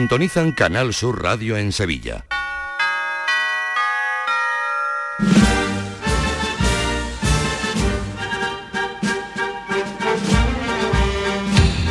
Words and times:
Sintonizan 0.00 0.52
Canal 0.52 0.94
Sur 0.94 1.22
Radio 1.22 1.58
en 1.58 1.72
Sevilla. 1.72 2.24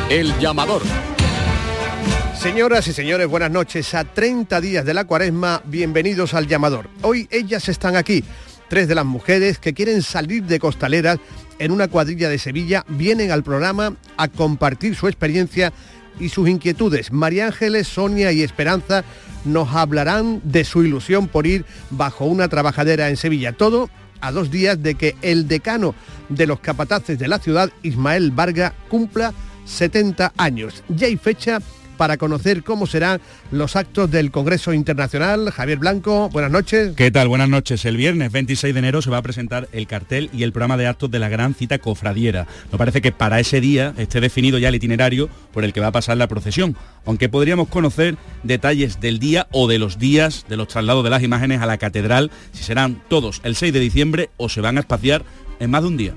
El 0.10 0.36
llamador. 0.40 0.82
Señoras 2.34 2.88
y 2.88 2.94
señores, 2.94 3.28
buenas 3.28 3.52
noches. 3.52 3.94
A 3.94 4.04
30 4.06 4.60
días 4.60 4.84
de 4.84 4.96
la 4.96 5.06
cuaresma, 5.06 5.62
bienvenidos 5.66 6.34
al 6.34 6.48
llamador. 6.48 6.90
Hoy 7.04 7.28
ellas 7.30 7.70
están 7.70 7.96
aquí. 7.96 8.24
Tres 8.70 8.88
de 8.88 8.96
las 8.96 9.06
mujeres 9.06 9.60
que 9.60 9.76
quieren 9.76 10.02
salir 10.02 10.46
de 10.46 10.58
costaleras 10.58 11.20
en 11.60 11.72
una 11.72 11.88
cuadrilla 11.88 12.28
de 12.28 12.40
Sevilla 12.40 12.86
vienen 12.88 13.30
al 13.30 13.44
programa 13.44 13.94
a 14.18 14.28
compartir 14.30 14.96
su 14.96 15.08
experiencia 15.08 15.74
y 16.20 16.30
sus 16.30 16.50
inquietudes. 16.50 17.12
María 17.12 17.48
Ángeles, 17.48 17.88
Sonia 17.88 18.32
y 18.32 18.42
Esperanza 18.42 19.04
nos 19.46 19.74
hablarán 19.74 20.42
de 20.44 20.64
su 20.64 20.84
ilusión 20.84 21.28
por 21.28 21.48
ir 21.48 21.66
bajo 21.90 22.26
una 22.26 22.48
trabajadera 22.48 23.10
en 23.10 23.18
Sevilla. 23.18 23.54
Todo 23.54 23.90
a 24.22 24.32
dos 24.32 24.52
días 24.52 24.82
de 24.84 24.96
que 24.96 25.16
el 25.22 25.48
decano 25.48 25.96
de 26.28 26.48
los 26.48 26.60
capataces 26.60 27.18
de 27.18 27.28
la 27.28 27.40
ciudad, 27.40 27.72
Ismael 27.84 28.32
Varga, 28.32 28.74
cumpla 28.90 29.34
70 29.66 30.34
años. 30.38 30.84
Ya 30.90 31.08
hay 31.08 31.18
fecha 31.18 31.60
para 32.00 32.16
conocer 32.16 32.64
cómo 32.64 32.88
serán 32.88 33.20
los 33.52 33.76
actos 33.76 34.10
del 34.10 34.32
Congreso 34.32 34.72
Internacional. 34.72 35.52
Javier 35.52 35.80
Blanco, 35.80 36.30
buenas 36.30 36.50
noches. 36.50 36.94
¿Qué 36.96 37.12
tal? 37.12 37.28
Buenas 37.28 37.50
noches. 37.50 37.84
El 37.84 37.98
viernes 37.98 38.32
26 38.32 38.74
de 38.74 38.80
enero 38.80 39.02
se 39.02 39.10
va 39.10 39.18
a 39.18 39.22
presentar 39.22 39.68
el 39.74 39.86
cartel 39.86 40.30
y 40.32 40.44
el 40.44 40.54
programa 40.54 40.78
de 40.78 40.88
actos 40.88 41.12
de 41.12 41.20
la 41.20 41.28
gran 41.28 41.54
cita 41.56 41.78
cofradiera. 41.78 42.48
Me 42.72 42.78
parece 42.78 43.02
que 43.02 43.12
para 43.12 43.42
ese 43.42 43.60
día 43.60 43.94
esté 43.98 44.22
definido 44.22 44.58
ya 44.58 44.70
el 44.70 44.76
itinerario 44.76 45.28
por 45.52 45.66
el 45.66 45.74
que 45.74 45.82
va 45.82 45.88
a 45.88 45.92
pasar 45.92 46.16
la 46.16 46.28
procesión, 46.28 46.78
aunque 47.06 47.28
podríamos 47.28 47.68
conocer 47.68 48.16
detalles 48.44 49.02
del 49.02 49.20
día 49.20 49.48
o 49.52 49.68
de 49.68 49.78
los 49.78 50.00
días 50.00 50.46
de 50.48 50.56
los 50.56 50.70
traslados 50.70 51.04
de 51.04 51.10
las 51.10 51.22
imágenes 51.22 51.60
a 51.62 51.66
la 51.66 51.78
catedral, 51.78 52.32
si 52.54 52.64
serán 52.64 53.04
todos 53.10 53.42
el 53.44 53.58
6 53.58 53.74
de 53.74 53.80
diciembre 53.82 54.30
o 54.38 54.48
se 54.48 54.62
van 54.62 54.78
a 54.78 54.80
espaciar 54.80 55.26
en 55.60 55.70
más 55.70 55.82
de 55.82 55.88
un 55.90 55.98
día. 55.98 56.14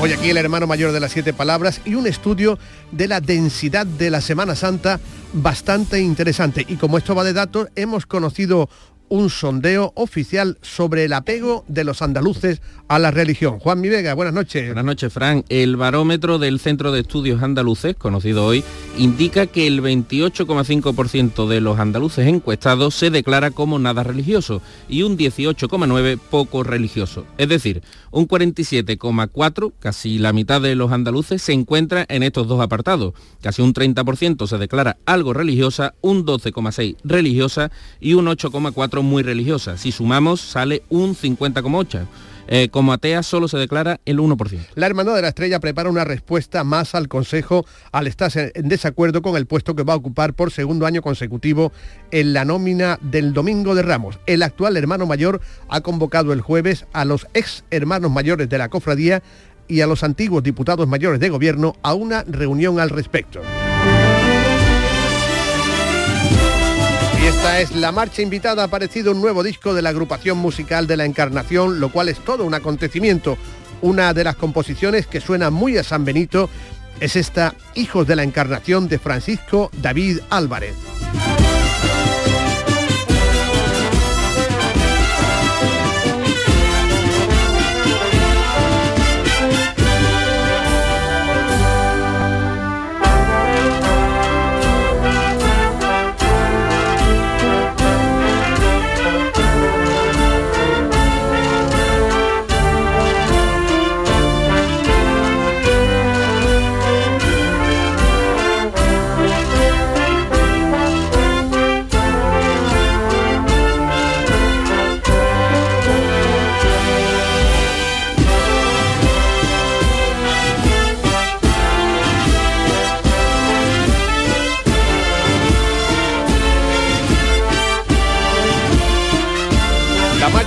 Hoy 0.00 0.12
aquí 0.12 0.28
el 0.28 0.36
hermano 0.36 0.66
mayor 0.66 0.92
de 0.92 1.00
las 1.00 1.12
siete 1.12 1.32
palabras 1.32 1.80
y 1.86 1.94
un 1.94 2.06
estudio 2.06 2.58
de 2.96 3.08
la 3.08 3.20
densidad 3.20 3.86
de 3.86 4.10
la 4.10 4.20
Semana 4.20 4.54
Santa 4.54 5.00
bastante 5.32 6.00
interesante. 6.00 6.64
Y 6.68 6.76
como 6.76 6.98
esto 6.98 7.14
va 7.14 7.24
de 7.24 7.32
datos, 7.32 7.68
hemos 7.74 8.06
conocido 8.06 8.68
un 9.08 9.30
sondeo 9.30 9.92
oficial 9.96 10.58
sobre 10.62 11.04
el 11.04 11.12
apego 11.12 11.64
de 11.68 11.84
los 11.84 12.02
andaluces 12.02 12.60
a 12.88 12.98
la 12.98 13.10
religión. 13.10 13.58
Juan 13.58 13.80
Mi 13.80 13.88
Vega, 13.88 14.14
buenas 14.14 14.34
noches. 14.34 14.66
Buenas 14.66 14.84
noches, 14.84 15.12
Fran. 15.12 15.44
El 15.48 15.76
barómetro 15.76 16.38
del 16.38 16.58
Centro 16.58 16.90
de 16.90 17.00
Estudios 17.00 17.42
Andaluces, 17.42 17.94
conocido 17.96 18.44
hoy, 18.44 18.64
indica 18.98 19.46
que 19.46 19.66
el 19.66 19.82
28,5% 19.82 21.46
de 21.46 21.60
los 21.60 21.78
andaluces 21.78 22.26
encuestados 22.26 22.94
se 22.94 23.10
declara 23.10 23.50
como 23.50 23.78
nada 23.78 24.02
religioso 24.02 24.62
y 24.88 25.02
un 25.02 25.16
18,9% 25.16 26.18
poco 26.18 26.62
religioso. 26.62 27.26
Es 27.38 27.48
decir, 27.48 27.82
un 28.14 28.28
47,4%, 28.28 29.72
casi 29.80 30.18
la 30.18 30.32
mitad 30.32 30.60
de 30.60 30.76
los 30.76 30.92
andaluces, 30.92 31.42
se 31.42 31.52
encuentra 31.52 32.06
en 32.08 32.22
estos 32.22 32.46
dos 32.46 32.60
apartados. 32.60 33.12
Casi 33.42 33.60
un 33.60 33.74
30% 33.74 34.46
se 34.46 34.58
declara 34.58 34.98
algo 35.04 35.32
religiosa, 35.32 35.94
un 36.00 36.24
12,6% 36.24 36.96
religiosa 37.02 37.72
y 38.00 38.14
un 38.14 38.26
8,4% 38.26 39.02
muy 39.02 39.24
religiosa. 39.24 39.76
Si 39.76 39.90
sumamos, 39.90 40.40
sale 40.40 40.84
un 40.90 41.16
50,8%. 41.16 42.06
Eh, 42.46 42.68
como 42.68 42.92
atea 42.92 43.22
solo 43.22 43.48
se 43.48 43.56
declara 43.56 44.00
el 44.04 44.18
1%. 44.18 44.58
La 44.74 44.86
Hermandad 44.86 45.14
de 45.14 45.22
la 45.22 45.28
Estrella 45.28 45.60
prepara 45.60 45.88
una 45.88 46.04
respuesta 46.04 46.64
más 46.64 46.94
al 46.94 47.08
Consejo 47.08 47.64
al 47.92 48.06
estar 48.06 48.30
en 48.34 48.68
desacuerdo 48.68 49.22
con 49.22 49.36
el 49.36 49.46
puesto 49.46 49.74
que 49.74 49.82
va 49.82 49.94
a 49.94 49.96
ocupar 49.96 50.34
por 50.34 50.50
segundo 50.50 50.86
año 50.86 51.02
consecutivo 51.02 51.72
en 52.10 52.32
la 52.32 52.44
nómina 52.44 52.98
del 53.02 53.32
Domingo 53.32 53.74
de 53.74 53.82
Ramos. 53.82 54.18
El 54.26 54.42
actual 54.42 54.76
hermano 54.76 55.06
mayor 55.06 55.40
ha 55.68 55.80
convocado 55.80 56.32
el 56.32 56.40
jueves 56.40 56.86
a 56.92 57.04
los 57.04 57.26
ex 57.34 57.64
hermanos 57.70 58.10
mayores 58.10 58.48
de 58.48 58.58
la 58.58 58.68
cofradía 58.68 59.22
y 59.68 59.80
a 59.80 59.86
los 59.86 60.04
antiguos 60.04 60.42
diputados 60.42 60.88
mayores 60.88 61.20
de 61.20 61.30
gobierno 61.30 61.74
a 61.82 61.94
una 61.94 62.22
reunión 62.24 62.80
al 62.80 62.90
respecto. 62.90 63.40
Y 67.24 67.26
esta 67.26 67.58
es 67.58 67.74
la 67.74 67.90
marcha 67.90 68.20
invitada. 68.20 68.60
Ha 68.60 68.66
aparecido 68.66 69.12
un 69.12 69.22
nuevo 69.22 69.42
disco 69.42 69.72
de 69.72 69.80
la 69.80 69.88
agrupación 69.88 70.36
musical 70.36 70.86
de 70.86 70.98
la 70.98 71.06
Encarnación, 71.06 71.80
lo 71.80 71.90
cual 71.90 72.10
es 72.10 72.18
todo 72.18 72.44
un 72.44 72.52
acontecimiento. 72.52 73.38
Una 73.80 74.12
de 74.12 74.24
las 74.24 74.36
composiciones 74.36 75.06
que 75.06 75.22
suena 75.22 75.48
muy 75.48 75.78
a 75.78 75.84
San 75.84 76.04
Benito 76.04 76.50
es 77.00 77.16
esta 77.16 77.54
Hijos 77.74 78.06
de 78.06 78.16
la 78.16 78.24
Encarnación 78.24 78.88
de 78.88 78.98
Francisco 78.98 79.70
David 79.80 80.18
Álvarez. 80.28 80.74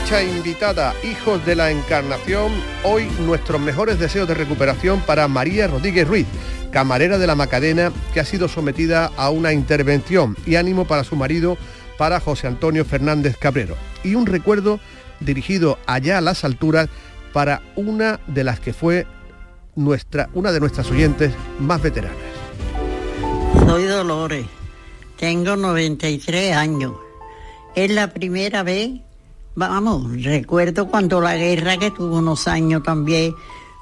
Invitada 0.10 0.96
Hijos 1.04 1.46
de 1.46 1.54
la 1.54 1.70
Encarnación, 1.70 2.54
hoy 2.86 3.10
nuestros 3.26 3.60
mejores 3.60 4.00
deseos 4.00 4.26
de 4.26 4.36
recuperación 4.36 5.02
para 5.02 5.28
María 5.28 5.68
Rodríguez 5.68 6.08
Ruiz, 6.08 6.26
camarera 6.72 7.18
de 7.18 7.28
la 7.28 7.36
Macadena, 7.36 7.92
que 8.14 8.22
ha 8.22 8.26
sido 8.26 8.48
sometida 8.48 9.12
a 9.18 9.30
una 9.30 9.52
intervención 9.52 10.38
y 10.46 10.56
ánimo 10.56 10.88
para 10.88 11.04
su 11.04 11.18
marido, 11.18 11.58
para 11.98 12.22
José 12.22 12.48
Antonio 12.48 12.86
Fernández 12.86 13.36
Cabrero. 13.38 13.76
Y 14.02 14.16
un 14.16 14.26
recuerdo 14.26 14.80
dirigido 15.20 15.78
allá 15.88 16.20
a 16.20 16.22
las 16.22 16.46
alturas 16.46 16.88
para 17.34 17.62
una 17.76 18.22
de 18.28 18.46
las 18.46 18.62
que 18.62 18.72
fue 18.72 19.06
nuestra, 19.76 20.30
una 20.34 20.54
de 20.54 20.62
nuestras 20.62 20.90
oyentes 20.90 21.34
más 21.60 21.82
veteranas. 21.82 22.18
Soy 23.66 23.84
Dolores, 23.84 24.46
tengo 25.18 25.58
93 25.58 26.56
años. 26.56 26.94
Es 27.76 27.92
la 27.92 28.12
primera 28.14 28.64
vez, 28.64 29.02
vamos, 29.58 30.24
recuerdo 30.24 30.88
cuando 30.88 31.20
la 31.20 31.36
guerra 31.36 31.78
que 31.78 31.90
tuvo 31.90 32.20
unos 32.20 32.48
años 32.48 32.84
también 32.84 33.34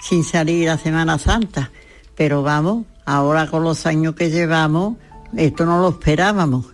sin 0.02 0.24
salir 0.24 0.69
a 0.69 0.78
Semana 0.78 1.19
Santa, 1.19 1.69
pero 2.16 2.41
vamos, 2.41 2.86
ahora 3.06 3.47
con 3.47 3.63
los 3.63 3.86
años 3.86 4.16
que 4.16 4.30
llevamos, 4.30 4.96
esto 5.36 5.66
no 5.66 5.81
lo 5.81 5.90
esperábamos. 5.90 6.68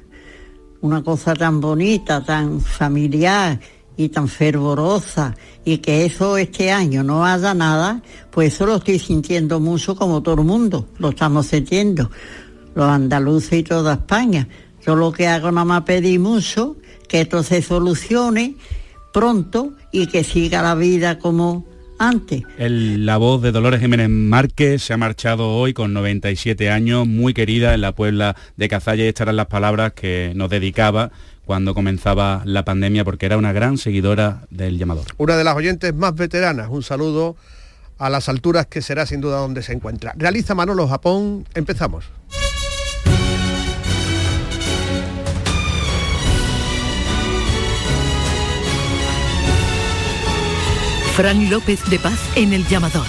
Una 0.82 1.04
cosa 1.04 1.34
tan 1.34 1.60
bonita, 1.62 2.24
tan 2.24 2.62
familiar 2.62 3.60
y 3.98 4.10
tan 4.10 4.28
fervorosa 4.28 5.36
y 5.66 5.80
que 5.80 6.06
eso 6.06 6.38
este 6.38 6.72
año 6.72 7.04
no 7.04 7.26
haya 7.26 7.56
nada, 7.56 8.02
pues 8.30 8.54
eso 8.54 8.68
lo 8.68 8.76
estoy 8.76 9.00
sintiendo 9.00 9.60
mucho 9.60 9.96
como 9.96 10.22
todo 10.22 10.36
el 10.36 10.46
mundo, 10.46 10.88
lo 11.00 11.10
estamos 11.10 11.48
sintiendo, 11.48 12.12
los 12.76 12.86
andaluces 12.86 13.54
y 13.54 13.64
toda 13.64 13.94
España. 13.94 14.48
Yo 14.86 14.96
lo 14.96 15.12
que 15.12 15.28
hago 15.28 15.52
nada 15.52 15.66
más 15.66 15.84
pedir 15.84 16.20
mucho 16.20 16.76
que 17.08 17.22
esto 17.22 17.42
se 17.44 17.62
solucione 17.62 18.58
pronto 19.14 19.74
y 19.92 20.08
que 20.08 20.24
siga 20.24 20.62
la 20.62 20.76
vida 20.76 21.20
como 21.20 21.66
antes. 22.00 22.44
El- 22.58 23.06
la 23.06 23.18
voz 23.18 23.42
de 23.42 23.52
Dolores 23.52 23.80
Jiménez 23.80 24.10
Márquez 24.10 24.82
se 24.84 24.94
ha 24.94 24.98
marchado 24.98 25.50
hoy 25.50 25.74
con 25.74 25.94
97 25.94 26.70
años, 26.72 27.08
muy 27.08 27.34
querida 27.34 27.74
en 27.74 27.82
la 27.82 27.92
Puebla 27.94 28.36
de 28.58 28.68
Cazalla 28.68 29.04
y 29.04 29.08
estas 29.08 29.26
eran 29.26 29.36
las 29.36 29.48
palabras 29.48 29.94
que 29.94 30.32
nos 30.36 30.50
dedicaba 30.50 31.12
cuando 31.46 31.74
comenzaba 31.74 32.42
la 32.46 32.64
pandemia 32.66 33.04
porque 33.04 33.26
era 33.26 33.38
una 33.38 33.52
gran 33.54 33.78
seguidora 33.78 34.46
del 34.50 34.78
llamador. 34.78 35.06
Una 35.18 35.36
de 35.38 35.44
las 35.44 35.56
oyentes 35.56 35.94
más 35.94 36.16
veteranas, 36.16 36.70
un 36.72 36.82
saludo 36.82 37.36
a 38.00 38.10
las 38.10 38.30
alturas 38.30 38.66
que 38.66 38.82
será 38.82 39.06
sin 39.06 39.22
duda 39.22 39.38
donde 39.38 39.62
se 39.62 39.74
encuentra. 39.74 40.14
Realiza 40.18 40.56
Manolo 40.56 40.88
Japón, 40.88 41.46
empezamos. 41.54 42.06
Fran 51.16 51.50
López 51.50 51.84
de 51.90 52.00
Paz 52.00 52.20
en 52.36 52.54
el 52.54 52.66
llamador. 52.68 53.06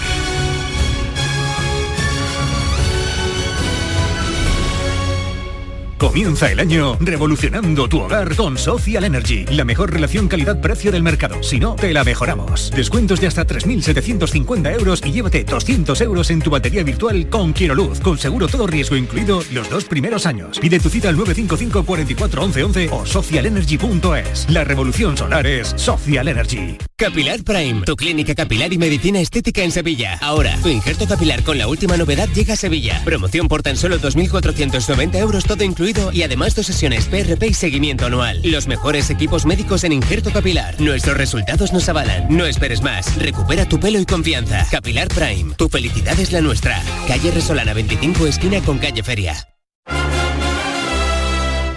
Comienza 5.97 6.51
el 6.51 6.59
año 6.59 6.97
revolucionando 6.99 7.87
tu 7.87 8.01
hogar 8.01 8.35
con 8.35 8.57
Social 8.57 9.05
Energy, 9.05 9.45
la 9.45 9.63
mejor 9.63 9.93
relación 9.93 10.27
calidad-precio 10.27 10.91
del 10.91 11.01
mercado. 11.01 11.41
Si 11.41 11.61
no, 11.61 11.75
te 11.75 11.93
la 11.93 12.03
mejoramos. 12.03 12.71
Descuentos 12.75 13.21
de 13.21 13.27
hasta 13.27 13.47
3.750 13.47 14.73
euros 14.77 15.01
y 15.05 15.13
llévate 15.13 15.45
200 15.45 16.01
euros 16.01 16.29
en 16.29 16.41
tu 16.41 16.49
batería 16.49 16.83
virtual 16.83 17.29
con 17.29 17.53
Luz, 17.73 18.01
con 18.01 18.17
seguro 18.17 18.47
todo 18.47 18.67
riesgo 18.67 18.97
incluido 18.97 19.41
los 19.53 19.69
dos 19.69 19.85
primeros 19.85 20.25
años. 20.25 20.59
Pide 20.59 20.77
tu 20.81 20.89
cita 20.89 21.07
al 21.07 21.15
955 21.15 21.85
44 21.85 22.43
11 22.43 22.63
11 22.63 22.89
o 22.91 23.05
socialenergy.es. 23.05 24.49
La 24.49 24.65
revolución 24.65 25.15
solar 25.15 25.47
es 25.47 25.73
Social 25.77 26.27
Energy. 26.27 26.77
Capilar 27.03 27.43
Prime, 27.43 27.81
tu 27.81 27.97
clínica 27.97 28.33
capilar 28.33 28.71
y 28.71 28.77
medicina 28.77 29.19
estética 29.19 29.61
en 29.61 29.73
Sevilla. 29.73 30.17
Ahora, 30.21 30.57
tu 30.63 30.69
injerto 30.69 31.05
capilar 31.05 31.43
con 31.43 31.57
la 31.57 31.67
última 31.67 31.97
novedad 31.97 32.29
llega 32.29 32.53
a 32.53 32.55
Sevilla. 32.55 33.01
Promoción 33.03 33.49
por 33.49 33.61
tan 33.61 33.75
solo 33.75 33.99
2.490 33.99 35.17
euros 35.17 35.43
todo 35.43 35.65
incluido 35.65 36.13
y 36.13 36.23
además 36.23 36.55
dos 36.55 36.65
sesiones 36.65 37.07
PRP 37.07 37.47
y 37.47 37.53
seguimiento 37.53 38.05
anual. 38.05 38.39
Los 38.45 38.67
mejores 38.67 39.09
equipos 39.09 39.45
médicos 39.45 39.83
en 39.83 39.91
injerto 39.91 40.31
capilar. 40.31 40.79
Nuestros 40.79 41.17
resultados 41.17 41.73
nos 41.73 41.89
avalan. 41.89 42.27
No 42.29 42.45
esperes 42.45 42.81
más. 42.81 43.17
Recupera 43.17 43.67
tu 43.67 43.81
pelo 43.81 43.99
y 43.99 44.05
confianza. 44.05 44.65
Capilar 44.71 45.09
Prime, 45.09 45.55
tu 45.55 45.67
felicidad 45.67 46.17
es 46.17 46.31
la 46.31 46.39
nuestra. 46.39 46.81
Calle 47.05 47.31
Resolana 47.31 47.73
25, 47.73 48.27
esquina 48.27 48.61
con 48.61 48.77
calle 48.77 49.03
Feria. 49.03 49.35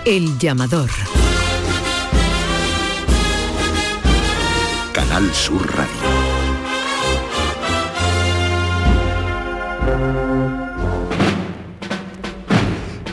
El 0.05 0.39
llamador. 0.39 0.91
Canal 4.97 5.31
Sur 5.35 5.61
Radio. 5.77 5.93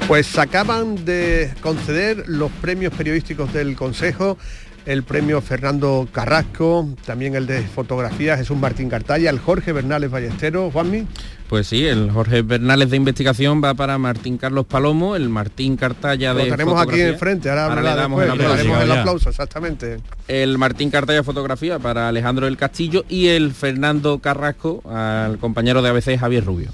Pues 0.07 0.39
acaban 0.39 1.03
de 1.03 1.53
conceder 1.59 2.23
los 2.27 2.49
premios 2.53 2.93
periodísticos 2.93 3.51
del 3.51 3.75
Consejo, 3.75 4.37
el 4.85 5.03
premio 5.03 5.41
Fernando 5.41 6.07
Carrasco, 6.11 6.89
también 7.05 7.35
el 7.35 7.45
de 7.47 7.61
fotografía 7.61 8.37
Jesús 8.37 8.57
Martín 8.57 8.89
Cartalla, 8.89 9.29
el 9.29 9.39
Jorge 9.39 9.71
Bernales 9.71 10.11
Ballesteros, 10.11 10.71
Juanmi. 10.73 11.05
Pues 11.49 11.67
sí, 11.67 11.85
el 11.85 12.09
Jorge 12.11 12.41
Bernales 12.41 12.89
de 12.89 12.97
investigación 12.97 13.61
va 13.63 13.73
para 13.75 13.97
Martín 13.97 14.37
Carlos 14.37 14.65
Palomo, 14.65 15.15
el 15.15 15.29
Martín 15.29 15.77
Cartalla 15.77 16.33
de 16.33 16.45
Lo 16.45 16.51
tenemos 16.55 16.81
aquí 16.81 16.99
enfrente, 17.01 17.49
ahora, 17.49 17.65
ahora 17.65 17.81
le 17.81 17.95
damos 17.95 18.19
después, 18.21 18.25
el 18.25 18.31
aplauso. 18.31 18.55
le 18.55 18.57
daremos 18.57 18.81
el 18.81 18.87
Ya. 18.89 18.99
aplauso, 19.01 19.29
exactamente. 19.29 19.97
El 20.27 20.57
Martín 20.57 20.89
Cartalla 20.89 21.19
de 21.19 21.23
fotografía 21.23 21.79
para 21.79 22.07
Alejandro 22.07 22.45
del 22.47 22.57
Castillo 22.57 23.05
y 23.07 23.27
el 23.27 23.53
Fernando 23.53 24.19
Carrasco 24.19 24.81
al 24.89 25.37
compañero 25.37 25.81
de 25.81 25.89
ABC 25.89 26.17
Javier 26.17 26.43
Rubio. 26.43 26.69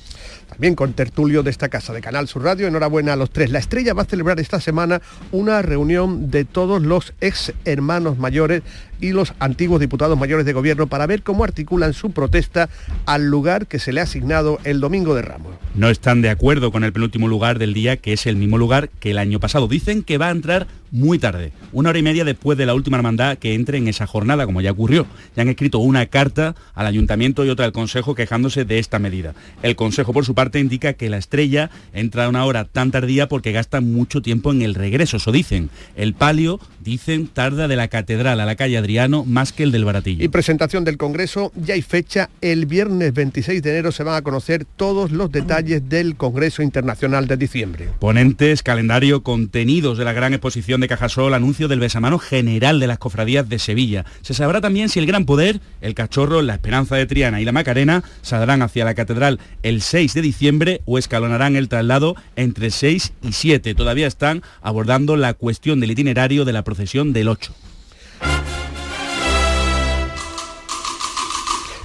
También 0.59 0.75
con 0.75 0.91
tertulio 0.91 1.41
de 1.41 1.51
esta 1.51 1.69
casa 1.69 1.93
de 1.93 2.01
Canal 2.01 2.27
Sur 2.27 2.43
Radio. 2.43 2.67
Enhorabuena 2.67 3.13
a 3.13 3.15
los 3.15 3.31
tres. 3.31 3.49
La 3.49 3.59
estrella 3.59 3.93
va 3.93 4.01
a 4.01 4.05
celebrar 4.05 4.41
esta 4.41 4.59
semana 4.59 5.01
una 5.31 5.61
reunión 5.61 6.31
de 6.31 6.43
todos 6.43 6.81
los 6.81 7.13
ex 7.21 7.53
hermanos 7.63 8.17
mayores 8.17 8.61
y 8.99 9.11
los 9.11 9.31
antiguos 9.39 9.79
diputados 9.79 10.19
mayores 10.19 10.45
de 10.45 10.51
gobierno 10.51 10.87
para 10.87 11.07
ver 11.07 11.23
cómo 11.23 11.45
articulan 11.45 11.93
su 11.93 12.11
protesta 12.11 12.67
al 13.05 13.27
lugar 13.29 13.67
que 13.67 13.79
se 13.79 13.93
le 13.93 14.01
ha 14.01 14.03
asignado 14.03 14.59
el 14.65 14.81
domingo 14.81 15.15
de 15.15 15.21
Ramos. 15.21 15.53
No 15.75 15.87
están 15.89 16.21
de 16.21 16.29
acuerdo 16.29 16.73
con 16.73 16.83
el 16.83 16.91
penúltimo 16.91 17.29
lugar 17.29 17.57
del 17.57 17.73
día, 17.73 17.95
que 17.95 18.11
es 18.11 18.25
el 18.25 18.35
mismo 18.35 18.57
lugar 18.57 18.89
que 18.89 19.11
el 19.11 19.17
año 19.17 19.39
pasado. 19.39 19.69
Dicen 19.69 20.03
que 20.03 20.17
va 20.17 20.27
a 20.27 20.31
entrar 20.31 20.67
muy 20.91 21.19
tarde, 21.19 21.51
una 21.71 21.89
hora 21.89 21.99
y 21.99 22.03
media 22.03 22.23
después 22.23 22.57
de 22.57 22.65
la 22.65 22.73
última 22.73 22.97
hermandad 22.97 23.37
que 23.37 23.53
entre 23.53 23.77
en 23.77 23.87
esa 23.87 24.07
jornada, 24.07 24.45
como 24.45 24.61
ya 24.61 24.71
ocurrió. 24.71 25.05
Ya 25.35 25.43
han 25.43 25.49
escrito 25.49 25.79
una 25.79 26.05
carta 26.07 26.55
al 26.73 26.87
ayuntamiento 26.87 27.45
y 27.45 27.49
otra 27.49 27.65
al 27.65 27.71
Consejo 27.71 28.15
quejándose 28.15 28.65
de 28.65 28.79
esta 28.79 28.99
medida. 28.99 29.33
El 29.61 29.75
Consejo, 29.75 30.13
por 30.13 30.25
su 30.25 30.35
parte, 30.35 30.59
indica 30.59 30.93
que 30.93 31.09
la 31.09 31.17
estrella 31.17 31.69
entra 31.93 32.25
a 32.25 32.29
una 32.29 32.45
hora 32.45 32.65
tan 32.65 32.91
tardía 32.91 33.27
porque 33.27 33.51
gasta 33.51 33.81
mucho 33.81 34.21
tiempo 34.21 34.51
en 34.51 34.61
el 34.61 34.75
regreso, 34.75 35.17
eso 35.17 35.31
dicen. 35.31 35.69
El 35.95 36.13
palio, 36.13 36.59
dicen, 36.81 37.27
tarda 37.27 37.67
de 37.67 37.75
la 37.75 37.87
catedral 37.87 38.39
a 38.39 38.45
la 38.45 38.55
calle 38.55 38.77
Adriano 38.77 39.25
más 39.25 39.53
que 39.53 39.63
el 39.63 39.71
del 39.71 39.85
Baratillo. 39.85 40.23
Y 40.23 40.27
presentación 40.27 40.83
del 40.83 40.97
Congreso, 40.97 41.51
ya 41.55 41.73
hay 41.73 41.81
fecha, 41.81 42.29
el 42.41 42.65
viernes 42.65 43.13
26 43.13 43.61
de 43.61 43.69
enero 43.71 43.91
se 43.91 44.03
van 44.03 44.15
a 44.15 44.21
conocer 44.21 44.65
todos 44.65 45.11
los 45.11 45.31
detalles 45.31 45.87
del 45.87 46.15
Congreso 46.15 46.61
Internacional 46.61 47.27
de 47.27 47.37
diciembre. 47.37 47.89
Ponentes, 47.99 48.63
calendario, 48.63 49.23
contenidos 49.23 49.97
de 49.97 50.05
la 50.05 50.13
gran 50.13 50.33
exposición 50.33 50.78
de 50.79 50.87
Cajasol, 50.87 51.33
anuncio 51.33 51.67
del 51.67 51.79
besamano 51.79 52.19
general 52.19 52.79
de 52.79 52.87
las 52.87 52.97
cofradías 52.97 53.47
de 53.49 53.59
Sevilla. 53.59 54.05
Se 54.21 54.33
sabrá 54.33 54.61
también 54.61 54.89
si 54.89 54.99
el 54.99 55.05
Gran 55.05 55.25
Poder, 55.25 55.59
el 55.81 55.93
Cachorro, 55.93 56.41
la 56.41 56.53
Esperanza 56.53 56.95
de 56.95 57.05
Triana 57.05 57.41
y 57.41 57.45
la 57.45 57.51
Macarena 57.51 58.03
saldrán 58.21 58.61
hacia 58.61 58.85
la 58.85 58.95
catedral 58.95 59.39
el 59.63 59.81
6 59.81 60.13
de 60.13 60.21
diciembre 60.21 60.81
o 60.85 60.97
escalonarán 60.97 61.55
el 61.55 61.69
traslado 61.69 62.15
entre 62.35 62.71
6 62.71 63.13
y 63.21 63.31
7. 63.33 63.75
Todavía 63.75 64.07
están 64.07 64.41
abordando 64.61 65.15
la 65.15 65.33
cuestión 65.33 65.79
del 65.79 65.91
itinerario 65.91 66.45
de 66.45 66.53
la 66.53 66.63
procesión 66.63 67.13
del 67.13 67.29
8. 67.29 67.53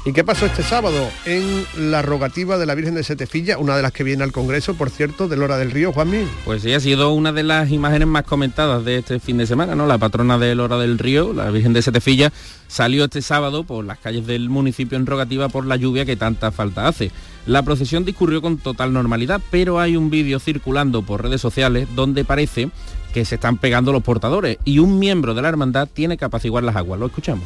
¿Y 0.06 0.12
qué 0.12 0.22
pasó 0.22 0.44
este 0.44 0.62
sábado 0.62 1.08
en 1.24 1.64
la 1.78 2.02
rogativa 2.02 2.58
de 2.58 2.66
la 2.66 2.74
Virgen 2.74 2.94
de 2.94 3.02
Setefilla, 3.02 3.56
una 3.56 3.74
de 3.74 3.80
las 3.80 3.92
que 3.92 4.04
viene 4.04 4.22
al 4.22 4.32
Congreso, 4.32 4.74
por 4.74 4.90
cierto, 4.90 5.28
de 5.28 5.38
Lora 5.38 5.56
del 5.56 5.70
Río, 5.70 5.94
Juanmi? 5.94 6.26
Pues 6.44 6.60
sí, 6.60 6.74
ha 6.74 6.80
sido 6.80 7.12
una 7.12 7.32
de 7.32 7.42
las 7.42 7.70
imágenes 7.70 8.06
más 8.06 8.24
comentadas 8.24 8.84
de 8.84 8.98
este 8.98 9.18
fin 9.18 9.38
de 9.38 9.46
semana, 9.46 9.74
¿no? 9.74 9.86
La 9.86 9.96
patrona 9.96 10.36
de 10.36 10.54
Lora 10.54 10.76
del 10.76 10.98
Río, 10.98 11.32
la 11.32 11.50
Virgen 11.50 11.72
de 11.72 11.80
Setefilla, 11.80 12.30
salió 12.68 13.04
este 13.04 13.22
sábado 13.22 13.64
por 13.64 13.82
las 13.82 13.98
calles 13.98 14.26
del 14.26 14.50
municipio 14.50 14.98
en 14.98 15.06
rogativa 15.06 15.48
por 15.48 15.64
la 15.64 15.76
lluvia 15.76 16.04
que 16.04 16.16
tanta 16.16 16.52
falta 16.52 16.86
hace. 16.86 17.10
La 17.46 17.62
procesión 17.62 18.04
discurrió 18.04 18.42
con 18.42 18.58
total 18.58 18.92
normalidad, 18.92 19.40
pero 19.50 19.80
hay 19.80 19.96
un 19.96 20.10
vídeo 20.10 20.38
circulando 20.38 21.00
por 21.00 21.22
redes 21.22 21.40
sociales 21.40 21.88
donde 21.94 22.26
parece 22.26 22.68
que 23.14 23.24
se 23.24 23.36
están 23.36 23.56
pegando 23.56 23.90
los 23.90 24.02
portadores 24.02 24.58
y 24.66 24.80
un 24.80 24.98
miembro 24.98 25.32
de 25.32 25.40
la 25.40 25.48
hermandad 25.48 25.88
tiene 25.90 26.18
que 26.18 26.26
apaciguar 26.26 26.62
las 26.62 26.76
aguas. 26.76 27.00
Lo 27.00 27.06
escuchamos. 27.06 27.44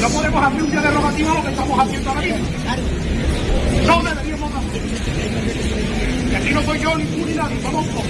No 0.00 0.08
podemos 0.08 0.42
hacer 0.42 0.62
un 0.62 0.70
día 0.70 0.80
de 0.80 0.90
rogativa 0.90 1.34
lo 1.34 1.42
que 1.42 1.50
estamos 1.50 1.78
haciendo 1.78 2.10
ahora 2.10 2.22
mismo. 2.22 2.46
No 3.86 4.02
deberíamos 4.02 4.54
hacer. 4.54 4.82
Y 6.30 6.34
aquí 6.34 6.54
no 6.54 6.62
soy 6.62 6.78
yo 6.80 6.96
ni 6.96 7.04
tú 7.04 7.26
ni 7.26 7.34
nadie, 7.34 7.62
somos 7.62 7.86
todos. 7.88 8.04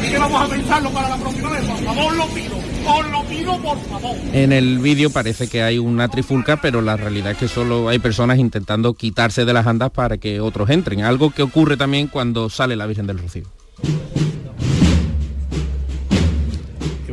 Así 0.00 0.10
que 0.10 0.18
vamos 0.18 0.42
a 0.42 0.48
pensarlo 0.48 0.90
para 0.90 1.08
la 1.08 1.16
próxima 1.16 1.50
vez. 1.50 1.64
Por 1.64 1.84
favor, 1.84 2.16
lo 2.16 2.26
pido. 2.28 2.56
Os 2.86 3.10
lo 3.10 3.24
pido, 3.24 3.58
por 3.58 3.78
favor. 3.88 4.16
En 4.32 4.52
el 4.52 4.78
vídeo 4.78 5.10
parece 5.10 5.48
que 5.48 5.62
hay 5.64 5.78
una 5.78 6.08
trifulca, 6.08 6.60
pero 6.60 6.80
la 6.80 6.96
realidad 6.96 7.32
es 7.32 7.38
que 7.38 7.48
solo 7.48 7.88
hay 7.88 7.98
personas 7.98 8.38
intentando 8.38 8.94
quitarse 8.94 9.44
de 9.44 9.52
las 9.52 9.66
andas 9.66 9.90
para 9.90 10.18
que 10.18 10.40
otros 10.40 10.70
entren. 10.70 11.02
Algo 11.02 11.30
que 11.30 11.42
ocurre 11.42 11.76
también 11.76 12.06
cuando 12.06 12.48
sale 12.50 12.76
la 12.76 12.86
Virgen 12.86 13.08
del 13.08 13.18
Rocío. 13.18 13.46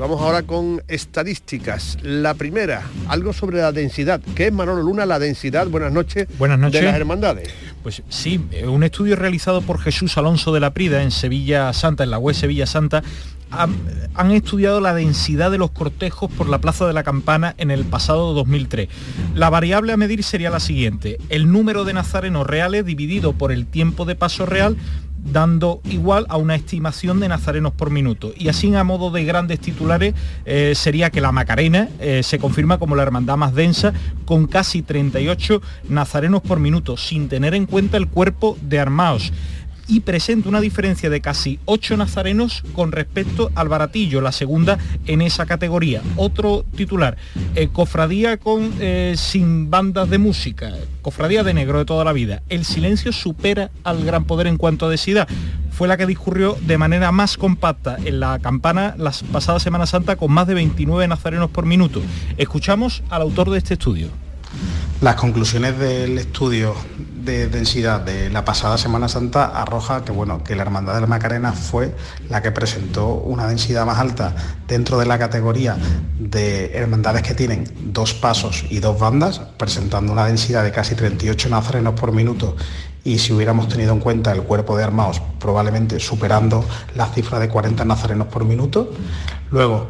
Vamos 0.04 0.20
ahora 0.20 0.44
con 0.44 0.84
estadísticas. 0.90 1.98
La 2.02 2.34
primera, 2.34 2.84
algo 3.08 3.32
sobre 3.32 3.60
la 3.60 3.72
densidad. 3.72 4.20
¿Qué 4.36 4.48
es, 4.48 4.52
Manolo 4.52 4.84
Luna, 4.84 5.06
la 5.06 5.18
densidad? 5.18 5.66
Buenas 5.68 5.94
noches. 5.94 6.28
Buenas 6.38 6.60
noches. 6.60 6.82
De 6.82 6.88
las 6.88 6.96
hermandades. 6.98 7.48
Pues 7.84 8.04
sí, 8.10 8.46
eh, 8.52 8.68
un 8.68 8.84
estudio 8.84 9.16
realizado 9.16 9.62
por 9.62 9.80
Jesús 9.80 10.18
Alonso 10.18 10.54
de 10.54 10.60
la 10.60 10.74
Prida 10.74 11.04
en 11.04 11.12
Sevilla 11.12 11.72
Santa, 11.72 12.04
en 12.04 12.12
la 12.12 12.18
web 12.18 12.36
Sevilla 12.36 12.66
Santa, 12.66 13.02
han, 13.50 13.78
han 14.14 14.32
estudiado 14.32 14.82
la 14.82 14.94
densidad 14.94 15.52
de 15.52 15.58
los 15.58 15.72
cortejos 15.72 16.30
por 16.30 16.50
la 16.50 16.60
Plaza 16.60 16.86
de 16.86 16.92
la 16.92 17.04
Campana 17.04 17.56
en 17.58 17.72
el 17.72 17.86
pasado 17.86 18.34
2003. 18.34 18.90
La 19.36 19.50
variable 19.50 19.94
a 19.94 19.98
medir 19.98 20.26
sería 20.26 20.50
la 20.50 20.60
siguiente, 20.60 21.18
el 21.30 21.50
número 21.50 21.86
de 21.86 21.94
nazarenos 21.94 22.46
reales 22.46 22.86
dividido 22.86 23.32
por 23.32 23.54
el 23.54 23.68
tiempo 23.68 24.04
de 24.04 24.16
paso 24.16 24.46
real 24.46 24.76
dando 25.24 25.82
igual 25.86 26.26
a 26.30 26.38
una 26.38 26.56
estimación 26.56 27.20
de 27.20 27.30
nazarenos 27.30 27.74
por 27.74 27.90
minuto. 27.90 28.34
Y 28.38 28.50
así 28.50 28.74
a 28.76 28.84
modo 28.84 29.12
de 29.12 29.24
grandes 29.24 29.60
titulares 29.60 30.14
eh, 30.46 30.74
sería 30.76 31.10
que 31.10 31.22
la 31.22 31.32
Macarena 31.32 31.90
eh, 32.00 32.22
se 32.24 32.40
confirma 32.40 32.78
como 32.78 32.96
la 32.96 33.04
hermandad 33.04 33.38
más 33.38 33.54
densa 33.54 33.94
con 34.26 34.48
casi 34.48 34.82
38 34.82 35.62
nazarenos 35.90 36.42
por 36.42 36.60
minuto, 36.60 36.98
sin 36.98 37.30
tener 37.30 37.54
en 37.54 37.66
cuenta 37.66 37.98
el 37.98 38.08
cuerpo 38.08 38.58
de 38.62 38.80
armaos 38.80 39.32
y 39.88 40.02
presenta 40.02 40.50
una 40.50 40.62
diferencia 40.62 41.10
de 41.10 41.22
casi 41.22 41.60
8 41.66 41.98
nazarenos 41.98 42.64
con 42.74 42.92
respecto 42.92 43.52
al 43.56 43.70
baratillo, 43.70 44.22
la 44.22 44.32
segunda 44.32 44.78
en 45.06 45.22
esa 45.22 45.46
categoría. 45.46 46.02
Otro 46.16 46.66
titular, 46.76 47.18
eh, 47.56 47.70
cofradía 47.72 48.38
con 48.38 48.74
eh, 48.80 49.16
sin 49.18 49.70
bandas 49.70 50.10
de 50.10 50.18
música, 50.18 50.74
cofradía 51.02 51.44
de 51.44 51.54
negro 51.54 51.80
de 51.80 51.86
toda 51.86 52.06
la 52.06 52.14
vida. 52.14 52.44
El 52.50 52.66
silencio 52.66 53.12
supera 53.12 53.72
al 53.84 54.06
gran 54.06 54.26
poder 54.26 54.48
en 54.48 54.58
cuanto 54.58 54.86
a 54.86 54.90
densidad. 54.90 55.28
Fue 55.72 55.88
la 55.88 55.98
que 55.98 56.06
discurrió 56.06 56.56
de 56.62 56.78
manera 56.78 57.12
más 57.12 57.36
compacta 57.36 57.98
en 58.04 58.20
la 58.20 58.38
campana 58.40 58.94
la 58.98 59.12
pasada 59.32 59.60
Semana 59.60 59.88
Santa 59.88 60.16
con 60.16 60.32
más 60.32 60.48
de 60.48 60.54
29 60.54 61.08
nazarenos 61.08 61.50
por 61.50 61.66
minuto. 61.66 62.02
Escuchamos 62.38 63.02
al 63.10 63.24
autor 63.24 63.50
de 63.50 63.58
este 63.58 63.74
estudio. 63.74 64.23
Las 65.02 65.16
conclusiones 65.16 65.78
del 65.78 66.18
estudio 66.18 66.76
de 66.98 67.48
densidad 67.48 68.02
de 68.02 68.30
la 68.30 68.46
pasada 68.46 68.78
Semana 68.78 69.08
Santa 69.08 69.46
arroja 69.46 70.04
que, 70.04 70.12
bueno, 70.12 70.44
que 70.44 70.56
la 70.56 70.64
Hermandad 70.64 70.96
de 70.96 71.02
la 71.02 71.08
Macarena 71.08 71.54
fue 71.54 71.96
la 72.30 72.42
que 72.42 72.52
presentó 72.52 73.08
una 73.16 73.48
densidad 73.48 73.86
más 73.86 74.00
alta 74.00 74.36
dentro 74.68 74.98
de 74.98 75.06
la 75.06 75.20
categoría 75.20 75.78
de 76.20 76.72
hermandades 76.74 77.22
que 77.24 77.34
tienen 77.34 77.66
dos 77.94 78.14
pasos 78.14 78.66
y 78.70 78.80
dos 78.80 79.00
bandas, 79.00 79.40
presentando 79.58 80.12
una 80.12 80.26
densidad 80.26 80.64
de 80.64 80.72
casi 80.72 80.96
38 80.96 81.50
nazarenos 81.50 82.00
por 82.00 82.12
minuto 82.12 82.56
y 83.04 83.20
si 83.20 83.34
hubiéramos 83.34 83.68
tenido 83.68 83.94
en 83.94 84.00
cuenta 84.00 84.32
el 84.32 84.44
cuerpo 84.44 84.78
de 84.78 84.84
armados, 84.84 85.22
probablemente 85.40 86.00
superando 86.00 86.66
la 86.96 87.08
cifra 87.08 87.40
de 87.40 87.50
40 87.50 87.84
nazarenos 87.84 88.28
por 88.28 88.46
minuto. 88.46 88.94
Luego, 89.52 89.90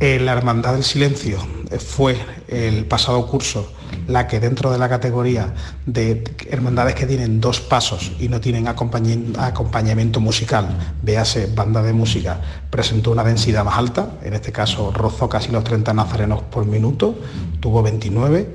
eh, 0.00 0.18
la 0.18 0.32
Hermandad 0.32 0.72
del 0.74 0.84
Silencio 0.84 1.38
fue 1.78 2.18
el 2.48 2.86
pasado 2.86 3.26
curso 3.26 3.72
la 4.06 4.26
que 4.26 4.40
dentro 4.40 4.70
de 4.70 4.78
la 4.78 4.88
categoría 4.88 5.54
de 5.86 6.24
hermandades 6.50 6.94
que 6.94 7.06
tienen 7.06 7.40
dos 7.40 7.60
pasos 7.60 8.12
y 8.18 8.28
no 8.28 8.40
tienen 8.40 8.66
acompañamiento 8.68 10.20
musical, 10.20 10.68
véase 11.02 11.46
banda 11.54 11.82
de 11.82 11.92
música, 11.92 12.40
presentó 12.70 13.10
una 13.10 13.24
densidad 13.24 13.64
más 13.64 13.78
alta, 13.78 14.12
en 14.22 14.34
este 14.34 14.52
caso 14.52 14.90
rozó 14.92 15.28
casi 15.28 15.50
los 15.52 15.64
30 15.64 15.92
nazarenos 15.94 16.42
por 16.42 16.66
minuto, 16.66 17.14
tuvo 17.60 17.82
29 17.82 18.54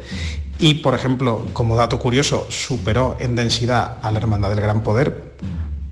y, 0.59 0.75
por 0.75 0.93
ejemplo, 0.93 1.45
como 1.53 1.75
dato 1.75 1.99
curioso, 1.99 2.47
superó 2.49 3.17
en 3.19 3.35
densidad 3.35 3.97
a 4.01 4.11
la 4.11 4.19
Hermandad 4.19 4.49
del 4.49 4.61
Gran 4.61 4.81
Poder, 4.81 5.33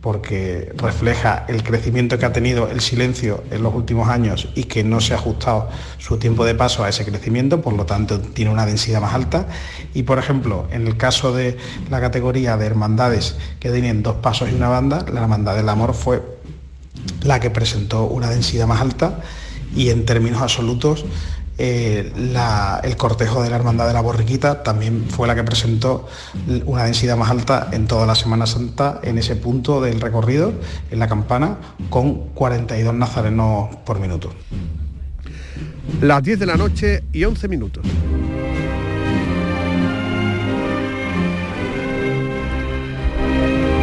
porque 0.01 0.73
refleja 0.75 1.45
el 1.47 1.63
crecimiento 1.63 2.17
que 2.17 2.25
ha 2.25 2.33
tenido 2.33 2.69
el 2.69 2.81
silencio 2.81 3.43
en 3.51 3.61
los 3.61 3.73
últimos 3.73 4.09
años 4.09 4.49
y 4.55 4.63
que 4.63 4.83
no 4.83 4.99
se 4.99 5.13
ha 5.13 5.17
ajustado 5.17 5.69
su 5.99 6.17
tiempo 6.17 6.43
de 6.43 6.55
paso 6.55 6.83
a 6.83 6.89
ese 6.89 7.05
crecimiento, 7.05 7.61
por 7.61 7.73
lo 7.73 7.85
tanto 7.85 8.19
tiene 8.19 8.51
una 8.51 8.65
densidad 8.65 8.99
más 8.99 9.13
alta. 9.13 9.47
Y 9.93 10.03
por 10.03 10.17
ejemplo, 10.17 10.67
en 10.71 10.87
el 10.87 10.97
caso 10.97 11.33
de 11.33 11.57
la 11.91 12.01
categoría 12.01 12.57
de 12.57 12.65
hermandades 12.65 13.35
que 13.59 13.69
tienen 13.69 14.01
dos 14.01 14.15
pasos 14.15 14.49
y 14.51 14.55
una 14.55 14.69
banda, 14.69 15.05
la 15.13 15.21
Hermandad 15.21 15.55
del 15.55 15.69
Amor 15.69 15.93
fue 15.93 16.23
la 17.23 17.39
que 17.39 17.51
presentó 17.51 18.05
una 18.05 18.29
densidad 18.29 18.65
más 18.65 18.81
alta 18.81 19.19
y 19.75 19.89
en 19.89 20.05
términos 20.05 20.41
absolutos 20.41 21.05
eh, 21.63 22.11
el 22.81 22.97
cortejo 22.97 23.43
de 23.43 23.51
la 23.51 23.55
Hermandad 23.57 23.85
de 23.85 23.93
la 23.93 24.01
Borriquita 24.01 24.63
también 24.63 25.05
fue 25.07 25.27
la 25.27 25.35
que 25.35 25.43
presentó 25.43 26.07
una 26.65 26.85
densidad 26.85 27.15
más 27.17 27.29
alta 27.29 27.69
en 27.71 27.85
toda 27.85 28.07
la 28.07 28.15
Semana 28.15 28.47
Santa 28.47 28.99
en 29.03 29.19
ese 29.19 29.35
punto 29.35 29.79
del 29.79 30.01
recorrido, 30.01 30.53
en 30.89 30.97
la 30.97 31.07
campana, 31.07 31.57
con 31.91 32.29
42 32.29 32.95
nazarenos 32.95 33.75
por 33.85 33.99
minuto. 33.99 34.33
Las 36.01 36.23
10 36.23 36.39
de 36.39 36.45
la 36.47 36.55
noche 36.55 37.03
y 37.13 37.25
11 37.25 37.47
minutos. 37.47 37.85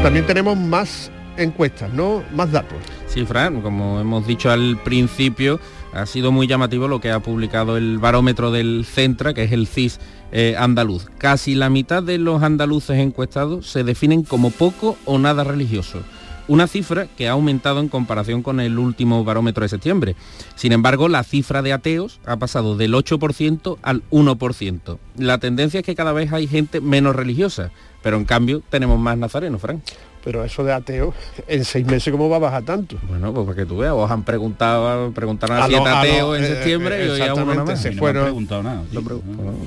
También 0.03 0.27
tenemos 0.27 0.59
más 0.59 1.13
encuestas, 1.39 1.93
¿no? 1.93 2.23
Más 2.35 2.53
datos. 2.53 2.79
Sí, 3.07 3.25
Fran, 3.25 3.63
como 3.63 4.01
hemos 4.01 4.27
dicho 4.27 4.51
al 4.51 4.79
principio, 4.83 5.61
ha 5.93 6.07
sido 6.07 6.33
muy 6.33 6.47
llamativo 6.47 6.89
lo 6.89 7.01
que 7.01 7.11
ha 7.11 7.21
publicado 7.21 7.77
el 7.77 7.99
barómetro 7.99 8.51
del 8.51 8.85
Centra, 8.85 9.35
que 9.35 9.45
es 9.45 9.53
el 9.53 9.67
CIS 9.67 9.99
eh, 10.33 10.57
andaluz. 10.59 11.07
Casi 11.19 11.55
la 11.55 11.71
mitad 11.71 12.03
de 12.03 12.19
los 12.19 12.43
andaluces 12.43 12.99
encuestados 12.99 13.67
se 13.67 13.85
definen 13.85 14.23
como 14.23 14.51
poco 14.51 14.99
o 15.05 15.19
nada 15.19 15.45
religioso. 15.45 16.03
Una 16.49 16.67
cifra 16.67 17.07
que 17.07 17.29
ha 17.29 17.33
aumentado 17.33 17.81
en 17.81 17.89
comparación 17.89 18.43
con 18.43 18.59
el 18.61 18.79
último 18.79 19.23
barómetro 19.23 19.65
de 19.65 19.69
septiembre. 19.69 20.17
Sin 20.55 20.73
embargo, 20.73 21.09
la 21.09 21.23
cifra 21.23 21.61
de 21.61 21.75
ateos 21.75 22.21
ha 22.25 22.39
pasado 22.39 22.75
del 22.75 22.95
8% 22.95 23.77
al 23.83 24.03
1%. 24.11 24.99
La 25.19 25.39
tendencia 25.39 25.81
es 25.81 25.87
que 25.87 25.95
cada 25.95 26.13
vez 26.13 26.33
hay 26.33 26.47
gente 26.47 26.81
menos 26.81 27.15
religiosa, 27.15 27.71
pero 28.03 28.17
en 28.17 28.25
cambio 28.25 28.63
tenemos 28.71 28.99
más 28.99 29.19
nazarenos, 29.19 29.61
Frank. 29.61 29.83
Pero 30.25 30.45
eso 30.45 30.65
de 30.65 30.73
ateo, 30.73 31.15
en 31.49 31.65
seis 31.65 31.87
meses, 31.87 32.11
¿cómo 32.11 32.29
va 32.29 32.37
a 32.37 32.41
bajar 32.41 32.63
tanto? 32.63 32.97
Bueno, 33.09 33.33
pues 33.33 33.47
para 33.47 33.57
que 33.57 33.67
tú 33.67 33.79
veas, 33.79 33.93
vos 33.93 34.11
han 34.11 34.25
preguntado, 34.25 35.11
preguntaron 35.13 35.59
a, 35.59 35.67
siete 35.67 35.89
ateos 35.89 36.39
en 36.39 36.45
eh, 36.45 36.49
septiembre 36.49 37.07
y 37.07 37.09
hoy 37.09 37.21
a 37.23 37.35
uno 37.35 37.65
más. 37.65 37.81
Se 37.81 37.93
fueron, 37.93 38.23
no 38.23 38.27
preguntado 38.27 38.63
nada. 38.63 38.83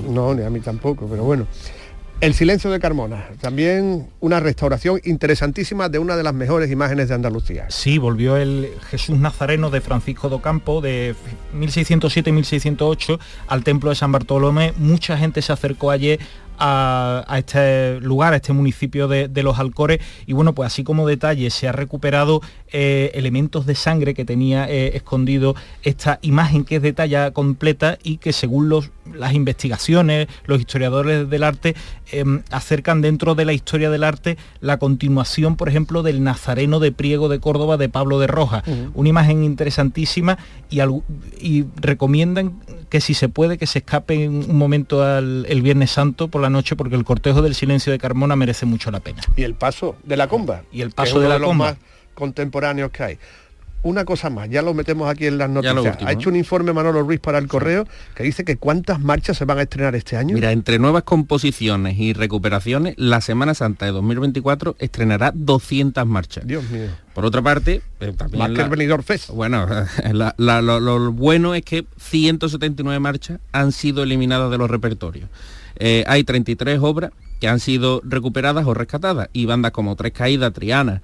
No, 0.08 0.34
ni 0.34 0.42
a 0.42 0.50
mí 0.50 0.60
tampoco, 0.60 1.06
pero 1.08 1.24
bueno. 1.24 1.46
El 2.22 2.34
silencio 2.34 2.70
de 2.70 2.78
Carmona, 2.78 3.30
también 3.40 4.08
una 4.20 4.38
restauración 4.38 5.00
interesantísima 5.02 5.88
de 5.88 5.98
una 5.98 6.16
de 6.16 6.22
las 6.22 6.32
mejores 6.32 6.70
imágenes 6.70 7.08
de 7.08 7.16
Andalucía. 7.16 7.66
Sí, 7.68 7.98
volvió 7.98 8.36
el 8.36 8.68
Jesús 8.90 9.18
Nazareno 9.18 9.70
de 9.70 9.80
Francisco 9.80 10.28
do 10.28 10.40
Campo 10.40 10.80
de 10.80 11.16
1607-1608 11.58 13.18
al 13.48 13.64
templo 13.64 13.90
de 13.90 13.96
San 13.96 14.12
Bartolomé. 14.12 14.72
Mucha 14.76 15.18
gente 15.18 15.42
se 15.42 15.52
acercó 15.52 15.90
ayer 15.90 16.20
a, 16.64 17.38
este 17.38 18.00
lugar, 18.00 18.32
a 18.32 18.36
este 18.36 18.52
municipio 18.52 19.08
de, 19.08 19.42
Los 19.42 19.58
Alcores. 19.58 20.00
Y 20.26 20.32
bueno, 20.32 20.54
pues 20.54 20.68
así 20.68 20.84
como 20.84 21.06
detalle, 21.06 21.50
se 21.50 21.66
ha 21.66 21.72
recuperado 21.72 22.40
eh, 22.72 23.10
elementos 23.14 23.66
de 23.66 23.74
sangre 23.74 24.14
que 24.14 24.24
tenía 24.24 24.70
eh, 24.70 24.96
escondido 24.96 25.56
esta 25.82 26.20
imagen 26.22 26.64
que 26.64 26.76
es 26.76 26.82
detallada 26.82 27.32
completa 27.32 27.98
y 28.04 28.18
que 28.18 28.32
según 28.32 28.68
los, 28.68 28.90
las 29.12 29.34
investigaciones, 29.34 30.28
los 30.44 30.60
historiadores 30.60 31.28
del 31.28 31.42
arte, 31.42 31.74
em, 32.12 32.42
acercan 32.50 33.02
dentro 33.02 33.34
de 33.34 33.44
la 33.44 33.52
historia 33.52 33.90
del 33.90 34.04
arte 34.04 34.38
la 34.60 34.78
continuación, 34.78 35.56
por 35.56 35.68
ejemplo, 35.68 36.04
del 36.04 36.22
Nazareno 36.22 36.78
de 36.78 36.92
Priego 36.92 37.28
de 37.28 37.40
Córdoba 37.40 37.76
de 37.76 37.88
Pablo 37.88 38.20
de 38.20 38.28
Roja. 38.28 38.62
Una 38.94 39.08
imagen 39.08 39.42
interesantísima 39.42 40.38
y, 40.70 40.80
y 41.40 41.66
recomiendan 41.80 42.60
que 42.92 43.00
si 43.00 43.14
se 43.14 43.30
puede 43.30 43.56
que 43.56 43.66
se 43.66 43.78
escape 43.78 44.28
un 44.28 44.54
momento 44.54 45.02
al 45.02 45.46
el 45.48 45.62
Viernes 45.62 45.90
Santo 45.90 46.28
por 46.28 46.42
la 46.42 46.50
noche 46.50 46.76
porque 46.76 46.94
el 46.94 47.04
cortejo 47.04 47.40
del 47.40 47.54
silencio 47.54 47.90
de 47.90 47.98
Carmona 47.98 48.36
merece 48.36 48.66
mucho 48.66 48.90
la 48.90 49.00
pena. 49.00 49.22
Y 49.34 49.44
el 49.44 49.54
paso 49.54 49.96
de 50.04 50.14
la 50.18 50.28
comba. 50.28 50.64
Y 50.70 50.82
el 50.82 50.90
paso 50.90 51.18
de 51.18 51.26
la 51.26 51.38
los 51.38 51.54
más 51.56 51.76
contemporáneos 52.12 52.90
que 52.90 53.02
hay 53.02 53.18
una 53.82 54.04
cosa 54.04 54.30
más, 54.30 54.48
ya 54.48 54.62
lo 54.62 54.74
metemos 54.74 55.08
aquí 55.08 55.26
en 55.26 55.38
las 55.38 55.50
noticias. 55.50 55.98
Ha 56.04 56.12
hecho 56.12 56.30
un 56.30 56.36
informe 56.36 56.72
Manolo 56.72 57.02
Ruiz 57.02 57.20
para 57.20 57.38
el 57.38 57.48
correo 57.48 57.86
que 58.14 58.22
dice 58.22 58.44
que 58.44 58.56
cuántas 58.56 59.00
marchas 59.00 59.36
se 59.36 59.44
van 59.44 59.58
a 59.58 59.62
estrenar 59.62 59.94
este 59.94 60.16
año. 60.16 60.34
Mira, 60.34 60.52
entre 60.52 60.78
nuevas 60.78 61.02
composiciones 61.02 61.98
y 61.98 62.12
recuperaciones, 62.12 62.94
la 62.96 63.20
Semana 63.20 63.54
Santa 63.54 63.86
de 63.86 63.92
2024 63.92 64.76
estrenará 64.78 65.32
200 65.34 66.06
marchas. 66.06 66.46
Dios 66.46 66.68
mío. 66.70 66.88
Por 67.14 67.24
otra 67.24 67.42
parte, 67.42 67.82
eh, 68.00 68.12
también 68.16 68.38
más 68.38 68.50
que 68.52 68.62
el 68.62 68.70
venidor 68.70 69.02
Fest. 69.02 69.30
Bueno, 69.30 69.66
lo, 70.38 71.12
bueno 71.12 71.54
es 71.54 71.62
que 71.62 71.84
179 71.98 72.98
marchas 73.00 73.40
han 73.52 73.72
sido 73.72 74.02
eliminadas 74.02 74.50
de 74.50 74.58
los 74.58 74.70
repertorios. 74.70 75.28
Eh, 75.76 76.04
hay 76.06 76.24
33 76.24 76.78
obras 76.80 77.10
que 77.40 77.48
han 77.48 77.58
sido 77.58 78.00
recuperadas 78.04 78.66
o 78.66 78.74
rescatadas 78.74 79.28
y 79.32 79.46
bandas 79.46 79.72
como 79.72 79.96
Tres 79.96 80.12
Caídas, 80.12 80.52
Triana, 80.52 81.02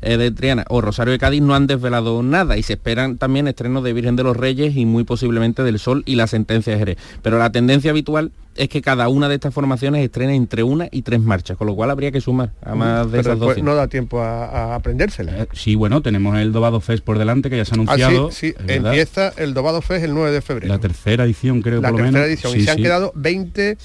de 0.00 0.30
Triana 0.30 0.64
o 0.68 0.80
Rosario 0.80 1.12
de 1.12 1.18
Cádiz 1.18 1.42
no 1.42 1.54
han 1.54 1.66
desvelado 1.66 2.22
nada 2.22 2.56
y 2.56 2.62
se 2.62 2.74
esperan 2.74 3.18
también 3.18 3.48
estrenos 3.48 3.82
de 3.84 3.92
Virgen 3.92 4.16
de 4.16 4.22
los 4.22 4.36
Reyes 4.36 4.76
y 4.76 4.86
muy 4.86 5.04
posiblemente 5.04 5.62
del 5.62 5.78
Sol 5.78 6.02
y 6.06 6.14
la 6.14 6.26
sentencia 6.26 6.72
de 6.72 6.78
Jerez. 6.78 6.98
Pero 7.22 7.38
la 7.38 7.50
tendencia 7.50 7.90
habitual 7.90 8.32
es 8.58 8.68
que 8.68 8.82
cada 8.82 9.08
una 9.08 9.28
de 9.28 9.36
estas 9.36 9.54
formaciones 9.54 10.04
estrene 10.04 10.34
entre 10.34 10.62
una 10.62 10.88
y 10.90 11.02
tres 11.02 11.20
marchas, 11.20 11.56
con 11.56 11.66
lo 11.66 11.74
cual 11.74 11.90
habría 11.90 12.10
que 12.10 12.20
sumar 12.20 12.50
a 12.62 12.74
más 12.74 13.10
de 13.10 13.20
esas 13.20 13.38
dos. 13.38 13.56
no 13.62 13.74
da 13.74 13.86
tiempo 13.86 14.20
a, 14.20 14.74
aprendérsela. 14.74 15.42
Eh, 15.42 15.48
sí, 15.52 15.76
bueno, 15.76 16.02
tenemos 16.02 16.36
el 16.38 16.52
Dobado 16.52 16.80
Fest 16.80 17.04
por 17.04 17.18
delante 17.18 17.50
que 17.50 17.56
ya 17.56 17.64
se 17.64 17.74
ha 17.74 17.78
ah, 17.78 17.82
anunciado. 17.82 18.30
sí, 18.30 18.54
empieza 18.66 19.32
el 19.36 19.54
Dobado 19.54 19.80
Fest 19.80 20.04
el 20.04 20.12
9 20.12 20.32
de 20.32 20.42
febrero. 20.42 20.74
La 20.74 20.80
tercera 20.80 21.24
edición, 21.24 21.62
creo, 21.62 21.80
la 21.80 21.90
por 21.90 22.00
lo 22.00 22.06
menos. 22.06 22.22
edición. 22.22 22.56
y 22.56 22.62
se 22.62 22.70
han 22.70 22.78
quedado 22.78 23.12
20 23.14 23.78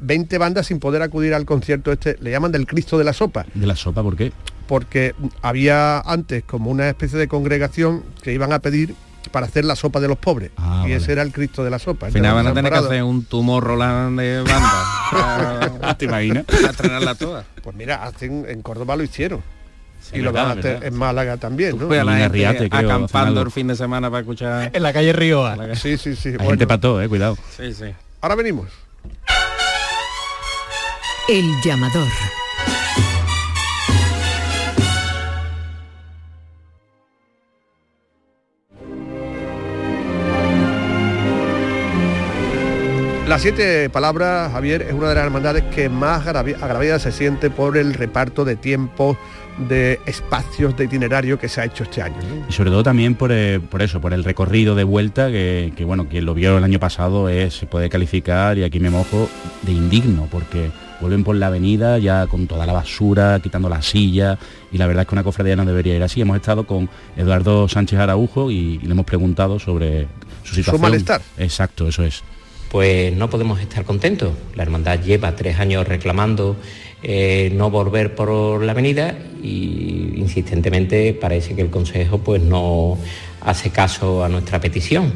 20 0.00 0.38
bandas 0.38 0.66
sin 0.66 0.78
poder 0.78 1.02
acudir 1.02 1.34
al 1.34 1.44
concierto 1.44 1.90
este, 1.90 2.16
le 2.20 2.30
llaman 2.30 2.52
del 2.52 2.66
Cristo 2.66 2.98
de 2.98 3.04
la 3.04 3.12
Sopa. 3.12 3.46
¿De 3.52 3.66
la 3.66 3.74
Sopa 3.74 4.02
por 4.02 4.16
qué? 4.16 4.32
Porque 4.72 5.14
había 5.42 6.00
antes 6.00 6.44
como 6.44 6.70
una 6.70 6.88
especie 6.88 7.18
de 7.18 7.28
congregación 7.28 8.02
que 8.22 8.32
iban 8.32 8.54
a 8.54 8.60
pedir 8.60 8.94
para 9.30 9.44
hacer 9.44 9.66
la 9.66 9.76
sopa 9.76 10.00
de 10.00 10.08
los 10.08 10.16
pobres. 10.16 10.50
Ah, 10.56 10.86
y 10.88 10.92
ese 10.92 11.12
era 11.12 11.20
el 11.20 11.30
Cristo 11.30 11.62
de 11.62 11.68
la 11.68 11.78
sopa. 11.78 12.06
Al 12.06 12.12
final 12.12 12.34
van 12.36 12.46
a 12.46 12.54
tener 12.54 12.72
que 12.72 12.78
hacer 12.78 13.02
un 13.02 13.22
tumor 13.26 13.62
Roland 13.62 14.18
de 14.18 14.40
banda. 14.40 15.94
¿Te 15.98 16.06
imaginas? 16.06 16.46
A 16.48 16.70
estrenarla 16.70 17.14
toda. 17.16 17.44
Pues 17.62 17.76
mira, 17.76 18.02
hacen, 18.02 18.46
en 18.48 18.62
Córdoba 18.62 18.96
lo 18.96 19.02
hicieron. 19.02 19.42
y 20.10 20.20
lo 20.20 20.32
van 20.32 20.46
a 20.46 20.52
hacer 20.52 20.82
en 20.84 20.94
Málaga 20.94 21.36
también, 21.36 21.76
¿no? 21.76 21.92
a 21.92 22.04
la 22.04 22.30
gente 22.30 22.70
acampando 22.70 23.42
el 23.42 23.50
fin 23.50 23.66
de 23.66 23.76
semana 23.76 24.08
para 24.08 24.20
escuchar... 24.20 24.70
En 24.72 24.82
la 24.82 24.94
calle 24.94 25.12
Rioa. 25.12 25.74
Sí, 25.74 25.98
sí, 25.98 26.16
sí. 26.16 26.32
La 26.32 26.44
gente 26.44 26.66
pató, 26.66 27.02
eh, 27.02 27.10
cuidado. 27.10 27.36
Sí, 27.54 27.74
sí. 27.74 27.92
Ahora 28.22 28.36
venimos. 28.36 28.68
El 31.28 31.44
llamador. 31.62 32.08
Las 43.32 43.40
siete 43.40 43.88
palabras, 43.88 44.52
Javier, 44.52 44.82
es 44.82 44.92
una 44.92 45.08
de 45.08 45.14
las 45.14 45.24
hermandades 45.24 45.64
que 45.74 45.88
más 45.88 46.26
agraviada 46.26 46.98
se 46.98 47.10
siente 47.12 47.48
por 47.48 47.78
el 47.78 47.94
reparto 47.94 48.44
de 48.44 48.56
tiempo 48.56 49.16
de 49.56 49.98
espacios 50.04 50.76
de 50.76 50.84
itinerario 50.84 51.38
que 51.38 51.48
se 51.48 51.62
ha 51.62 51.64
hecho 51.64 51.84
este 51.84 52.02
año. 52.02 52.18
Y 52.46 52.52
sobre 52.52 52.68
todo 52.68 52.82
también 52.82 53.14
por, 53.14 53.32
eh, 53.32 53.58
por, 53.58 53.80
eso, 53.80 54.02
por 54.02 54.12
el 54.12 54.22
recorrido 54.22 54.74
de 54.74 54.84
vuelta, 54.84 55.30
que, 55.30 55.72
bueno, 55.86 56.08
quien 56.10 56.26
lo 56.26 56.34
vio 56.34 56.58
el 56.58 56.62
año 56.62 56.78
pasado 56.78 57.30
es, 57.30 57.54
se 57.54 57.64
puede 57.64 57.88
calificar, 57.88 58.58
y 58.58 58.64
aquí 58.64 58.80
me 58.80 58.90
mojo, 58.90 59.30
de 59.62 59.72
indigno, 59.72 60.28
porque 60.30 60.70
vuelven 61.00 61.24
por 61.24 61.34
la 61.34 61.46
avenida 61.46 61.96
ya 61.96 62.26
con 62.26 62.46
toda 62.46 62.66
la 62.66 62.74
basura, 62.74 63.40
quitando 63.42 63.70
la 63.70 63.80
silla, 63.80 64.38
y 64.70 64.76
la 64.76 64.86
verdad 64.86 65.04
es 65.04 65.08
que 65.08 65.14
una 65.14 65.24
cofradía 65.24 65.56
no 65.56 65.64
debería 65.64 65.96
ir 65.96 66.02
así. 66.02 66.20
Hemos 66.20 66.36
estado 66.36 66.66
con 66.66 66.90
Eduardo 67.16 67.66
Sánchez 67.66 67.98
Araujo 67.98 68.50
y, 68.50 68.78
le 68.80 68.90
hemos 68.90 69.06
preguntado 69.06 69.58
sobre 69.58 70.06
su 70.44 70.54
situación. 70.54 70.76
Su 70.76 70.82
malestar. 70.82 71.22
Exacto, 71.38 71.88
eso 71.88 72.04
es. 72.04 72.22
Pues 72.72 73.14
no 73.14 73.28
podemos 73.28 73.60
estar 73.60 73.84
contentos. 73.84 74.32
La 74.54 74.62
hermandad 74.62 74.98
lleva 74.98 75.36
tres 75.36 75.60
años 75.60 75.86
reclamando 75.86 76.56
eh, 77.02 77.52
no 77.54 77.68
volver 77.68 78.14
por 78.14 78.64
la 78.64 78.72
avenida 78.72 79.14
y 79.42 80.14
insistentemente 80.16 81.12
parece 81.12 81.54
que 81.54 81.60
el 81.60 81.68
Consejo 81.68 82.20
pues 82.20 82.40
no 82.40 82.96
hace 83.42 83.68
caso 83.68 84.24
a 84.24 84.30
nuestra 84.30 84.58
petición. 84.58 85.12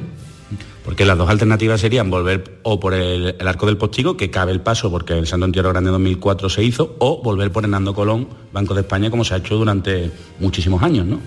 Porque 0.84 1.06
las 1.06 1.16
dos 1.16 1.30
alternativas 1.30 1.80
serían 1.80 2.10
volver 2.10 2.58
o 2.62 2.78
por 2.78 2.92
el, 2.92 3.34
arco 3.40 3.64
del 3.64 3.78
postigo, 3.78 4.18
que 4.18 4.30
cabe 4.30 4.52
el 4.52 4.60
paso 4.60 4.90
porque 4.90 5.14
el 5.14 5.26
Santo 5.26 5.46
Entierro 5.46 5.70
Grande 5.70 5.88
2004 5.92 6.50
se 6.50 6.62
hizo, 6.62 6.96
o 6.98 7.22
volver 7.22 7.50
por 7.52 7.64
Hernando 7.64 7.94
Colón, 7.94 8.28
Banco 8.52 8.74
de 8.74 8.82
España, 8.82 9.08
como 9.08 9.24
se 9.24 9.32
ha 9.32 9.38
hecho 9.38 9.56
durante 9.56 10.10
muchísimos 10.40 10.82
años, 10.82 11.06
¿no? 11.06 11.20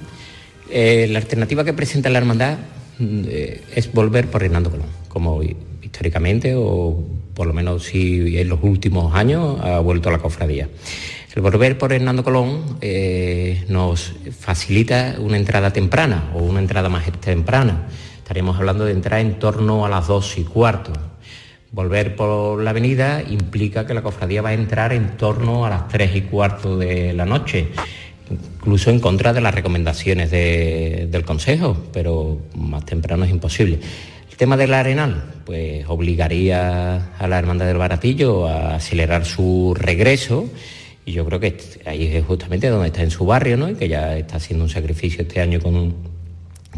Eh, 0.69 1.07
la 1.09 1.17
alternativa 1.17 1.63
que 1.63 1.73
presenta 1.73 2.07
la 2.11 2.19
hermandad 2.19 2.59
mm, 2.99 3.21
eh, 3.25 3.61
es 3.73 3.91
volver 3.91 4.27
por 4.27 4.43
Hernando 4.43 4.69
Colón, 4.69 4.87
como 5.07 5.41
históricamente 5.89 6.53
o 6.55 7.03
por 7.33 7.47
lo 7.47 7.53
menos 7.53 7.85
si 7.85 8.37
en 8.37 8.47
los 8.47 8.59
últimos 8.61 9.15
años 9.15 9.59
ha 9.61 9.79
vuelto 9.79 10.11
la 10.11 10.19
cofradía. 10.19 10.69
El 11.35 11.41
volver 11.41 11.77
por 11.77 11.91
Hernando 11.93 12.23
Colón 12.23 12.77
eh, 12.81 13.63
nos 13.69 14.13
facilita 14.37 15.15
una 15.19 15.37
entrada 15.37 15.71
temprana 15.71 16.31
o 16.35 16.39
una 16.39 16.59
entrada 16.59 16.89
más 16.89 17.05
temprana. 17.19 17.87
Estaríamos 18.17 18.57
hablando 18.57 18.85
de 18.85 18.91
entrar 18.91 19.19
en 19.19 19.39
torno 19.39 19.85
a 19.85 19.89
las 19.89 20.07
dos 20.07 20.37
y 20.37 20.43
cuarto. 20.43 20.91
Volver 21.71 22.15
por 22.15 22.61
la 22.61 22.71
avenida 22.71 23.23
implica 23.27 23.85
que 23.85 23.93
la 23.93 24.01
cofradía 24.01 24.41
va 24.41 24.49
a 24.49 24.53
entrar 24.53 24.91
en 24.93 25.17
torno 25.17 25.65
a 25.65 25.69
las 25.69 25.87
tres 25.87 26.15
y 26.15 26.21
cuarto 26.21 26.77
de 26.77 27.13
la 27.13 27.25
noche, 27.25 27.69
incluso 28.29 28.89
en 28.89 28.99
contra 28.99 29.33
de 29.33 29.41
las 29.41 29.53
recomendaciones 29.53 30.31
del 30.31 31.23
Consejo, 31.25 31.77
pero 31.93 32.39
más 32.55 32.85
temprano 32.85 33.23
es 33.23 33.31
imposible 33.31 33.79
tema 34.39 34.55
del 34.55 34.73
arenal, 34.73 35.21
pues 35.45 35.83
obligaría 35.89 37.11
a 37.17 37.27
la 37.27 37.37
Hermandad 37.37 37.65
del 37.65 37.75
Baratillo 37.75 38.47
a 38.47 38.75
acelerar 38.75 39.25
su 39.25 39.75
regreso 39.77 40.49
y 41.05 41.11
yo 41.11 41.25
creo 41.25 41.41
que 41.41 41.57
ahí 41.85 42.07
es 42.07 42.23
justamente 42.23 42.69
donde 42.69 42.87
está 42.87 43.03
en 43.03 43.11
su 43.11 43.25
barrio, 43.25 43.57
¿no? 43.57 43.69
Y 43.69 43.75
que 43.75 43.89
ya 43.89 44.17
está 44.17 44.37
haciendo 44.37 44.63
un 44.63 44.69
sacrificio 44.69 45.23
este 45.23 45.41
año 45.41 45.59
con, 45.59 45.93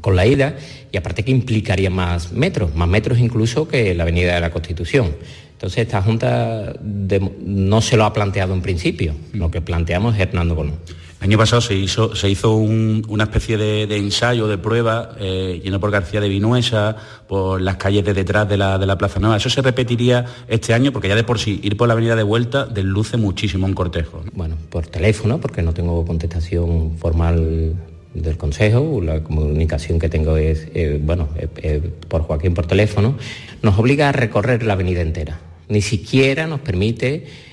con 0.01 0.15
la 0.15 0.25
ida 0.25 0.56
y 0.91 0.98
aparte 0.98 1.24
que 1.24 1.30
implicaría 1.30 1.91
más 1.91 2.32
metros, 2.32 2.74
más 2.74 2.88
metros 2.88 3.20
incluso 3.20 3.68
que 3.68 3.94
la 3.94 4.03
Avenida 4.03 4.34
de 4.34 4.41
la 4.41 4.50
Constitución. 4.50 5.15
Entonces 5.51 5.84
esta 5.84 6.01
Junta 6.01 6.74
no 6.82 7.82
se 7.82 7.96
lo 7.96 8.06
ha 8.06 8.13
planteado 8.13 8.56
en 8.56 8.63
principio, 8.63 9.13
lo 9.34 9.51
que 9.51 9.62
planteamos 9.62 10.15
es 10.15 10.22
Hernando 10.22 10.56
Colón. 10.56 10.80
Año 11.22 11.38
pasado 11.38 11.62
se 11.62 11.75
hizo, 11.75 12.56
una 12.56 13.25
especie 13.25 13.56
de, 13.56 13.96
ensayo, 13.96 14.48
de 14.48 14.58
prueba, 14.58 15.12
eh, 15.20 15.62
lleno 15.63 15.80
por 15.80 15.92
García 15.92 16.20
de 16.20 16.28
Vinuesa, 16.28 16.96
por 17.28 17.62
las 17.62 17.75
calles 17.75 18.04
de 18.04 18.16
detrás 18.16 18.50
de 18.50 18.58
la, 18.58 18.98
Plaza 18.98 19.20
Nueva. 19.20 19.38
¿Eso 19.38 19.48
se 19.48 19.62
repetiría 19.62 20.25
este 20.48 20.74
año? 20.74 20.92
Porque 20.92 21.08
ya 21.08 21.16
de 21.16 21.24
por 21.24 21.38
sí, 21.38 21.60
ir 21.62 21.78
por 21.78 21.88
la 21.88 21.94
avenida 21.94 22.16
de 22.16 22.24
vuelta 22.24 22.66
desluce 22.66 23.18
muchísimo 23.18 23.68
un 23.68 23.75
cortejo. 23.75 24.24
Bueno, 24.34 24.58
por 24.72 24.88
teléfono, 24.88 25.40
porque 25.40 25.62
no 25.62 25.75
tengo 25.75 26.04
contestación 26.08 26.98
formal 26.98 27.75
del 28.16 28.38
Consejo, 28.38 29.00
la 29.00 29.22
comunicación 29.22 30.00
que 30.00 30.10
tengo 30.10 30.38
es, 30.38 30.70
eh, 30.74 31.00
bueno, 31.00 31.30
eh, 31.38 31.82
por 32.08 32.24
Joaquín 32.24 32.56
por 32.56 32.66
teléfono, 32.66 33.16
nos 33.62 33.78
obliga 33.78 34.10
a 34.10 34.12
recorrer 34.12 34.63
la 34.63 34.74
avenida 34.74 35.01
entera. 35.01 35.40
Ni 35.70 35.84
siquiera 35.84 36.48
nos 36.48 36.62
permite 36.62 37.51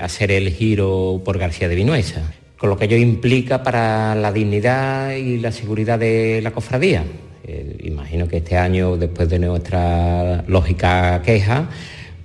hacer 0.00 0.32
el 0.32 0.50
giro 0.50 1.22
por 1.24 1.38
García 1.38 1.66
de 1.66 1.74
Vinuesa 1.74 2.34
con 2.60 2.68
lo 2.68 2.76
que 2.76 2.84
ello 2.84 2.98
implica 2.98 3.62
para 3.62 4.14
la 4.14 4.30
dignidad 4.30 5.12
y 5.12 5.38
la 5.38 5.50
seguridad 5.50 5.98
de 5.98 6.40
la 6.42 6.50
cofradía. 6.50 7.02
Eh, 7.42 7.78
imagino 7.84 8.28
que 8.28 8.36
este 8.36 8.58
año, 8.58 8.98
después 8.98 9.30
de 9.30 9.38
nuestra 9.38 10.44
lógica 10.46 11.22
queja, 11.24 11.70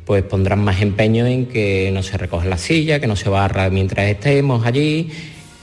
pues 0.03 0.23
pondrán 0.23 0.61
más 0.61 0.81
empeño 0.81 1.25
en 1.25 1.45
que 1.45 1.89
no 1.93 2.03
se 2.03 2.17
recoge 2.17 2.49
la 2.49 2.57
silla, 2.57 2.99
que 2.99 3.07
no 3.07 3.15
se 3.15 3.29
barra 3.29 3.69
mientras 3.69 4.07
estemos 4.09 4.65
allí 4.65 5.09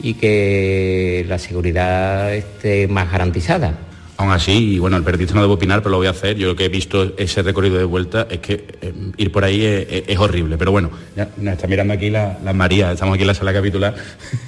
y 0.02 0.14
que 0.14 1.26
la 1.28 1.38
seguridad 1.38 2.34
esté 2.34 2.88
más 2.88 3.12
garantizada. 3.12 3.78
Aún 4.18 4.30
así, 4.30 4.74
y 4.74 4.78
bueno, 4.78 4.98
el 4.98 5.04
periodista 5.04 5.34
no 5.34 5.40
debo 5.40 5.54
opinar, 5.54 5.80
pero 5.80 5.92
lo 5.92 5.96
voy 5.96 6.06
a 6.06 6.10
hacer. 6.10 6.36
Yo 6.36 6.46
lo 6.46 6.54
que 6.54 6.66
he 6.66 6.68
visto 6.68 7.14
ese 7.16 7.42
recorrido 7.42 7.78
de 7.78 7.84
vuelta 7.84 8.26
es 8.30 8.40
que 8.40 8.66
eh, 8.80 8.92
ir 9.16 9.32
por 9.32 9.42
ahí 9.42 9.64
es, 9.64 10.18
horrible. 10.18 10.58
Pero 10.58 10.70
bueno, 10.70 10.90
ya 11.16 11.28
nos 11.38 11.54
está 11.54 11.66
mirando 11.66 11.94
aquí 11.94 12.10
la, 12.10 12.38
María, 12.54 12.92
estamos 12.92 13.14
aquí 13.14 13.22
en 13.22 13.28
la 13.28 13.34
sala 13.34 13.52
capitular 13.52 13.94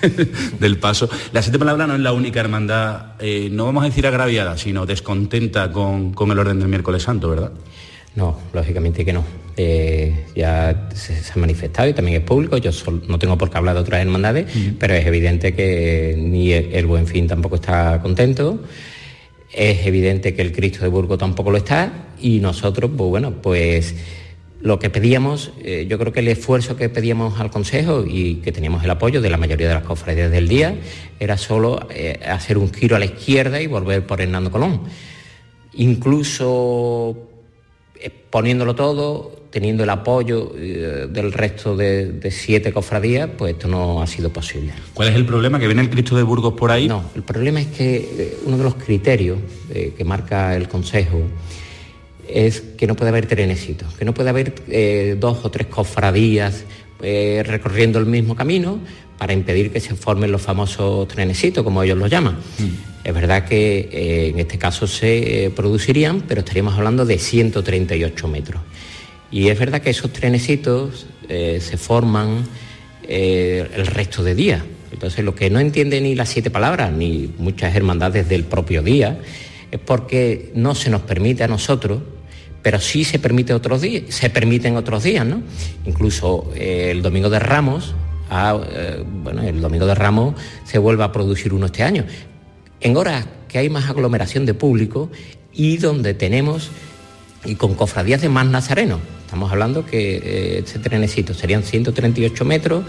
del 0.61 0.79
paso. 0.79 1.09
La 1.33 1.41
Siete 1.41 1.59
Palabras 1.59 1.89
no 1.89 1.95
es 1.95 2.01
la 2.01 2.13
única 2.13 2.41
hermandad, 2.41 3.15
eh, 3.19 3.49
no 3.51 3.65
vamos 3.65 3.85
a 3.85 3.87
decir 3.87 4.07
agraviada, 4.07 4.59
sino 4.59 4.85
descontenta 4.85 5.73
con, 5.73 6.15
el 6.31 6.39
orden 6.39 6.59
del 6.59 6.69
miércoles 6.69 7.03
santo, 7.03 7.31
¿verdad? 7.31 7.53
No, 8.17 8.39
lógicamente 8.53 9.05
que 9.05 9.13
no. 9.13 9.25
Eh, 9.57 10.27
ya 10.37 10.89
se, 10.95 11.15
ha 11.33 11.39
manifestado 11.39 11.89
y 11.89 11.95
también 11.95 12.21
es 12.21 12.27
público. 12.27 12.59
Yo 12.59 12.71
no 13.09 13.19
tengo 13.19 13.39
por 13.39 13.51
qué 13.51 13.59
hablar 13.59 13.75
de 13.75 13.81
otras 13.81 14.03
hermandades, 14.03 14.47
pero 14.79 14.95
es 14.95 15.07
evidente 15.07 15.55
que 15.55 16.15
ni 16.19 16.53
el 16.53 16.87
Buen 16.87 17.07
Fin 17.07 17.27
tampoco 17.27 17.57
está 17.57 18.01
contento. 18.03 18.61
Es 19.55 19.87
evidente 19.87 20.35
que 20.35 20.43
el 20.43 20.53
Cristo 20.53 20.81
de 20.83 20.89
Burgo 20.89 21.17
tampoco 21.17 21.51
lo 21.51 21.59
está 21.59 22.09
y 22.21 22.41
nosotros, 22.41 22.91
pues 22.97 23.09
bueno, 23.09 23.35
pues 23.41 23.95
lo 24.61 24.79
que 24.79 24.91
pedíamos, 24.91 25.53
eh, 25.63 25.87
yo 25.89 25.99
creo 25.99 26.13
que 26.13 26.21
el 26.21 26.29
esfuerzo 26.29 26.77
que 26.77 26.89
pedíamos 26.89 27.39
al 27.39 27.51
Consejo 27.51 28.05
y 28.07 28.37
que 28.37 28.51
teníamos 28.51 28.83
el 28.83 28.91
apoyo 28.91 29.21
de 29.21 29.31
la 29.31 29.37
mayoría 29.37 29.69
de 29.69 29.75
las 29.75 29.85
cofradías 29.85 30.31
del 30.31 30.49
día 30.49 30.75
era 31.21 31.37
solo 31.37 31.87
eh, 31.91 32.19
hacer 32.27 32.59
un 32.59 32.73
giro 32.73 32.97
a 32.97 32.99
la 32.99 33.05
izquierda 33.05 33.61
y 33.61 33.67
volver 33.67 34.07
por 34.07 34.21
Hernando 34.21 34.51
Colón. 34.51 34.81
Incluso 35.75 37.34
poniéndolo 38.11 38.75
todo, 38.75 39.45
teniendo 39.51 39.85
el 39.85 39.91
apoyo 39.91 40.53
eh, 40.57 41.07
del 41.09 41.33
resto 41.33 41.77
de, 41.77 42.29
siete 42.33 42.73
cofradías, 42.73 43.31
pues 43.39 43.53
esto 43.53 43.69
no 43.69 44.03
ha 44.03 44.07
sido 44.09 44.33
posible. 44.33 44.73
¿Cuál 44.93 45.11
es 45.11 45.15
el 45.15 45.25
problema? 45.25 45.61
¿Que 45.61 45.67
viene 45.67 45.83
el 45.83 45.91
Cristo 45.91 46.17
de 46.17 46.25
Burgos 46.25 46.55
por 46.55 46.73
ahí? 46.73 46.89
No, 46.89 47.05
el 47.15 47.23
problema 47.23 47.61
es 47.61 47.69
que 47.69 47.97
eh, 47.97 48.39
uno 48.47 48.59
de 48.59 48.65
los 48.65 48.75
criterios 48.75 49.39
eh, 49.71 49.95
que 49.97 50.05
marca 50.05 50.57
el 50.57 50.69
Consejo 50.69 51.21
es 52.29 52.63
que 52.77 52.89
no 52.89 52.97
puede 52.97 53.11
haber 53.11 53.27
trenecitos, 53.27 53.95
que 53.95 54.05
no 54.05 54.13
puede 54.13 54.31
haber 54.31 55.21
dos 55.21 55.45
o 55.45 55.51
tres 55.51 55.69
cofradías 55.69 56.65
recorriendo 57.01 57.99
el 57.99 58.07
mismo 58.07 58.35
camino 58.35 58.81
para 59.19 59.33
impedir 59.33 59.71
que 59.71 59.81
se 59.81 59.95
formen 59.95 60.33
los 60.33 60.43
famosos 60.43 61.07
trenecitos, 61.09 61.63
como 61.65 61.83
ellos 61.83 61.99
los 61.99 62.11
llaman. 62.11 62.35
Mm. 62.59 63.07
Es 63.09 63.15
verdad 63.15 63.45
que 63.47 64.31
en 64.31 64.39
este 64.39 64.57
caso 64.59 64.87
se 64.87 65.53
producirían, 65.55 66.23
pero 66.23 66.41
estaríamos 66.41 66.75
hablando 66.75 67.05
de 67.05 67.19
138 67.19 68.29
metros. 68.29 68.63
Y 69.35 69.49
es 69.49 69.59
verdad 69.59 69.83
que 69.83 69.91
esos 69.91 70.13
trenecitos 70.13 71.07
eh, 71.29 71.59
se 71.61 71.77
forman 71.77 72.47
eh, 73.03 73.69
el 73.75 73.87
resto 73.87 74.23
de 74.23 74.35
día. 74.35 74.65
Entonces, 74.93 75.25
lo 75.25 75.35
que 75.35 75.51
no 75.51 75.59
entiende 75.59 76.01
ni 76.01 76.15
las 76.15 76.29
siete 76.29 76.51
palabras, 76.51 76.93
ni 76.93 77.35
muchas 77.39 77.75
hermandades 77.75 78.29
del 78.29 78.45
propio 78.45 78.81
día, 78.81 79.19
es 79.73 79.81
porque 79.81 80.53
no 80.55 80.77
se 80.77 80.89
nos 80.89 81.03
permite 81.03 81.43
a 81.43 81.49
nosotros, 81.49 82.01
pero 82.63 82.79
sí 82.81 83.03
se 83.03 83.19
permite 83.19 83.53
otros 83.53 83.81
días, 83.81 84.05
se 84.09 84.31
permiten 84.31 84.77
otros 84.77 85.03
días, 85.03 85.27
¿no? 85.27 85.43
Incluso 85.85 86.53
eh, 86.55 86.91
el 86.93 87.03
domingo 87.03 87.29
de 87.29 87.41
Ramos, 87.41 87.95
ah, 88.31 88.59
bueno, 89.23 89.43
el 89.43 89.61
domingo 89.61 89.87
de 89.87 89.95
Ramos 89.95 90.35
se 90.65 90.79
vuelve 90.79 91.05
a 91.05 91.13
producir 91.13 91.53
uno 91.53 91.67
este 91.67 91.83
año. 91.83 92.05
En 92.81 92.97
horas 92.97 93.27
que 93.49 93.59
hay 93.59 93.71
más 93.71 93.89
aglomeración 93.89 94.47
de 94.47 94.55
público 94.55 95.11
y 95.53 95.77
donde 95.77 96.15
tenemos 96.15 96.71
y 97.45 97.55
con 97.55 97.75
cofradías 97.75 98.21
de 98.21 98.29
más 98.29 98.47
nazarenos. 98.47 99.01
Estamos 99.25 99.53
hablando 99.53 99.87
que 99.87 100.17
eh, 100.17 100.59
este 100.59 100.79
trenecito 100.79 101.35
serían 101.35 101.63
138 101.63 102.45
metros 102.45 102.85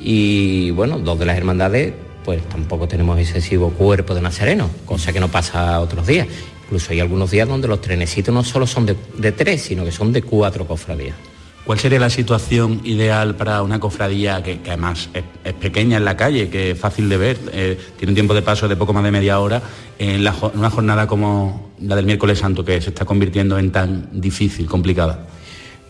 y 0.00 0.70
bueno, 0.70 0.98
dos 0.98 1.18
de 1.18 1.26
las 1.26 1.36
hermandades 1.36 1.92
pues 2.24 2.42
tampoco 2.48 2.86
tenemos 2.86 3.18
excesivo 3.18 3.70
cuerpo 3.70 4.14
de 4.14 4.20
nazareno, 4.20 4.70
cosa 4.84 5.12
que 5.12 5.20
no 5.20 5.28
pasa 5.28 5.80
otros 5.80 6.06
días. 6.06 6.28
Incluso 6.64 6.92
hay 6.92 7.00
algunos 7.00 7.30
días 7.30 7.48
donde 7.48 7.66
los 7.66 7.80
trenecitos 7.80 8.32
no 8.32 8.44
solo 8.44 8.66
son 8.66 8.86
de 8.86 9.32
tres, 9.32 9.62
sino 9.62 9.84
que 9.84 9.90
son 9.90 10.12
de 10.12 10.22
cuatro 10.22 10.66
cofradías. 10.66 11.16
¿Cuál 11.64 11.78
sería 11.78 12.00
la 12.00 12.10
situación 12.10 12.80
ideal 12.84 13.36
para 13.36 13.62
una 13.62 13.78
cofradía 13.78 14.42
que, 14.42 14.60
además 14.66 15.10
es, 15.12 15.52
pequeña 15.54 15.98
en 15.98 16.04
la 16.04 16.16
calle, 16.16 16.48
que 16.48 16.72
es 16.72 16.78
fácil 16.78 17.08
de 17.08 17.16
ver, 17.16 17.38
eh, 17.52 17.78
tiene 17.96 18.12
un 18.12 18.14
tiempo 18.14 18.34
de 18.34 18.42
paso 18.42 18.66
de 18.66 18.76
poco 18.76 18.92
más 18.92 19.04
de 19.04 19.10
media 19.10 19.38
hora, 19.38 19.62
en, 19.98 20.26
una 20.54 20.70
jornada 20.70 21.06
como 21.06 21.70
la 21.80 21.96
del 21.96 22.06
miércoles 22.06 22.38
santo, 22.38 22.64
que 22.64 22.80
se 22.80 22.88
está 22.88 23.04
convirtiendo 23.04 23.58
en 23.58 23.70
tan 23.70 24.08
difícil, 24.20 24.66
complicada? 24.66 25.26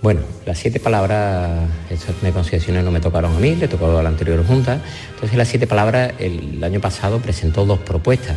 Bueno, 0.02 0.22
las 0.46 0.59
siete 0.59 0.80
palabras, 0.80 1.68
esas 1.90 2.22
negociaciones 2.22 2.83
no 2.85 2.90
me 2.90 3.00
tocaron 3.00 3.37
a 3.37 3.38
mí, 3.38 3.54
le 3.54 3.68
tocó 3.68 3.98
a 3.98 4.02
la 4.02 4.09
anterior 4.09 4.44
Junta. 4.46 4.80
Entonces 5.14 5.37
las 5.37 5.48
siete 5.48 5.66
palabras, 5.66 6.14
el 6.18 6.62
año 6.64 6.80
pasado 6.80 7.18
presentó 7.18 7.66
dos 7.66 7.78
propuestas. 7.80 8.37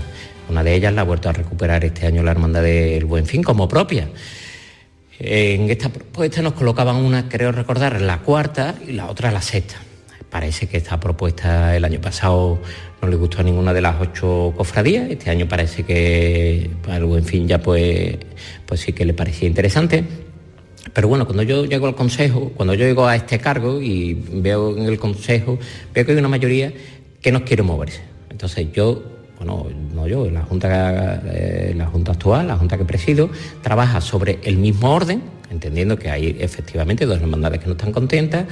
Una 0.49 0.61
de 0.61 0.75
ellas 0.75 0.93
la 0.93 1.01
ha 1.01 1.05
vuelto 1.05 1.29
a 1.29 1.31
recuperar 1.31 1.85
este 1.85 2.05
año 2.05 2.21
la 2.21 2.31
Hermandad 2.31 2.61
del 2.61 3.05
Buen 3.05 3.25
Fin 3.25 3.43
como 3.43 3.67
propia. 3.67 4.09
En 5.25 5.69
esta 5.69 5.87
propuesta 5.87 6.41
nos 6.41 6.51
colocaban 6.51 6.97
una, 6.97 7.29
creo 7.29 7.53
recordar, 7.53 8.01
la 8.01 8.19
cuarta 8.19 8.75
y 8.85 8.91
la 8.91 9.09
otra 9.09 9.31
la 9.31 9.41
sexta. 9.41 9.75
Parece 10.29 10.67
que 10.67 10.75
esta 10.75 10.99
propuesta 10.99 11.73
el 11.77 11.85
año 11.85 12.01
pasado 12.01 12.59
no 13.01 13.07
le 13.07 13.15
gustó 13.15 13.39
a 13.39 13.43
ninguna 13.43 13.73
de 13.73 13.79
las 13.79 14.01
ocho 14.01 14.53
cofradías. 14.57 15.09
Este 15.09 15.29
año 15.29 15.47
parece 15.47 15.83
que 15.83 16.69
el 16.89 17.05
Buen 17.05 17.23
Fin 17.23 17.47
ya 17.47 17.61
pues, 17.61 18.17
pues 18.65 18.81
sí 18.81 18.91
que 18.91 19.05
le 19.05 19.13
parecía 19.13 19.47
interesante. 19.47 20.03
Pero 20.91 21.07
bueno, 21.07 21.25
cuando 21.25 21.43
yo 21.43 21.63
llego 21.63 21.87
al 21.87 21.95
Consejo, 21.95 22.51
cuando 22.53 22.73
yo 22.73 22.85
llego 22.85 23.07
a 23.07 23.15
este 23.15 23.39
cargo 23.39 23.81
y 23.81 24.15
veo 24.15 24.77
en 24.77 24.83
el 24.83 24.99
Consejo, 24.99 25.57
veo 25.93 26.05
que 26.05 26.11
hay 26.11 26.17
una 26.17 26.27
mayoría 26.27 26.73
que 27.21 27.31
no 27.31 27.45
quiere 27.45 27.63
moverse. 27.63 28.01
Entonces 28.29 28.67
yo, 28.73 29.01
bueno, 29.37 29.67
no 29.93 30.07
yo, 30.07 30.29
la 30.29 30.43
Junta, 30.43 31.21
eh, 31.25 31.73
la 31.75 31.87
junta 31.87 32.11
actual, 32.13 32.47
la 32.47 32.57
Junta 32.57 32.77
que 32.77 32.85
presido, 32.85 33.29
trabaja 33.61 34.01
sobre 34.01 34.39
el 34.43 34.57
mismo 34.57 34.93
orden, 34.93 35.21
entendiendo 35.49 35.97
que 35.97 36.09
hay 36.09 36.37
efectivamente 36.39 37.05
dos 37.05 37.19
hermandades 37.19 37.59
que 37.59 37.67
no 37.67 37.73
están 37.73 37.91
contentas, 37.91 38.45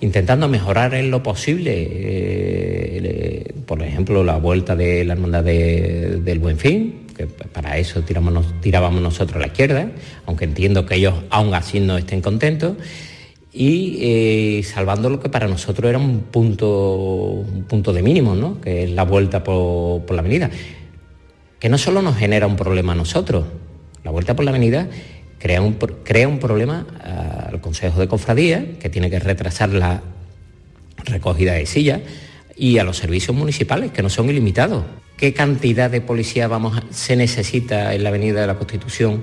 intentando 0.00 0.48
mejorar 0.48 0.94
en 0.94 1.10
lo 1.10 1.22
posible, 1.22 1.72
eh, 1.76 3.54
por 3.66 3.82
ejemplo, 3.82 4.24
la 4.24 4.36
vuelta 4.36 4.76
de 4.76 5.04
la 5.04 5.14
hermandad 5.14 5.44
del 5.44 6.38
Buen 6.38 6.58
Fin, 6.58 7.06
que 7.16 7.26
para 7.26 7.78
eso 7.78 8.02
tirábamos 8.02 9.00
nosotros 9.00 9.36
a 9.36 9.40
la 9.40 9.46
izquierda, 9.46 9.88
aunque 10.26 10.44
entiendo 10.44 10.84
que 10.84 10.96
ellos 10.96 11.14
aún 11.30 11.54
así 11.54 11.80
no 11.80 11.96
estén 11.96 12.20
contentos, 12.20 12.76
y 13.54 13.98
eh, 14.00 14.62
salvando 14.64 15.08
lo 15.08 15.20
que 15.20 15.28
para 15.28 15.46
nosotros 15.46 15.88
era 15.88 15.98
un 15.98 16.20
punto, 16.22 17.44
un 17.46 17.64
punto 17.64 17.92
de 17.92 18.02
mínimo, 18.02 18.34
¿no? 18.34 18.60
que 18.60 18.84
es 18.84 18.90
la 18.90 19.04
vuelta 19.04 19.44
por, 19.44 20.10
la 20.10 20.20
avenida, 20.20 20.50
que 21.60 21.68
no 21.68 21.78
solo 21.78 22.02
nos 22.02 22.16
genera 22.16 22.48
un 22.48 22.56
problema 22.56 22.92
a 22.92 22.96
nosotros, 22.96 23.44
la 24.02 24.10
vuelta 24.10 24.34
por 24.34 24.44
la 24.44 24.50
avenida 24.50 24.88
crea 25.38 25.62
un, 25.62 25.74
crea 25.74 26.26
un 26.26 26.40
problema 26.40 26.84
al 27.48 27.60
Consejo 27.60 28.00
de 28.00 28.08
Cofradía, 28.08 28.78
que 28.80 28.88
tiene 28.88 29.08
que 29.08 29.20
retrasar 29.20 29.70
la 29.70 30.02
recogida 31.04 31.52
de 31.52 31.66
sillas, 31.66 32.00
y 32.56 32.78
a 32.78 32.84
los 32.84 32.96
servicios 32.96 33.36
municipales, 33.36 33.92
que 33.92 34.02
no 34.02 34.10
son 34.10 34.28
ilimitados 34.30 34.84
qué 35.16 35.32
cantidad 35.32 35.90
de 35.90 36.00
policía 36.00 36.48
vamos 36.48 36.80
se 36.90 37.16
necesita 37.16 37.94
en 37.94 38.02
la 38.02 38.08
Avenida 38.08 38.40
de 38.40 38.46
la 38.46 38.56
Constitución 38.56 39.22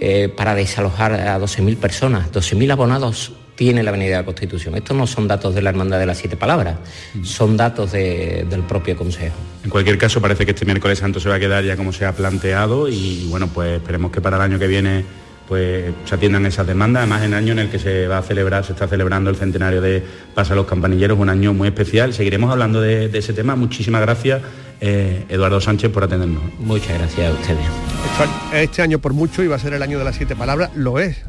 eh, 0.00 0.28
para 0.28 0.54
desalojar 0.54 1.12
a 1.12 1.38
12.000 1.38 1.76
personas. 1.76 2.30
12.000 2.32 2.72
abonados 2.72 3.32
tiene 3.58 3.82
la 3.82 3.90
Avenida 3.90 4.10
de 4.10 4.16
la 4.18 4.24
Constitución. 4.24 4.76
Estos 4.76 4.96
no 4.96 5.08
son 5.08 5.26
datos 5.26 5.52
de 5.52 5.60
la 5.60 5.70
Hermandad 5.70 5.98
de 5.98 6.06
las 6.06 6.18
Siete 6.18 6.36
Palabras, 6.36 6.76
son 7.24 7.56
datos 7.56 7.90
del 7.90 8.62
propio 8.68 8.96
Consejo. 8.96 9.34
En 9.64 9.70
cualquier 9.70 9.98
caso, 9.98 10.20
parece 10.20 10.44
que 10.44 10.52
este 10.52 10.64
miércoles 10.64 11.00
santo 11.00 11.18
se 11.18 11.28
va 11.28 11.34
a 11.34 11.40
quedar 11.40 11.64
ya 11.64 11.76
como 11.76 11.92
se 11.92 12.06
ha 12.06 12.12
planteado 12.12 12.88
y 12.88 13.26
bueno, 13.28 13.48
pues 13.48 13.78
esperemos 13.78 14.12
que 14.12 14.20
para 14.20 14.36
el 14.36 14.42
año 14.42 14.60
que 14.60 14.68
viene 14.68 15.04
pues 15.48 15.92
se 16.04 16.14
atiendan 16.14 16.46
esas 16.46 16.66
demandas, 16.68 17.00
además 17.00 17.22
en 17.22 17.32
el 17.32 17.38
año 17.38 17.52
en 17.54 17.58
el 17.58 17.68
que 17.68 17.80
se 17.80 18.06
va 18.06 18.18
a 18.18 18.22
celebrar, 18.22 18.64
se 18.64 18.74
está 18.74 18.86
celebrando 18.86 19.30
el 19.30 19.36
centenario 19.36 19.80
de 19.80 20.04
Pasa 20.34 20.54
los 20.54 20.66
Campanilleros, 20.66 21.18
un 21.18 21.30
año 21.30 21.52
muy 21.52 21.68
especial. 21.68 22.14
Seguiremos 22.14 22.52
hablando 22.52 22.80
de 22.80 23.10
ese 23.12 23.32
tema. 23.32 23.56
Muchísimas 23.56 24.02
gracias 24.02 24.42
eh, 24.80 25.24
Eduardo 25.28 25.60
Sánchez 25.60 25.90
por 25.90 26.04
atendernos. 26.04 26.42
Muchas 26.58 26.98
gracias 26.98 27.28
a 27.28 27.32
ustedes. 27.32 27.66
Este 28.52 28.82
año 28.82 28.98
por 28.98 29.12
mucho 29.12 29.42
iba 29.42 29.56
a 29.56 29.58
ser 29.58 29.74
el 29.74 29.82
año 29.82 29.98
de 29.98 30.04
las 30.04 30.16
siete 30.16 30.36
palabras, 30.36 30.70
lo 30.74 30.98
es, 30.98 31.24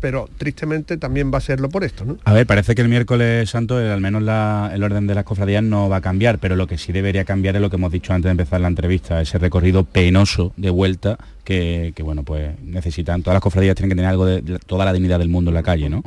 pero 0.00 0.28
tristemente 0.38 0.96
también 0.96 1.30
va 1.32 1.38
a 1.38 1.40
serlo 1.40 1.68
por 1.68 1.84
esto, 1.84 2.04
¿no? 2.04 2.18
A 2.24 2.32
ver, 2.32 2.46
parece 2.46 2.74
que 2.74 2.82
el 2.82 2.88
miércoles 2.88 3.50
santo, 3.50 3.76
al 3.76 4.00
menos 4.00 4.22
el 4.22 4.82
orden 4.82 5.06
de 5.06 5.14
las 5.14 5.24
cofradías 5.24 5.62
no 5.62 5.88
va 5.88 5.96
a 5.96 6.00
cambiar, 6.00 6.38
pero 6.38 6.56
lo 6.56 6.66
que 6.66 6.78
sí 6.78 6.92
debería 6.92 7.24
cambiar 7.24 7.56
es 7.56 7.62
lo 7.62 7.70
que 7.70 7.76
hemos 7.76 7.92
dicho 7.92 8.12
antes 8.12 8.28
de 8.28 8.32
empezar 8.32 8.60
la 8.60 8.68
entrevista, 8.68 9.20
ese 9.20 9.38
recorrido 9.38 9.84
penoso 9.84 10.52
de 10.56 10.70
vuelta 10.70 11.18
que, 11.44 11.92
bueno, 12.02 12.22
pues 12.22 12.58
necesitan, 12.62 13.22
todas 13.22 13.34
las 13.34 13.42
cofradías 13.42 13.74
tienen 13.74 13.90
que 13.90 13.96
tener 13.96 14.10
algo 14.10 14.24
de, 14.24 14.58
toda 14.66 14.84
la 14.84 14.92
dignidad 14.92 15.18
del 15.18 15.28
mundo 15.28 15.50
en 15.50 15.54
la 15.54 15.62
calle, 15.62 15.88
¿no? 15.88 16.02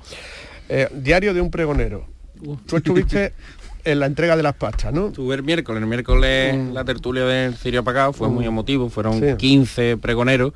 Eh, 0.70 0.88
diario 0.94 1.34
de 1.34 1.42
un 1.42 1.52
pregonero. 1.52 2.06
Tú 2.66 2.78
estuviste 2.78 3.34
en 3.84 4.00
la 4.00 4.06
entrega 4.06 4.38
de 4.38 4.44
las 4.44 4.56
pastas, 4.56 4.94
¿no? 4.94 5.12
Tuve 5.12 5.36
el 5.36 5.44
miércoles, 5.44 5.82
el 5.82 5.88
miércoles 5.88 6.56
mm. 6.56 6.74
la 6.74 6.86
tertulia 6.86 7.26
del 7.26 7.56
Cirio 7.56 7.82
Apagado 7.82 8.14
fue 8.14 8.30
muy 8.30 8.46
mm. 8.46 8.48
emotivo, 8.48 8.90
fueron 8.90 9.38
15 9.38 9.98
pregoneros 9.98 10.54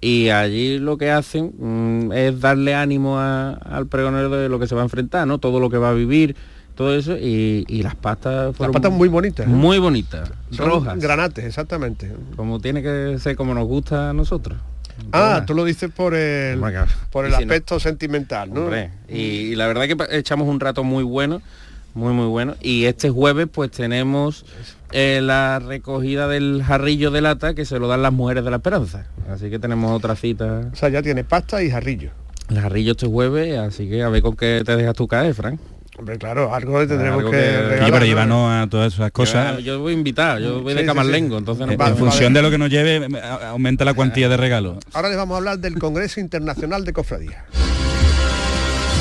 y 0.00 0.30
allí 0.30 0.78
lo 0.78 0.98
que 0.98 1.10
hacen 1.10 1.52
mm, 1.58 2.12
es 2.12 2.40
darle 2.40 2.74
ánimo 2.74 3.18
al 3.18 3.86
pregonero 3.88 4.30
de 4.30 4.48
lo 4.48 4.58
que 4.58 4.66
se 4.66 4.74
va 4.74 4.82
a 4.82 4.84
enfrentar, 4.84 5.26
¿no? 5.26 5.38
Todo 5.38 5.60
lo 5.60 5.70
que 5.70 5.78
va 5.78 5.90
a 5.90 5.94
vivir, 5.94 6.34
todo 6.74 6.94
eso 6.96 7.16
y, 7.16 7.64
las 7.82 7.94
pastas 7.94 8.56
fueron... 8.56 8.72
Las 8.72 8.80
pastas 8.80 8.98
muy 8.98 9.08
bonitas. 9.08 9.46
¿eh? 9.46 9.48
Muy 9.48 9.78
bonitas, 9.78 10.32
rojas. 10.56 10.98
Granates, 10.98 11.44
exactamente. 11.44 12.12
Como 12.36 12.60
tiene 12.60 12.82
que 12.82 13.16
ser 13.20 13.36
como 13.36 13.54
nos 13.54 13.66
gusta 13.66 14.10
a 14.10 14.12
nosotros. 14.12 14.58
Ah, 15.12 15.44
tú 15.46 15.54
lo 15.54 15.64
dices 15.64 15.90
por 15.90 16.14
el, 16.14 16.60
por 17.10 17.24
el 17.24 17.34
aspecto 17.34 17.80
sentimental, 17.80 18.52
¿no? 18.52 18.70
y, 19.08 19.54
la 19.54 19.66
verdad 19.66 19.86
que 19.86 20.18
echamos 20.18 20.48
un 20.48 20.60
rato 20.60 20.84
muy 20.84 21.04
bueno 21.04 21.42
muy, 21.94 22.12
muy 22.12 22.26
bueno. 22.26 22.54
Y 22.60 22.84
este 22.84 23.10
jueves 23.10 23.48
pues 23.52 23.70
tenemos 23.70 24.44
eh, 24.92 25.20
la 25.22 25.58
recogida 25.58 26.28
del 26.28 26.62
jarrillo 26.62 27.10
de 27.10 27.20
lata 27.20 27.54
que 27.54 27.64
se 27.64 27.78
lo 27.78 27.88
dan 27.88 28.02
las 28.02 28.12
mujeres 28.12 28.44
de 28.44 28.50
la 28.50 28.56
esperanza. 28.56 29.06
Así 29.28 29.50
que 29.50 29.58
tenemos 29.58 29.90
otra 29.92 30.16
cita. 30.16 30.70
O 30.72 30.76
sea, 30.76 30.88
ya 30.88 31.02
tiene 31.02 31.24
pasta 31.24 31.62
y 31.62 31.70
jarrillo. 31.70 32.10
El 32.50 32.60
jarrillo 32.60 32.92
este 32.92 33.06
jueves, 33.06 33.58
así 33.58 33.88
que 33.88 34.02
a 34.02 34.08
ver 34.08 34.22
con 34.22 34.36
qué 34.36 34.62
te 34.64 34.76
dejas 34.76 34.94
tu 34.94 35.08
caer, 35.08 35.34
Frank. 35.34 35.58
Hombre, 35.98 36.16
claro, 36.18 36.54
algo 36.54 36.80
le 36.80 36.86
tendremos 36.86 37.24
que, 37.24 37.30
que 37.30 38.16
a 38.18 38.66
todas 38.68 38.94
esas 38.94 39.10
cosas. 39.12 39.62
Yo, 39.62 39.80
voy 39.80 39.92
a 39.92 39.96
invitar, 39.96 40.40
yo 40.40 40.62
voy 40.62 40.72
de 40.72 40.86
Camarlengo, 40.86 41.36
entonces 41.36 41.66
no 41.66 41.72
En 41.72 41.96
función 41.96 42.32
de 42.32 42.40
lo 42.40 42.50
que 42.50 42.56
nos 42.56 42.70
lleve, 42.70 43.06
aumenta 43.42 43.84
la 43.84 43.92
cuantía 43.92 44.28
de 44.30 44.38
regalos. 44.38 44.78
Ahora 44.94 45.08
les 45.08 45.18
vamos 45.18 45.34
a 45.34 45.38
hablar 45.38 45.58
del 45.58 45.78
Congreso 45.78 46.18
Internacional 46.18 46.86
de 46.86 46.92
Cofradía. 46.94 47.44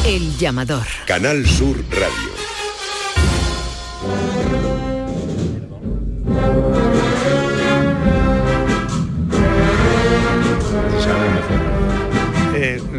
El 0.06 0.38
llamador. 0.38 0.86
Canal 1.06 1.46
Sur 1.46 1.78
Radio. 1.92 2.41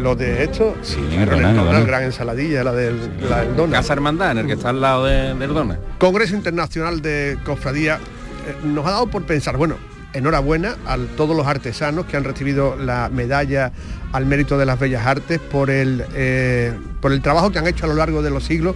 Eh, 0.03 0.09
lo 0.09 0.15
de 0.15 0.43
esto, 0.43 0.75
sí, 0.81 0.99
el, 1.11 1.25
gran 1.25 2.03
ensaladilla, 2.03 2.63
la 2.63 2.73
del, 2.73 3.11
la 3.29 3.45
Dona. 3.45 3.77
Casa 3.77 3.93
Hermandad, 3.93 4.31
en 4.31 4.37
el 4.39 4.47
que 4.47 4.53
está 4.53 4.69
al 4.69 4.81
lado 4.81 5.05
de, 5.05 5.33
del 5.33 5.53
Dona. 5.53 5.79
Congreso 5.97 6.35
Internacional 6.35 7.01
de 7.01 7.37
Cofradía 7.45 7.95
eh, 7.95 8.67
nos 8.67 8.85
ha 8.85 8.91
dado 8.91 9.07
por 9.07 9.23
pensar, 9.23 9.57
bueno, 9.57 9.75
enhorabuena 10.13 10.75
a 10.85 10.97
todos 11.15 11.35
los 11.35 11.47
artesanos 11.47 12.05
que 12.05 12.17
han 12.17 12.23
recibido 12.23 12.75
la 12.75 13.09
medalla 13.09 13.71
al 14.11 14.25
mérito 14.25 14.57
de 14.57 14.65
las 14.65 14.79
bellas 14.79 15.05
artes 15.07 15.39
por 15.39 15.69
el, 15.69 16.05
eh, 16.13 16.73
por 17.01 17.13
el 17.13 17.21
trabajo 17.21 17.51
que 17.51 17.59
han 17.59 17.67
hecho 17.67 17.85
a 17.85 17.87
lo 17.87 17.95
largo 17.95 18.21
de 18.21 18.29
los 18.29 18.43
siglos 18.43 18.75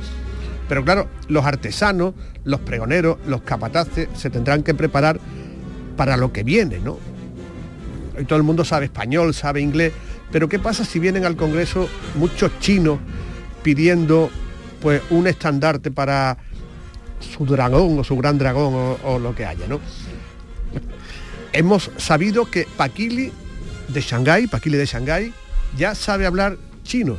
pero 0.67 0.83
claro, 0.83 1.07
los 1.29 1.45
artesanos, 1.45 2.13
los 2.43 2.59
pregoneros, 2.59 3.17
los 3.25 3.41
capataces 3.41 4.09
se 4.15 4.29
tendrán 4.29 4.63
que 4.63 4.73
preparar 4.73 5.17
para 5.95 6.17
lo 6.17 6.33
que 6.33 6.43
viene, 6.43 6.79
¿no? 6.79 6.97
Hoy 8.17 8.25
todo 8.25 8.37
el 8.37 8.43
mundo 8.43 8.65
sabe 8.65 8.85
español, 8.85 9.33
sabe 9.33 9.61
inglés, 9.61 9.93
pero 10.31 10.49
¿qué 10.49 10.59
pasa 10.59 10.85
si 10.85 10.99
vienen 10.99 11.25
al 11.25 11.35
Congreso 11.35 11.89
muchos 12.15 12.51
chinos 12.59 12.99
pidiendo 13.63 14.29
pues 14.81 15.01
un 15.09 15.27
estandarte 15.27 15.91
para 15.91 16.37
su 17.19 17.45
dragón 17.45 17.99
o 17.99 18.03
su 18.03 18.15
gran 18.15 18.37
dragón 18.37 18.97
o, 19.03 19.19
lo 19.19 19.33
que 19.35 19.45
haya, 19.45 19.67
¿no? 19.67 19.79
Hemos 21.53 21.89
sabido 21.97 22.45
que 22.45 22.67
Paquili 22.77 23.31
de 23.87 24.01
Shanghái, 24.01 24.47
Paquili 24.47 24.77
de 24.77 24.85
Shanghái, 24.85 25.33
ya 25.77 25.95
sabe 25.95 26.25
hablar 26.25 26.57
chino. 26.83 27.17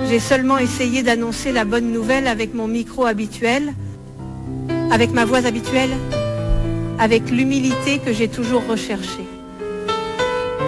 J'ai 0.09 0.19
seulement 0.19 0.57
essayé 0.57 1.03
d'annoncer 1.03 1.51
la 1.51 1.65
bonne 1.65 1.91
nouvelle 1.91 2.27
avec 2.27 2.53
mon 2.53 2.67
micro 2.67 3.05
habituel, 3.05 3.73
avec 4.89 5.11
ma 5.11 5.25
voix 5.25 5.45
habituelle, 5.45 5.91
avec 6.99 7.29
l'humilité 7.29 7.99
que 7.99 8.13
j'ai 8.13 8.27
toujours 8.27 8.65
recherchée. 8.67 9.27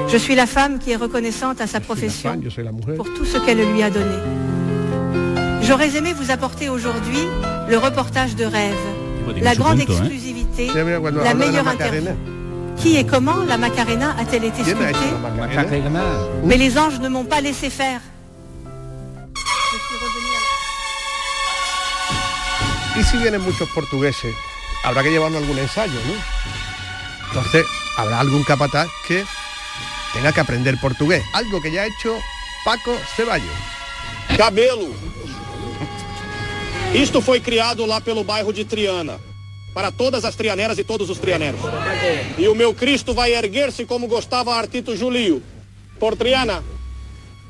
Je 0.08 0.18
suis 0.18 0.36
la 0.36 0.46
femme 0.46 0.80
qui 0.80 0.92
est 0.92 0.98
reconnaissante 0.98 1.62
à 1.62 1.68
sa 1.68 1.80
profession 1.80 2.40
pour 2.96 3.14
tout 3.14 3.26
ce 3.26 3.38
qu'elle 3.38 3.62
lui 3.74 3.82
a 3.82 3.90
donné. 3.90 4.18
J'aurais 5.62 5.96
aimé 5.96 6.14
vous 6.14 6.32
apporter 6.32 6.70
aujourd'hui 6.70 7.20
le 7.70 7.78
reportage 7.78 8.36
de 8.36 8.44
rêve, 8.44 8.76
la 9.42 9.56
grande 9.56 9.86
punto, 9.86 9.94
¿eh? 9.94 10.06
exclusivité, 10.06 10.68
cuando 11.00 11.24
la 11.24 11.34
Macarena. 11.34 12.12
interview. 12.12 12.44
Qui 12.78 12.98
et 12.98 13.06
comment 13.06 13.44
la 13.48 13.58
Macarena 13.58 14.16
a-t-elle 14.18 14.46
été 14.46 14.64
¿Quién 14.64 14.82
ha 14.82 14.90
hecho 14.90 15.00
sculptée 15.00 15.22
la 15.22 15.48
Macarena? 15.48 16.04
Mais 16.44 16.58
les 16.58 16.78
anges 16.78 17.00
ne 17.00 17.08
m'ont 17.08 17.26
pas 17.26 17.40
laissé 17.42 17.70
faire. 17.70 18.02
Y 22.96 23.04
si 23.04 23.18
vienen 23.18 23.42
muchos 23.42 23.68
portugueses, 23.70 24.36
habrá 24.84 25.02
que 25.02 25.10
llevarnos 25.10 25.42
algún 25.42 25.58
ensayo, 25.58 25.94
¿no? 26.06 27.28
Entonces, 27.28 27.66
habrá 27.98 28.20
algún 28.20 28.44
capataz 28.44 28.88
que 29.08 29.26
tenga 30.14 30.32
que 30.32 30.42
aprender 30.42 30.80
portugués. 30.80 31.24
Algo 31.34 31.60
que 31.62 31.72
ya 31.72 31.82
ha 31.82 31.86
hecho 31.88 32.20
Paco 32.64 32.96
Ceballos. 33.16 33.48
Cabelo. 34.38 34.90
Isto 36.94 37.22
foi 37.22 37.40
criado 37.40 37.86
lá 37.88 38.00
pelo 38.00 38.24
bairro 38.24 38.54
de 38.54 38.66
Triana, 38.66 39.20
para 39.74 39.92
todas 39.92 40.24
as 40.26 40.36
trianeras 40.36 40.78
e 40.78 40.84
todos 40.84 41.10
os 41.10 41.18
trianeros. 41.18 41.60
E 42.38 42.48
o 42.48 42.54
meu 42.54 42.74
Cristo 42.76 43.16
vai 43.16 43.34
erguer-se 43.34 43.86
como 43.86 44.08
gostava 44.08 44.56
Artito 44.56 44.96
Julio. 44.96 45.42
Por 46.00 46.16
Triana, 46.16 46.64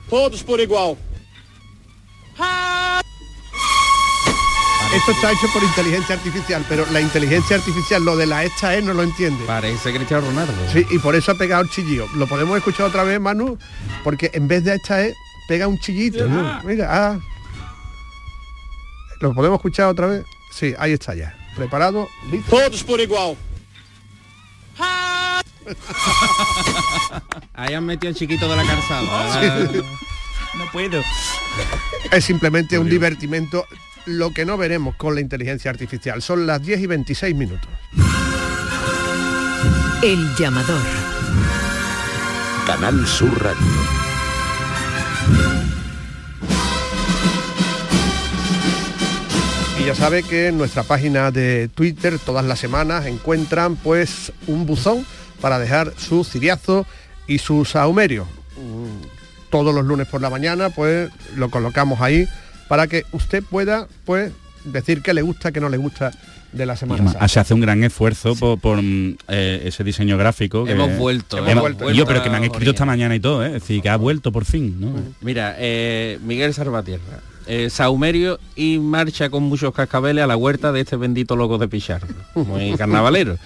todos 0.09 0.41
por 0.41 0.61
igual. 0.61 0.97
Esto 4.95 5.11
está 5.11 5.31
hecho 5.31 5.47
por 5.51 5.63
inteligencia 5.63 6.15
artificial, 6.15 6.63
pero 6.69 6.85
la 6.91 7.01
inteligencia 7.01 7.57
artificial, 7.57 8.05
lo 8.05 8.15
de 8.15 8.27
la 8.27 8.45
esta 8.45 8.75
es, 8.75 8.83
no 8.83 8.93
lo 8.93 9.03
entiende. 9.03 9.43
Parece 9.45 9.91
Cristiano 9.91 10.27
Ronaldo. 10.27 10.53
Sí, 10.71 10.85
y 10.89 10.99
por 10.99 11.15
eso 11.15 11.31
ha 11.31 11.35
pegado 11.35 11.63
el 11.63 11.69
chillillo. 11.69 12.07
Lo 12.15 12.27
podemos 12.27 12.55
escuchar 12.55 12.85
otra 12.85 13.03
vez, 13.03 13.19
Manu, 13.19 13.57
porque 14.03 14.31
en 14.33 14.47
vez 14.47 14.63
de 14.63 14.75
esta 14.75 15.01
es, 15.01 15.15
pega 15.47 15.67
un 15.67 15.79
chillito. 15.79 16.27
¿no? 16.27 16.61
Mira, 16.63 16.87
ah. 16.89 17.19
¿Lo 19.23 19.33
podemos 19.33 19.59
escuchar 19.59 19.87
otra 19.87 20.07
vez? 20.07 20.25
Sí, 20.51 20.73
ahí 20.77 20.91
está 20.91 21.15
ya. 21.15 21.33
Preparado, 21.55 22.09
listo. 22.29 22.57
Todos 22.57 22.83
por 22.83 22.99
igual. 22.99 23.37
Ahí 27.53 27.73
han 27.73 27.85
metido 27.85 28.09
el 28.09 28.17
chiquito 28.17 28.49
de 28.49 28.57
la 28.57 28.65
calzada. 28.65 29.69
Sí. 29.71 29.81
No 30.57 30.65
puedo. 30.73 31.01
Es 32.11 32.25
simplemente 32.25 32.77
un 32.77 32.89
divertimento, 32.89 33.65
lo 34.05 34.31
que 34.31 34.45
no 34.45 34.57
veremos 34.57 34.95
con 34.97 35.15
la 35.15 35.21
inteligencia 35.21 35.71
artificial. 35.71 36.21
Son 36.21 36.45
las 36.45 36.61
10 36.61 36.81
y 36.81 36.87
26 36.87 37.33
minutos. 37.33 37.69
El 40.03 40.35
llamador. 40.35 40.81
Canal 42.67 43.07
Sur 43.07 43.41
Radio. 43.41 45.62
Y 49.83 49.87
ya 49.87 49.95
sabe 49.95 50.23
que 50.23 50.47
en 50.47 50.57
nuestra 50.57 50.83
página 50.83 51.29
de 51.31 51.67
Twitter 51.67 52.17
todas 52.19 52.45
las 52.45 52.59
semanas 52.59 53.05
encuentran 53.05 53.75
pues 53.75 54.31
un 54.47 54.65
buzón 54.65 55.05
para 55.41 55.59
dejar 55.59 55.93
sus 55.97 56.29
ciriazos 56.29 56.85
y 57.27 57.39
sus 57.39 57.69
sahumerios. 57.71 58.27
Mm, 58.55 59.05
Todos 59.49 59.75
los 59.75 59.85
lunes 59.85 60.07
por 60.07 60.21
la 60.21 60.29
mañana 60.29 60.69
pues 60.69 61.11
lo 61.35 61.49
colocamos 61.49 61.99
ahí 62.01 62.27
para 62.69 62.87
que 62.87 63.03
usted 63.11 63.43
pueda 63.43 63.87
pues 64.05 64.31
decir 64.63 65.01
qué 65.01 65.13
le 65.13 65.21
gusta, 65.21 65.51
qué 65.51 65.59
no 65.59 65.67
le 65.69 65.77
gusta 65.77 66.11
de 66.53 66.65
la 66.65 66.77
semana. 66.77 67.03
Además, 67.11 67.31
Se 67.31 67.39
hace 67.39 67.53
un 67.53 67.59
gran 67.59 67.83
esfuerzo 67.83 68.35
por, 68.35 68.59
por, 68.59 68.81
mm, 68.81 69.17
eh, 69.27 69.63
ese 69.65 69.83
diseño 69.83 70.17
gráfico. 70.17 70.63
que- 70.63 70.71
Hemos 70.71 70.97
vuelto, 70.97 71.37
Hemos 71.39 71.49
hemos 71.51 71.61
vuelto. 71.61 71.83
vuelto 71.83 71.97
Yo, 71.99 72.05
pero 72.07 72.23
que 72.23 72.29
me 72.29 72.37
han 72.37 72.43
escrito 72.45 72.71
esta 72.71 72.85
mañana 72.85 73.15
y 73.15 73.19
todo, 73.19 73.43
¿eh? 73.43 73.47
es 73.47 73.53
decir, 73.53 73.81
que 73.81 73.89
ha 73.89 73.97
vuelto 73.97 74.31
por 74.31 74.45
fin. 74.45 74.79
¿no? 74.79 74.93
Mira, 75.21 75.55
eh, 75.57 76.19
Miguel 76.23 76.53
Salvatierra. 76.53 77.19
Eh, 77.47 77.69
Saumerio 77.69 78.39
y 78.55 78.79
marcha 78.79 79.29
con 79.29 79.43
muchos 79.43 79.73
cascabeles 79.73 80.23
a 80.23 80.27
la 80.27 80.37
huerta 80.37 80.71
de 80.71 80.81
este 80.81 80.95
bendito 80.95 81.35
loco 81.35 81.57
de 81.57 81.67
Pichardo. 81.67 82.13
Muy 82.35 82.73
carnavalero. 82.77 83.37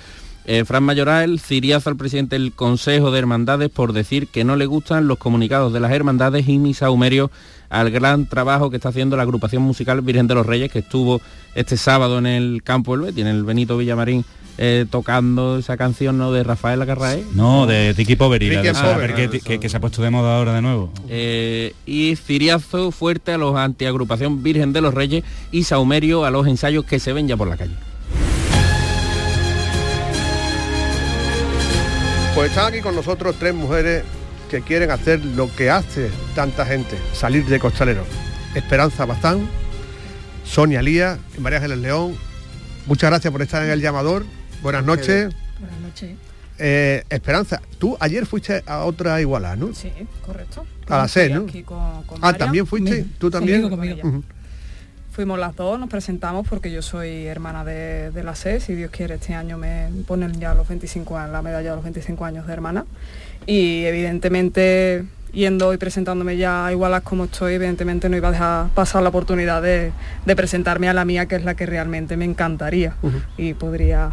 Eh, 0.46 0.64
Fran 0.64 0.84
Mayoral 0.84 1.40
ciriazo 1.40 1.90
al 1.90 1.98
presidente 1.98 2.38
del 2.38 2.54
Consejo 2.54 3.12
de 3.12 3.20
Hermandades 3.20 3.70
por 3.70 3.92
decir 3.92 4.28
que 4.28 4.46
no 4.46 4.56
le 4.56 4.66
gustan 4.66 5.08
los 5.08 5.18
comunicados 5.18 5.74
de 5.74 5.82
las 5.82 5.92
hermandades 5.92 6.48
y 6.48 6.58
mi 6.58 6.74
Saumerio 6.74 7.32
al 7.70 7.92
gran 7.92 8.28
trabajo 8.28 8.70
que 8.70 8.78
está 8.78 8.90
haciendo 8.90 9.18
la 9.18 9.24
agrupación 9.24 9.62
musical 9.62 10.02
Virgen 10.02 10.28
de 10.28 10.36
los 10.36 10.46
Reyes 10.46 10.72
que 10.72 10.80
estuvo 10.80 11.22
este 11.56 11.78
sábado 11.78 12.18
en 12.18 12.26
el 12.26 12.64
campo 12.64 12.96
del 12.96 13.06
Betis, 13.06 13.22
en 13.22 13.28
el 13.28 13.44
Benito 13.44 13.78
Villamarín, 13.78 14.26
eh, 14.60 14.86
tocando 14.90 15.58
esa 15.58 15.78
canción 15.78 16.18
¿no? 16.18 16.32
de 16.32 16.44
Rafael 16.44 16.82
Acarrae. 16.82 17.24
No, 17.36 17.68
de 17.68 17.94
Tiki 17.94 18.16
Poveri, 18.16 18.50
la 18.50 18.62
de 18.62 19.60
que 19.60 19.70
se 19.70 19.78
ha 19.78 19.80
puesto 19.80 20.02
de 20.02 20.10
moda 20.10 20.38
ahora 20.38 20.54
de 20.54 20.62
nuevo. 20.62 20.92
Eh, 21.10 21.74
y 21.86 22.16
ciriazo 22.16 22.92
fuerte 22.92 23.34
a 23.34 23.38
los 23.38 23.56
antiagrupación 23.56 24.42
Virgen 24.42 24.74
de 24.74 24.82
los 24.82 24.94
Reyes 24.94 25.24
y 25.52 25.64
saumerio 25.64 26.26
a 26.26 26.32
los 26.32 26.48
ensayos 26.48 26.86
que 26.86 27.00
se 27.00 27.14
ven 27.14 27.28
ya 27.28 27.38
por 27.38 27.48
la 27.48 27.58
calle. 27.58 27.76
Pues 32.34 32.50
están 32.50 32.68
aquí 32.68 32.82
con 32.82 32.96
nosotros 32.96 33.36
tres 33.40 33.54
mujeres 33.54 34.04
que 34.50 34.62
quieren 34.62 34.92
hacer 34.92 35.24
lo 35.24 35.54
que 35.56 35.70
hace 35.70 36.10
tanta 36.36 36.66
gente, 36.66 36.98
salir 37.14 37.46
de 37.46 37.60
costalero. 37.60 38.04
Esperanza 38.56 39.06
Bazán, 39.06 39.48
Sonia 40.46 40.82
Lía 40.82 41.18
y 41.38 41.42
María 41.42 41.58
Ángeles 41.58 41.80
León. 41.80 42.16
Muchas 42.86 43.10
gracias 43.10 43.32
por 43.32 43.42
estar 43.42 43.64
en 43.64 43.70
el 43.72 43.82
llamador. 43.82 44.26
Buenas 44.62 44.84
noches. 44.86 45.34
Buenas 45.60 45.80
noches. 45.82 46.16
Eh, 46.60 47.04
Esperanza, 47.10 47.62
tú 47.78 47.98
ayer 48.00 48.26
fuiste 48.26 48.64
a 48.66 48.86
otra 48.86 49.22
iguala, 49.22 49.56
¿no? 49.56 49.74
Sí, 49.74 49.92
correcto. 50.26 50.66
A 50.88 50.98
la 51.00 51.06
Estoy 51.06 51.28
C, 51.28 51.34
¿no? 51.34 51.42
aquí 51.44 51.64
con- 51.64 52.04
con 52.04 52.18
ah, 52.18 52.28
María. 52.28 52.38
también 52.40 52.66
fuiste, 52.66 53.06
tú 53.20 53.30
también. 53.30 53.62
Conmigo, 53.70 53.78
conmigo. 54.02 54.08
Ujú. 54.08 54.24
Fuimos 55.12 55.38
las 55.40 55.56
dos, 55.56 55.80
nos 55.80 55.90
presentamos 55.90 56.48
porque 56.48 56.72
yo 56.72 56.82
soy 56.82 57.26
hermana 57.26 57.66
de, 57.66 58.12
de 58.12 58.24
la 58.24 58.36
C, 58.36 58.60
si 58.60 58.74
Dios 58.76 58.92
quiere 58.92 59.16
este 59.16 59.34
año 59.34 59.58
me 59.58 59.90
ponen 60.08 60.40
ya 60.40 60.54
los 60.54 60.68
25 60.68 61.18
años, 61.18 61.32
la 61.32 61.42
medalla 61.42 61.72
de 61.72 61.76
los 61.76 61.84
25 61.84 62.24
años 62.26 62.46
de 62.48 62.54
hermana. 62.54 62.86
Y 63.48 63.86
evidentemente 63.86 65.04
yendo 65.34 65.74
y 65.74 65.78
presentándome 65.78 66.38
ya 66.38 66.70
igualas 66.72 67.02
como 67.04 67.26
estoy, 67.26 67.54
evidentemente 67.56 68.10
no 68.10 68.18
iba 68.18 68.28
a 68.28 68.32
dejar 68.32 68.68
pasar 68.70 69.02
la 69.04 69.10
oportunidad 69.10 69.62
de, 69.62 69.92
de 70.26 70.36
presentarme 70.36 70.90
a 70.90 70.94
la 70.94 71.06
mía, 71.06 71.26
que 71.28 71.36
es 71.38 71.44
la 71.44 71.56
que 71.56 71.66
realmente 71.66 72.18
me 72.18 72.26
encantaría 72.26 72.96
y 73.38 73.54
podría, 73.54 74.12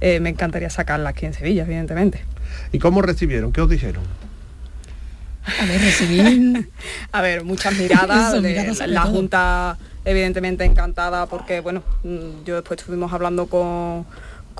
eh, 0.00 0.18
me 0.20 0.30
encantaría 0.30 0.68
sacarla 0.70 1.10
aquí 1.10 1.26
en 1.26 1.34
Sevilla, 1.34 1.62
evidentemente. 1.64 2.24
¿Y 2.72 2.78
cómo 2.78 3.02
recibieron? 3.02 3.52
¿Qué 3.52 3.60
os 3.60 3.68
dijeron? 3.70 4.02
A 5.60 5.64
ver, 5.66 5.80
recibir... 5.80 6.68
A 7.12 7.22
ver, 7.22 7.44
muchas 7.44 7.76
miradas, 7.76 8.32
Eso, 8.32 8.42
de- 8.42 8.48
miradas 8.50 8.78
sobre 8.78 8.90
la 8.92 9.02
todo. 9.02 9.12
Junta 9.12 9.78
evidentemente 10.04 10.64
encantada 10.64 11.26
porque, 11.26 11.60
bueno, 11.60 11.82
mm, 12.04 12.44
yo 12.46 12.54
después 12.56 12.80
estuvimos 12.80 13.12
hablando 13.12 13.46
con, 13.46 14.06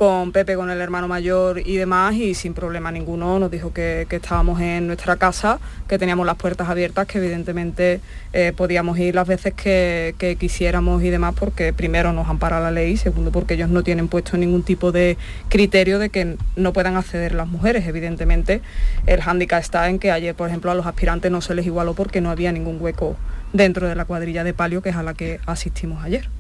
con 0.00 0.32
Pepe, 0.32 0.56
con 0.56 0.70
el 0.70 0.80
hermano 0.80 1.08
mayor 1.08 1.60
y 1.60 1.76
demás, 1.76 2.14
y 2.14 2.32
sin 2.32 2.54
problema 2.54 2.90
ninguno 2.90 3.38
nos 3.38 3.50
dijo 3.50 3.74
que, 3.74 4.06
estábamos 4.10 4.58
en 4.58 4.86
nuestra 4.86 5.16
casa, 5.16 5.60
que 5.88 5.98
teníamos 5.98 6.24
las 6.24 6.36
puertas 6.36 6.70
abiertas, 6.70 7.06
que 7.06 7.18
evidentemente 7.18 8.00
eh, 8.32 8.54
podíamos 8.56 8.98
ir 8.98 9.14
las 9.14 9.28
veces 9.28 9.52
que, 9.52 10.14
que 10.16 10.36
quisiéramos 10.36 11.02
y 11.02 11.10
demás, 11.10 11.34
porque 11.38 11.74
primero 11.74 12.14
nos 12.14 12.30
ampara 12.30 12.60
la 12.60 12.70
ley, 12.70 12.96
segundo 12.96 13.30
porque 13.30 13.52
ellos 13.52 13.68
no 13.68 13.82
tienen 13.82 14.08
puesto 14.08 14.38
ningún 14.38 14.62
tipo 14.62 14.90
de 14.90 15.18
criterio 15.50 15.98
de 15.98 16.08
que 16.08 16.38
no 16.56 16.72
puedan 16.72 16.96
acceder 16.96 17.34
las 17.34 17.48
mujeres. 17.48 17.86
Evidentemente, 17.86 18.62
el 19.04 19.20
hándicap 19.20 19.60
está 19.60 19.90
en 19.90 19.98
que 19.98 20.10
ayer, 20.10 20.34
por 20.34 20.48
ejemplo, 20.48 20.70
a 20.70 20.74
los 20.74 20.86
aspirantes 20.86 21.30
no 21.30 21.42
se 21.42 21.54
les 21.54 21.66
igualó 21.66 21.92
porque 21.92 22.22
no 22.22 22.30
había 22.30 22.52
ningún 22.52 22.78
hueco 22.80 23.16
dentro 23.52 23.86
de 23.86 23.94
la 23.94 24.06
cuadrilla 24.06 24.44
de 24.44 24.54
palio, 24.54 24.80
que 24.80 24.88
es 24.88 24.96
a 24.96 25.02
la 25.02 25.12
que 25.12 25.40
asistimos 25.44 26.02
ayer. 26.02 26.39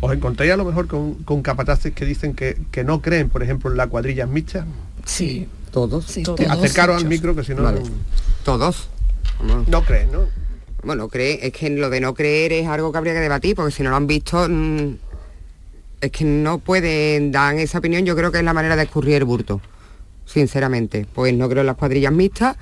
¿Os 0.00 0.12
encontráis 0.12 0.52
a 0.52 0.56
lo 0.56 0.64
mejor 0.64 0.86
con, 0.86 1.14
con 1.24 1.42
capataces 1.42 1.92
que 1.92 2.04
dicen 2.04 2.34
que, 2.34 2.58
que 2.70 2.84
no 2.84 3.00
creen, 3.00 3.30
por 3.30 3.42
ejemplo, 3.42 3.70
en 3.70 3.76
las 3.76 3.88
cuadrillas 3.88 4.28
mixtas? 4.28 4.66
Sí. 5.04 5.48
Todos. 5.74 6.06
todos. 6.22 6.40
Acercaros 6.48 7.02
al 7.02 7.08
micro, 7.08 7.34
que 7.34 7.42
si 7.42 7.52
no... 7.52 7.64
Vale. 7.64 7.82
Todos. 8.44 8.88
Vamos. 9.40 9.66
No 9.66 9.82
creen, 9.82 10.12
¿no? 10.12 10.20
Bueno, 10.84 11.08
cree, 11.08 11.44
es 11.44 11.52
que 11.52 11.68
lo 11.70 11.90
de 11.90 12.00
no 12.00 12.14
creer 12.14 12.52
es 12.52 12.68
algo 12.68 12.92
que 12.92 12.98
habría 12.98 13.12
que 13.12 13.20
debatir, 13.20 13.56
porque 13.56 13.72
si 13.72 13.82
no 13.82 13.90
lo 13.90 13.96
han 13.96 14.06
visto, 14.06 14.46
mm, 14.48 14.94
es 16.00 16.10
que 16.12 16.24
no 16.24 16.58
pueden 16.58 17.32
dar 17.32 17.56
esa 17.56 17.78
opinión, 17.78 18.04
yo 18.04 18.14
creo 18.14 18.30
que 18.30 18.38
es 18.38 18.44
la 18.44 18.52
manera 18.52 18.76
de 18.76 18.84
escurrir 18.84 19.16
el 19.16 19.24
burto, 19.24 19.60
sinceramente. 20.26 21.06
Pues 21.12 21.34
no 21.34 21.48
creo 21.48 21.62
en 21.62 21.66
las 21.66 21.76
cuadrillas 21.76 22.12
mixtas, 22.12 22.56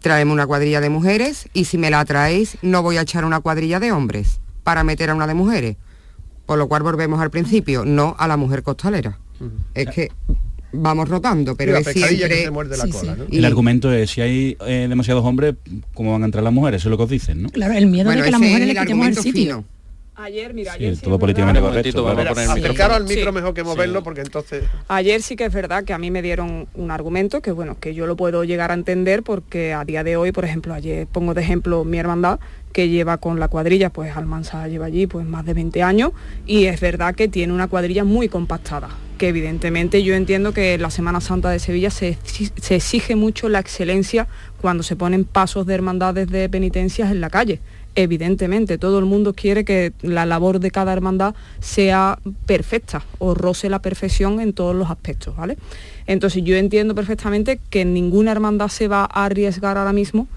traemos 0.00 0.32
una 0.32 0.46
cuadrilla 0.46 0.80
de 0.80 0.88
mujeres 0.88 1.48
y 1.52 1.66
si 1.66 1.78
me 1.78 1.90
la 1.90 2.04
traéis 2.04 2.58
no 2.62 2.82
voy 2.82 2.96
a 2.96 3.02
echar 3.02 3.24
una 3.24 3.40
cuadrilla 3.40 3.78
de 3.78 3.92
hombres 3.92 4.40
para 4.64 4.82
meter 4.82 5.10
a 5.10 5.14
una 5.14 5.26
de 5.26 5.34
mujeres. 5.34 5.76
Por 6.46 6.58
lo 6.58 6.68
cual 6.68 6.82
volvemos 6.82 7.20
al 7.20 7.30
principio, 7.30 7.84
no 7.84 8.14
a 8.18 8.26
la 8.28 8.36
mujer 8.36 8.62
costalera. 8.62 9.18
Es 9.74 9.86
que 9.90 10.08
vamos 10.72 11.08
rotando, 11.08 11.56
pero 11.56 11.72
La 11.72 11.80
es 11.80 11.88
siempre... 11.88 12.44
se 12.44 12.50
muerde 12.50 12.76
la 12.76 12.84
Sí, 12.84 12.90
cola, 12.90 13.14
sí. 13.14 13.20
¿no? 13.30 13.38
El 13.38 13.44
argumento 13.44 13.92
es, 13.92 14.10
si 14.10 14.20
hay 14.20 14.56
eh, 14.66 14.86
demasiados 14.88 15.24
hombres, 15.24 15.54
¿cómo 15.94 16.12
van 16.12 16.22
a 16.22 16.26
entrar 16.26 16.44
las 16.44 16.52
mujeres? 16.52 16.80
Eso 16.82 16.88
es 16.88 16.90
lo 16.90 16.96
que 16.96 17.02
os 17.04 17.10
dicen, 17.10 17.42
¿no? 17.42 17.48
Claro, 17.50 17.74
el 17.74 17.86
miedo 17.86 18.04
Bueno, 18.06 18.20
de 18.22 18.26
que 18.26 18.30
las 18.30 18.40
mujeres 18.40 18.68
le 18.68 18.74
quitemos 18.80 19.06
el 19.08 19.16
sitio. 19.16 19.32
fino. 19.32 19.64
Ayer, 20.18 20.54
mira, 20.54 20.72
Sí, 20.72 20.78
ayer 20.86 20.98
todo 20.98 21.18
políticamente 21.18 21.60
correcto. 21.60 22.02
vamos 22.02 22.18
a 22.18 22.22
claro. 22.22 22.34
poner 22.34 22.44
el 22.58 22.64
Acercaros 22.64 22.96
al 22.96 23.06
Sí. 23.08 23.16
micro 23.16 23.32
mejor 23.32 23.52
que 23.52 23.62
moverlo 23.64 24.02
porque 24.02 24.22
entonces... 24.22 24.64
Ayer 24.88 25.20
sí 25.20 25.36
que 25.36 25.44
es 25.44 25.52
verdad 25.52 25.84
que 25.84 25.92
a 25.92 25.98
mí 25.98 26.10
me 26.10 26.22
dieron 26.22 26.66
un 26.74 26.90
argumento 26.90 27.42
que 27.42 27.52
bueno, 27.52 27.76
que 27.78 27.92
yo 27.94 28.06
lo 28.06 28.16
puedo 28.16 28.42
llegar 28.44 28.70
a 28.70 28.74
entender 28.74 29.22
porque 29.22 29.74
a 29.74 29.84
día 29.84 30.04
de 30.04 30.16
hoy, 30.16 30.32
por 30.32 30.46
ejemplo, 30.46 30.72
ayer 30.72 31.06
pongo 31.06 31.34
de 31.34 31.42
ejemplo 31.42 31.84
mi 31.84 31.98
hermandad 31.98 32.40
que 32.76 32.90
lleva 32.90 33.16
con 33.16 33.40
la 33.40 33.48
cuadrilla, 33.48 33.88
pues 33.88 34.14
Almansa 34.18 34.68
lleva 34.68 34.84
allí 34.84 35.06
pues 35.06 35.24
más 35.24 35.46
de 35.46 35.54
20 35.54 35.82
años 35.82 36.12
y 36.44 36.66
es 36.66 36.78
verdad 36.78 37.14
que 37.14 37.26
tiene 37.26 37.54
una 37.54 37.68
cuadrilla 37.68 38.04
muy 38.04 38.28
compactada, 38.28 38.90
que 39.16 39.28
evidentemente 39.28 40.02
yo 40.02 40.14
entiendo 40.14 40.52
que 40.52 40.76
la 40.76 40.90
Semana 40.90 41.22
Santa 41.22 41.48
de 41.48 41.58
Sevilla 41.58 41.88
se, 41.88 42.18
se 42.22 42.76
exige 42.76 43.16
mucho 43.16 43.48
la 43.48 43.60
excelencia 43.60 44.28
cuando 44.60 44.82
se 44.82 44.94
ponen 44.94 45.24
pasos 45.24 45.64
de 45.64 45.72
hermandades 45.72 46.28
de 46.28 46.50
penitencias 46.50 47.10
en 47.10 47.22
la 47.22 47.30
calle. 47.30 47.60
Evidentemente, 47.94 48.76
todo 48.76 48.98
el 48.98 49.06
mundo 49.06 49.32
quiere 49.32 49.64
que 49.64 49.94
la 50.02 50.26
labor 50.26 50.60
de 50.60 50.70
cada 50.70 50.92
hermandad 50.92 51.34
sea 51.60 52.18
perfecta 52.44 53.04
o 53.18 53.32
roce 53.32 53.70
la 53.70 53.80
perfección 53.80 54.38
en 54.38 54.52
todos 54.52 54.76
los 54.76 54.90
aspectos, 54.90 55.34
¿vale? 55.34 55.56
Entonces 56.06 56.44
yo 56.44 56.56
entiendo 56.56 56.94
perfectamente 56.94 57.58
que 57.70 57.86
ninguna 57.86 58.32
hermandad 58.32 58.68
se 58.68 58.86
va 58.86 59.08
a 59.10 59.24
arriesgar 59.24 59.78
ahora 59.78 59.94
mismo 59.94 60.28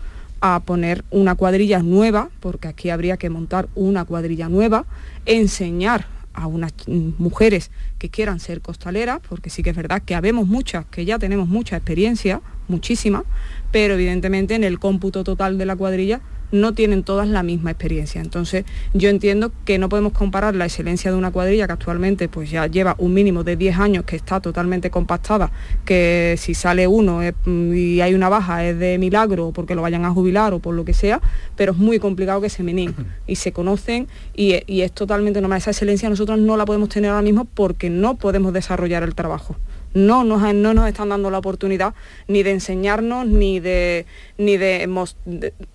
a 0.41 0.59
poner 0.61 1.03
una 1.11 1.35
cuadrilla 1.35 1.81
nueva, 1.83 2.29
porque 2.39 2.67
aquí 2.67 2.89
habría 2.89 3.17
que 3.17 3.29
montar 3.29 3.67
una 3.75 4.05
cuadrilla 4.05 4.49
nueva, 4.49 4.85
enseñar 5.25 6.07
a 6.33 6.47
unas 6.47 6.73
mujeres 6.87 7.71
que 7.97 8.09
quieran 8.09 8.39
ser 8.39 8.61
costaleras, 8.61 9.19
porque 9.27 9.49
sí 9.49 9.63
que 9.63 9.71
es 9.71 9.75
verdad 9.75 10.01
que 10.01 10.15
habemos 10.15 10.47
muchas, 10.47 10.85
que 10.85 11.03
ya 11.03 11.19
tenemos 11.19 11.47
mucha 11.47 11.75
experiencia, 11.75 12.41
muchísima, 12.67 13.23
pero 13.71 13.95
evidentemente 13.95 14.55
en 14.55 14.63
el 14.63 14.79
cómputo 14.79 15.23
total 15.23 15.57
de 15.57 15.65
la 15.65 15.75
cuadrilla 15.75 16.21
no 16.51 16.73
tienen 16.73 17.03
todas 17.03 17.27
la 17.27 17.43
misma 17.43 17.71
experiencia. 17.71 18.21
Entonces, 18.21 18.65
yo 18.93 19.09
entiendo 19.09 19.51
que 19.65 19.77
no 19.77 19.89
podemos 19.89 20.13
comparar 20.13 20.55
la 20.55 20.65
excelencia 20.65 21.11
de 21.11 21.17
una 21.17 21.31
cuadrilla 21.31 21.67
que 21.67 21.73
actualmente 21.73 22.27
pues 22.27 22.49
ya 22.49 22.65
lleva 22.67 22.95
un 22.97 23.13
mínimo 23.13 23.43
de 23.43 23.55
10 23.55 23.77
años, 23.77 24.03
que 24.05 24.15
está 24.15 24.39
totalmente 24.39 24.89
compactada, 24.89 25.51
que 25.85 26.35
si 26.37 26.53
sale 26.53 26.87
uno 26.87 27.21
es- 27.21 27.33
mm, 27.45 27.73
y 27.73 28.01
hay 28.01 28.13
una 28.13 28.29
baja 28.29 28.65
es 28.65 28.77
de 28.79 28.97
milagro 28.97 29.47
o 29.47 29.51
porque 29.53 29.75
lo 29.75 29.81
vayan 29.81 30.05
a 30.05 30.11
jubilar 30.11 30.53
o 30.53 30.59
por 30.59 30.73
lo 30.75 30.85
que 30.85 30.93
sea, 30.93 31.21
pero 31.55 31.73
es 31.73 31.77
muy 31.77 31.99
complicado 31.99 32.41
que 32.41 32.49
se 32.49 32.63
meneen 32.63 32.95
y 33.27 33.35
se 33.35 33.51
conocen 33.51 34.07
y, 34.35 34.55
y 34.65 34.81
es 34.81 34.91
totalmente 34.91 35.41
normal. 35.41 35.59
Esa 35.59 35.71
excelencia 35.71 36.09
nosotros 36.09 36.39
no 36.39 36.57
la 36.57 36.65
podemos 36.65 36.89
tener 36.89 37.11
ahora 37.11 37.21
mismo 37.21 37.45
porque 37.45 37.89
no 37.89 38.15
podemos 38.17 38.53
desarrollar 38.53 39.03
el 39.03 39.15
trabajo 39.15 39.55
no 39.93 40.23
nos, 40.23 40.53
no 40.53 40.73
nos 40.73 40.87
están 40.87 41.09
dando 41.09 41.31
la 41.31 41.39
oportunidad 41.39 41.93
ni 42.27 42.43
de 42.43 42.51
enseñarnos 42.51 43.25
ni 43.25 43.59
de 43.59 44.05
ni 44.37 44.57
de- 44.57 44.87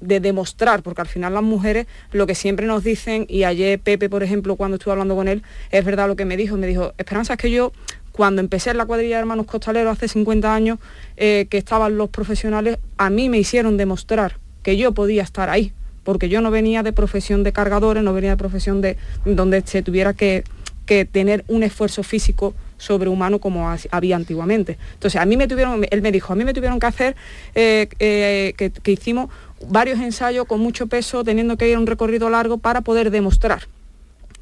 de 0.01 0.21
demostrar 0.21 0.83
porque 0.83 1.01
al 1.01 1.09
final 1.09 1.35
las 1.35 1.43
mujeres 1.43 1.87
lo 2.13 2.27
que 2.27 2.35
siempre 2.35 2.67
nos 2.67 2.85
dicen 2.85 3.27
y 3.29 3.45
ayer 3.45 3.79
Pepe 3.81 4.09
por 4.09 4.23
ejemplo 4.23 4.57
cuando 4.57 4.77
estuve 4.77 4.93
hablando 4.93 5.17
con 5.17 5.27
él 5.29 5.43
es 5.71 5.85
verdad 5.85 6.07
lo 6.09 6.17
que 6.17 6.25
me 6.25 6.37
dijo 6.37 6.57
me 6.57 6.67
dijo 6.67 6.93
Esperanza 6.97 7.35
es 7.35 7.39
que 7.41 7.51
yo 7.51 7.73
cuando 8.13 8.41
empecé 8.41 8.71
en 8.71 8.77
la 8.77 8.87
cuadrilla 8.87 9.17
de 9.17 9.21
hermanos 9.21 9.47
costaleros 9.47 9.93
hace 9.97 10.07
50 10.07 10.55
años 10.55 10.79
eh, 11.17 11.47
que 11.51 11.59
estaban 11.59 11.99
los 11.99 12.09
profesionales 12.11 12.79
a 12.97 13.11
mí 13.11 13.29
me 13.29 13.39
hicieron 13.39 13.77
demostrar 13.77 14.39
que 14.63 14.77
yo 14.77 14.93
podía 14.93 15.23
estar 15.25 15.51
ahí 15.51 15.73
porque 16.05 16.29
yo 16.29 16.41
no 16.41 16.51
venía 16.53 16.83
de 16.85 16.93
profesión 16.93 17.43
de 17.43 17.53
cargadores 17.53 18.05
no 18.05 18.13
venía 18.15 18.31
de 18.31 18.37
profesión 18.37 18.81
de 18.81 18.97
donde 19.25 19.63
se 19.67 19.83
tuviera 19.83 20.13
que 20.15 20.45
que 20.87 21.07
tener 21.07 21.45
un 21.49 21.63
esfuerzo 21.63 22.03
físico 22.03 22.55
sobrehumano 22.79 23.39
como 23.39 23.75
había 23.91 24.17
antiguamente. 24.17 24.79
Entonces, 24.95 25.21
a 25.21 25.25
mí 25.25 25.37
me 25.37 25.49
tuvieron, 25.49 25.87
él 25.91 26.03
me 26.03 26.13
dijo, 26.13 26.33
a 26.33 26.37
mí 26.37 26.45
me 26.45 26.55
tuvieron 26.55 26.81
que 26.81 26.87
hacer, 26.87 27.17
eh, 27.55 27.89
eh, 27.99 28.55
que, 28.57 28.93
hicimos 28.93 29.31
varios 29.69 30.01
ensayos 30.01 30.47
con 30.47 30.61
mucho 30.61 30.87
peso, 30.87 31.25
teniendo 31.25 31.57
que 31.57 31.69
ir 31.69 31.77
a 31.77 31.79
un 31.79 31.87
recorrido 31.87 32.29
largo 32.31 32.59
para 32.59 32.81
poder 32.81 33.11
demostrar. 33.11 33.69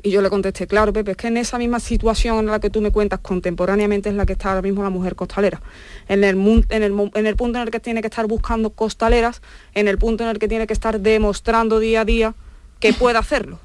Y 0.04 0.10
yo 0.10 0.20
le 0.20 0.30
contesté, 0.30 0.66
claro, 0.66 0.92
Pepe, 0.92 1.12
es 1.12 1.16
que 1.16 1.28
en 1.28 1.36
esa 1.36 1.58
misma 1.58 1.78
situación 1.78 2.40
en 2.40 2.46
la 2.46 2.58
que 2.58 2.70
tú 2.70 2.80
me 2.80 2.90
cuentas 2.90 3.20
contemporáneamente 3.20 4.08
es 4.08 4.16
la 4.16 4.26
que 4.26 4.32
está 4.32 4.48
ahora 4.48 4.62
mismo 4.62 4.82
la 4.82 4.90
mujer 4.90 5.14
costalera. 5.14 5.62
En 6.08 6.24
el, 6.24 6.36
en, 6.70 6.82
el, 6.82 7.10
en 7.14 7.26
el 7.26 7.36
punto 7.36 7.58
en 7.58 7.64
el 7.64 7.70
que 7.70 7.78
tiene 7.78 8.00
que 8.00 8.08
estar 8.08 8.26
buscando 8.26 8.70
costaleras, 8.70 9.42
en 9.74 9.86
el 9.86 9.98
punto 9.98 10.24
en 10.24 10.30
el 10.30 10.40
que 10.40 10.48
tiene 10.48 10.66
que 10.66 10.72
estar 10.72 10.98
demostrando 10.98 11.78
día 11.78 12.00
a 12.00 12.04
día 12.04 12.34
que 12.80 12.92
puede 12.92 13.16
hacerlo. 13.16 13.60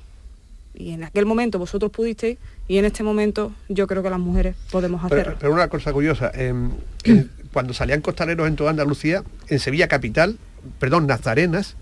Y 0.79 0.91
en 0.91 1.03
aquel 1.03 1.25
momento 1.25 1.57
vosotros 1.57 1.91
pudisteis 1.91 2.37
y 2.67 2.77
en 2.77 2.85
este 2.85 3.01
momento 3.03 3.51
yo 3.67 3.87
creo 3.87 4.03
que 4.03 4.09
las 4.11 4.19
mujeres 4.19 4.55
podemos 4.71 5.03
hacerlo. 5.03 5.23
Pero, 5.23 5.37
pero 5.39 5.53
una 5.53 5.67
cosa 5.69 5.91
curiosa, 5.91 6.31
em, 6.35 6.69
cuando 7.53 7.73
salían 7.73 8.01
costaleros 8.01 8.47
en 8.47 8.55
toda 8.55 8.69
Andalucía, 8.69 9.23
en 9.47 9.59
Sevilla 9.59 9.87
Capital, 9.87 10.37
perdón, 10.79 11.07
Nazarenas, 11.07 11.75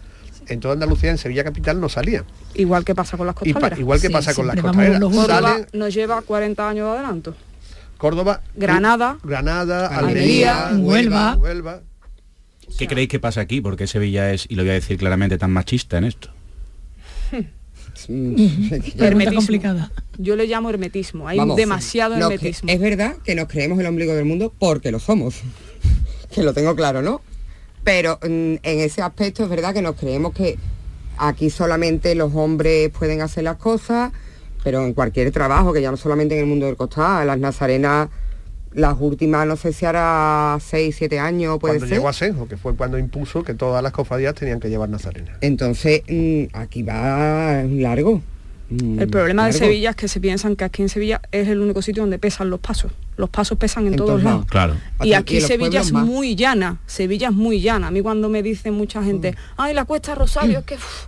en 0.47 0.59
toda 0.61 0.75
Andalucía, 0.75 1.11
en 1.11 1.17
Sevilla 1.17 1.43
Capital 1.43 1.81
no 1.81 1.89
salían. 1.89 2.23
Igual 2.53 2.85
que 2.85 2.95
pasa 2.95 3.17
con 3.17 3.25
las 3.27 3.35
pa- 3.35 3.41
costaleras. 3.41 3.79
igual 3.79 3.99
que 3.99 4.09
pasa 4.09 4.33
con 4.33 4.47
las 4.47 4.55
costaleras. 4.61 4.99
Córdoba 5.01 5.57
nos 5.73 5.93
lleva 5.93 6.21
40 6.21 6.69
años 6.69 6.85
de 6.87 6.93
adelanto. 6.97 7.35
Córdoba, 7.97 8.41
Granada, 8.55 9.17
Granada, 9.23 9.87
Almería, 9.87 10.67
Almería, 10.67 10.85
Huelva. 10.87 11.35
Huelva. 11.35 11.81
¿Qué 12.77 12.87
creéis 12.87 13.09
que 13.09 13.19
pasa 13.19 13.41
aquí? 13.41 13.59
Porque 13.61 13.87
Sevilla 13.87 14.31
es, 14.31 14.45
y 14.49 14.55
lo 14.55 14.63
voy 14.63 14.71
a 14.71 14.73
decir 14.73 14.97
claramente, 14.97 15.37
tan 15.37 15.51
machista 15.51 15.97
en 15.97 16.05
esto. 16.05 16.29
Hermetismo. 18.07 19.39
complicada. 19.39 19.91
Yo 20.17 20.35
le 20.35 20.47
llamo 20.47 20.69
hermetismo. 20.69 21.27
Hay 21.27 21.37
Vamos, 21.37 21.57
demasiado 21.57 22.15
hermetismo. 22.15 22.69
es 22.69 22.79
verdad 22.79 23.15
que 23.23 23.35
nos 23.35 23.47
creemos 23.47 23.79
el 23.79 23.85
ombligo 23.85 24.13
del 24.13 24.25
mundo 24.25 24.53
porque 24.57 24.91
lo 24.91 24.99
somos. 24.99 25.35
que 26.33 26.43
lo 26.43 26.53
tengo 26.53 26.75
claro, 26.75 27.01
¿no? 27.01 27.21
Pero 27.83 28.19
mm, 28.21 28.27
en 28.63 28.79
ese 28.79 29.01
aspecto 29.01 29.43
es 29.43 29.49
verdad 29.49 29.73
que 29.73 29.81
nos 29.81 29.95
creemos 29.95 30.33
que 30.33 30.57
aquí 31.17 31.49
solamente 31.49 32.15
los 32.15 32.33
hombres 32.35 32.89
pueden 32.89 33.21
hacer 33.21 33.43
las 33.43 33.57
cosas, 33.57 34.11
pero 34.63 34.83
en 34.83 34.93
cualquier 34.93 35.31
trabajo, 35.31 35.71
que 35.71 35.81
ya 35.81 35.91
no 35.91 35.97
solamente 35.97 36.35
en 36.35 36.41
el 36.41 36.47
mundo 36.47 36.65
del 36.65 36.75
costal, 36.75 37.27
las 37.27 37.37
nazarenas, 37.37 38.09
las 38.75 38.95
últimas, 38.99 39.47
no 39.47 39.55
sé 39.55 39.73
si 39.73 39.85
hará 39.85 40.57
6, 40.61 40.95
7 40.97 41.17
años, 41.19 41.57
puede 41.59 41.75
Cuando 41.75 41.87
ser. 41.87 41.97
llegó 41.97 42.09
a 42.09 42.13
Senjo, 42.13 42.47
que 42.47 42.57
fue 42.57 42.75
cuando 42.75 42.97
impuso 42.99 43.43
que 43.43 43.53
todas 43.53 43.81
las 43.81 43.91
cofradías 43.93 44.35
tenían 44.35 44.59
que 44.59 44.69
llevar 44.69 44.89
Nazarena. 44.89 45.37
Entonces, 45.41 46.01
mm, 46.07 46.43
aquí 46.53 46.83
va 46.83 47.63
largo. 47.63 48.21
Mm, 48.69 48.99
El 48.99 49.07
problema 49.09 49.45
de. 49.45 49.53
Sevilla 49.53 49.91
es 49.91 49.95
que 49.95 50.07
se 50.07 50.19
piensan 50.19 50.55
que 50.55 50.63
aquí 50.63 50.81
en 50.81 50.89
Sevilla 50.89 51.21
es 51.31 51.47
el 51.47 51.59
único 51.59 51.81
sitio 51.81 52.03
donde 52.03 52.17
pesan 52.19 52.49
los 52.49 52.59
pasos. 52.59 52.91
Los 53.15 53.29
pasos 53.29 53.57
pesan 53.57 53.85
en, 53.87 53.93
En 53.93 53.97
todos 53.97 54.09
todos 54.09 54.23
lados. 54.23 54.37
lados. 54.39 54.51
Claro. 54.51 55.07
Y 55.07 55.13
aquí 55.13 55.39
Sevilla 55.39 55.81
es 55.81 55.91
más. 55.93 56.03
muy 56.05 56.35
llana. 56.35 56.79
Sevilla 56.87 57.27
es 57.29 57.33
muy 57.33 57.61
llana. 57.61 57.87
A 57.87 57.91
mí 57.91 58.01
cuando 58.01 58.27
me 58.27 58.41
dicen 58.43 58.73
mucha 58.73 59.03
gente, 59.03 59.31
Mm. 59.33 59.35
ay, 59.57 59.73
la 59.73 59.85
cuesta 59.85 60.15
Rosario, 60.15 60.59
es 60.59 60.65
que... 60.65 60.75
uf". 60.75 61.07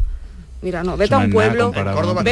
Mira, 0.61 0.83
no, 0.83 0.97
vete 0.97 1.13
a 1.15 1.17
un 1.19 1.29
pueblo, 1.31 1.71
vete 1.71 1.79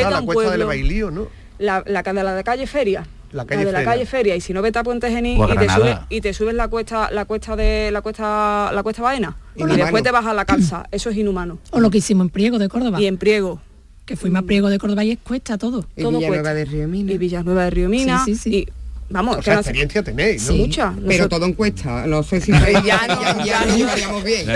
a 0.06 0.10
la 0.12 0.20
un 0.22 0.26
pueblo, 0.28 0.68
Bailío, 0.68 1.12
¿no? 1.12 1.28
la, 1.60 1.84
la, 1.86 2.02
la 2.04 2.14
de 2.14 2.24
la 2.24 2.44
calle 2.44 2.66
Feria. 2.68 3.06
La 3.32 3.46
calle 3.46 3.66
de 3.66 3.72
la 3.72 3.80
Feria. 3.80 3.92
calle 3.94 4.06
Feria. 4.06 4.36
Y 4.36 4.42
si 4.42 4.54
no 4.54 4.62
vete 4.62 4.80
a 4.80 4.84
Puente 4.84 5.10
Genil 5.12 5.42
a 5.42 5.54
y 5.54 5.58
te, 5.58 5.70
subes, 5.70 5.98
y 6.10 6.22
te 6.22 6.34
subes 6.34 6.54
la 6.56 6.68
cuesta, 6.68 7.10
la 7.12 7.26
cuesta 7.26 7.56
de 7.56 7.90
la 7.92 8.02
cuesta, 8.02 8.72
la 8.74 8.84
cuesta 8.84 9.02
Baena. 9.02 9.36
Y 9.56 9.64
después 9.66 10.04
te 10.04 10.12
vas 10.12 10.26
a 10.26 10.34
la 10.34 10.46
calza. 10.46 10.86
Eso 10.92 11.10
es 11.10 11.18
inhumano. 11.18 11.58
O 11.72 11.80
lo 11.80 11.90
que 11.90 11.98
hicimos 12.00 12.26
en 12.26 12.30
Priego 12.30 12.58
de 12.60 12.70
Córdoba. 12.70 13.02
Y 13.02 13.08
en 13.08 13.18
Priego. 13.18 13.62
Que 14.06 14.16
fuimos 14.16 14.40
a 14.40 14.46
Priego 14.46 14.70
de 14.70 14.78
Córdoba 14.78 15.04
y 15.04 15.12
es 15.12 15.18
cuesta 15.20 15.58
todo. 15.58 15.86
Y 15.96 16.02
todo 16.04 16.12
Villanueva 16.12 16.44
cuesta. 16.44 16.54
de 16.54 16.66
Río 16.66 16.88
Mina. 16.88 17.12
Y 17.12 17.18
Villanueva 17.18 17.64
de 17.66 17.70
Río 17.72 17.90
Mina. 17.90 18.24
Sí, 18.24 18.36
sí, 18.36 18.42
sí. 18.52 18.56
Y 18.58 18.68
vamos, 19.10 19.36
O 19.36 19.40
que 19.40 19.46
sea, 19.46 19.56
no 19.56 19.64
sé- 19.64 19.70
experiencia 19.70 20.04
tenéis, 20.04 20.46
¿no? 20.48 20.54
Sí. 20.54 20.60
mucha. 20.60 20.92
Pero 20.96 21.06
Nosotros- 21.08 21.30
todo 21.30 21.46
encuesta, 21.50 22.06
no 22.08 22.22
sé 22.24 22.40
si 22.42 22.52
ya, 22.52 22.70
ya, 22.84 23.66
no. 24.12 24.22
bien. 24.22 24.48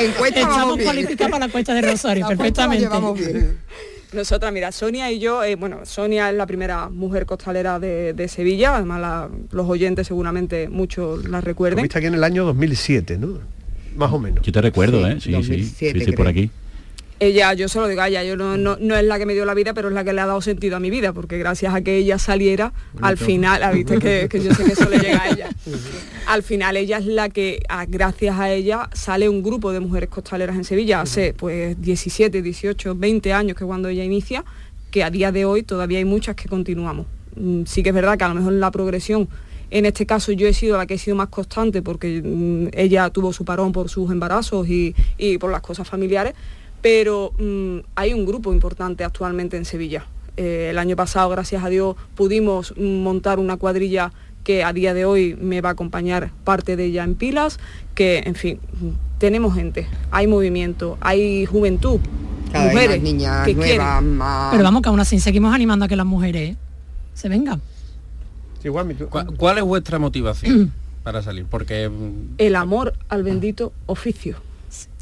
Encuesta 0.00 0.40
Estamos 0.40 0.78
cualificados 0.80 1.30
para 1.30 1.46
la 1.46 1.52
cuesta 1.52 1.74
de 1.74 1.82
Rosario, 1.82 2.24
La 2.24 2.30
la 2.30 2.36
perfectamente. 2.36 2.84
llevamos 2.84 3.18
bien. 3.18 3.58
Nosotras, 4.16 4.52
mira, 4.52 4.72
Sonia 4.72 5.12
y 5.12 5.18
yo, 5.18 5.44
eh, 5.44 5.54
bueno, 5.54 5.80
Sonia 5.84 6.30
es 6.30 6.36
la 6.36 6.46
primera 6.46 6.88
mujer 6.88 7.26
costalera 7.26 7.78
de, 7.78 8.12
de 8.14 8.28
Sevilla, 8.28 8.76
además 8.76 9.00
la- 9.00 9.28
los 9.52 9.68
oyentes 9.68 10.06
seguramente 10.06 10.68
muchos 10.68 11.28
la 11.28 11.40
recuerden. 11.40 11.82
Viste 11.82 11.98
aquí 11.98 12.06
en 12.08 12.14
el 12.14 12.24
año 12.24 12.44
2007, 12.46 13.18
¿no? 13.18 13.38
Más 13.96 14.12
o 14.12 14.18
menos. 14.18 14.44
Yo 14.44 14.52
te 14.52 14.60
recuerdo, 14.60 14.98
Sí, 15.00 15.04
¿eh? 15.06 15.14
Sí, 15.14 15.20
sí, 15.20 15.32
2007 15.32 15.98
sí, 16.00 16.04
sí, 16.06 16.12
por 16.12 16.26
creo. 16.26 16.28
aquí. 16.30 16.50
Ella, 17.18 17.54
yo 17.54 17.66
se 17.68 17.78
lo 17.80 17.88
digo 17.88 18.02
a 18.02 18.08
ella, 18.08 18.22
yo 18.24 18.36
no, 18.36 18.58
no, 18.58 18.76
no 18.78 18.94
es 18.94 19.02
la 19.04 19.18
que 19.18 19.24
me 19.24 19.32
dio 19.32 19.46
la 19.46 19.54
vida, 19.54 19.72
pero 19.72 19.88
es 19.88 19.94
la 19.94 20.04
que 20.04 20.12
le 20.12 20.20
ha 20.20 20.26
dado 20.26 20.42
sentido 20.42 20.76
a 20.76 20.80
mi 20.80 20.90
vida, 20.90 21.14
porque 21.14 21.38
gracias 21.38 21.74
a 21.74 21.80
que 21.80 21.96
ella 21.96 22.18
saliera, 22.18 22.74
al 23.00 23.16
final, 23.16 23.62
ah, 23.62 23.72
viste 23.72 23.98
que, 23.98 24.28
que 24.28 24.42
yo 24.42 24.52
sé 24.54 24.64
que 24.64 24.72
eso 24.72 24.88
le 24.90 24.98
llega 24.98 25.22
a 25.22 25.28
ella. 25.30 25.48
Al 26.26 26.42
final 26.42 26.76
ella 26.76 26.98
es 26.98 27.06
la 27.06 27.30
que, 27.30 27.62
a- 27.70 27.86
gracias 27.86 28.38
a 28.38 28.50
ella, 28.52 28.90
sale 28.92 29.30
un 29.30 29.42
grupo 29.42 29.72
de 29.72 29.80
mujeres 29.80 30.10
costaleras 30.10 30.56
en 30.56 30.64
Sevilla, 30.64 31.00
hace 31.00 31.32
pues 31.32 31.80
17, 31.80 32.42
18, 32.42 32.94
20 32.94 33.32
años 33.32 33.56
que 33.56 33.64
cuando 33.64 33.88
ella 33.88 34.04
inicia, 34.04 34.44
que 34.90 35.02
a 35.02 35.08
día 35.10 35.32
de 35.32 35.46
hoy 35.46 35.62
todavía 35.62 35.98
hay 35.98 36.04
muchas 36.04 36.36
que 36.36 36.48
continuamos. 36.50 37.06
Mm, 37.34 37.62
Sí 37.64 37.82
que 37.82 37.88
es 37.90 37.94
verdad 37.94 38.18
que 38.18 38.24
a 38.24 38.28
lo 38.28 38.34
mejor 38.34 38.52
la 38.52 38.70
progresión 38.70 39.26
en 39.70 39.84
este 39.84 40.06
caso 40.06 40.30
yo 40.32 40.46
he 40.46 40.52
sido 40.54 40.76
la 40.76 40.86
que 40.86 40.94
he 40.94 40.98
sido 40.98 41.16
más 41.16 41.28
constante 41.28 41.82
porque 41.82 42.22
mm, 42.22 42.68
ella 42.72 43.08
tuvo 43.10 43.32
su 43.32 43.44
parón 43.44 43.72
por 43.72 43.88
sus 43.88 44.10
embarazos 44.12 44.68
y, 44.68 44.94
y 45.18 45.38
por 45.38 45.50
las 45.50 45.60
cosas 45.60 45.88
familiares, 45.88 46.34
pero 46.86 47.32
mm, 47.36 47.78
hay 47.96 48.14
un 48.14 48.24
grupo 48.24 48.52
importante 48.52 49.02
actualmente 49.02 49.56
en 49.56 49.64
Sevilla. 49.64 50.06
Eh, 50.36 50.68
el 50.70 50.78
año 50.78 50.94
pasado, 50.94 51.28
gracias 51.30 51.64
a 51.64 51.68
Dios, 51.68 51.96
pudimos 52.14 52.74
montar 52.78 53.40
una 53.40 53.56
cuadrilla 53.56 54.12
que 54.44 54.62
a 54.62 54.72
día 54.72 54.94
de 54.94 55.04
hoy 55.04 55.34
me 55.34 55.60
va 55.60 55.70
a 55.70 55.72
acompañar 55.72 56.30
parte 56.44 56.76
de 56.76 56.84
ella 56.84 57.02
en 57.02 57.16
pilas, 57.16 57.58
que 57.96 58.22
en 58.24 58.36
fin, 58.36 58.60
tenemos 59.18 59.56
gente, 59.56 59.88
hay 60.12 60.28
movimiento, 60.28 60.96
hay 61.00 61.44
juventud, 61.44 61.98
Cada 62.52 62.66
vez 62.66 62.74
mujeres 62.74 62.96
más 62.98 63.02
niñas 63.02 63.44
que 63.46 63.54
nuevas, 63.54 63.68
quieren. 63.98 64.16
más- 64.16 64.52
Pero 64.52 64.62
vamos, 64.62 64.82
que 64.82 64.88
aún 64.88 65.00
así 65.00 65.18
seguimos 65.18 65.52
animando 65.52 65.86
a 65.86 65.88
que 65.88 65.96
las 65.96 66.06
mujeres 66.06 66.56
se 67.14 67.28
vengan. 67.28 67.60
¿Cuál, 69.10 69.34
cuál 69.36 69.58
es 69.58 69.64
vuestra 69.64 69.98
motivación 69.98 70.72
para 71.02 71.20
salir? 71.20 71.46
Porque 71.50 71.88
mm, 71.88 72.34
el 72.38 72.54
amor 72.54 72.92
al 73.08 73.24
bendito 73.24 73.72
oficio. 73.86 74.36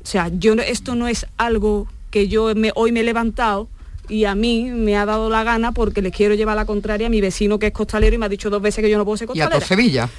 O 0.05 0.07
sea, 0.07 0.31
yo 0.33 0.53
esto 0.55 0.95
no 0.95 1.09
es 1.09 1.27
algo 1.39 1.89
que 2.11 2.29
yo 2.29 2.55
me- 2.55 2.73
hoy 2.75 2.93
me 2.93 3.01
he 3.01 3.05
levantado 3.05 3.69
y 4.09 4.27
a 4.27 4.35
mí 4.35 4.65
me 4.65 4.97
ha 4.97 5.07
dado 5.07 5.31
la 5.31 5.45
gana 5.45 5.73
porque 5.73 6.03
le 6.03 6.11
quiero 6.13 6.35
llevar 6.35 6.57
la 6.57 6.67
contraria 6.67 7.07
a 7.07 7.11
mi 7.11 7.23
vecino 7.23 7.59
que 7.59 7.69
es 7.69 7.73
costalero 7.73 8.15
y 8.15 8.19
me 8.19 8.27
ha 8.27 8.29
dicho 8.29 8.51
dos 8.51 8.61
veces 8.61 8.83
que 8.85 8.91
yo 8.91 8.99
no 8.99 9.05
puedo 9.07 9.17
ser 9.17 9.25
y 9.35 9.41
a 9.41 9.49
costalera. 9.49 9.59
todo 9.61 9.67
Sevilla. 9.67 10.11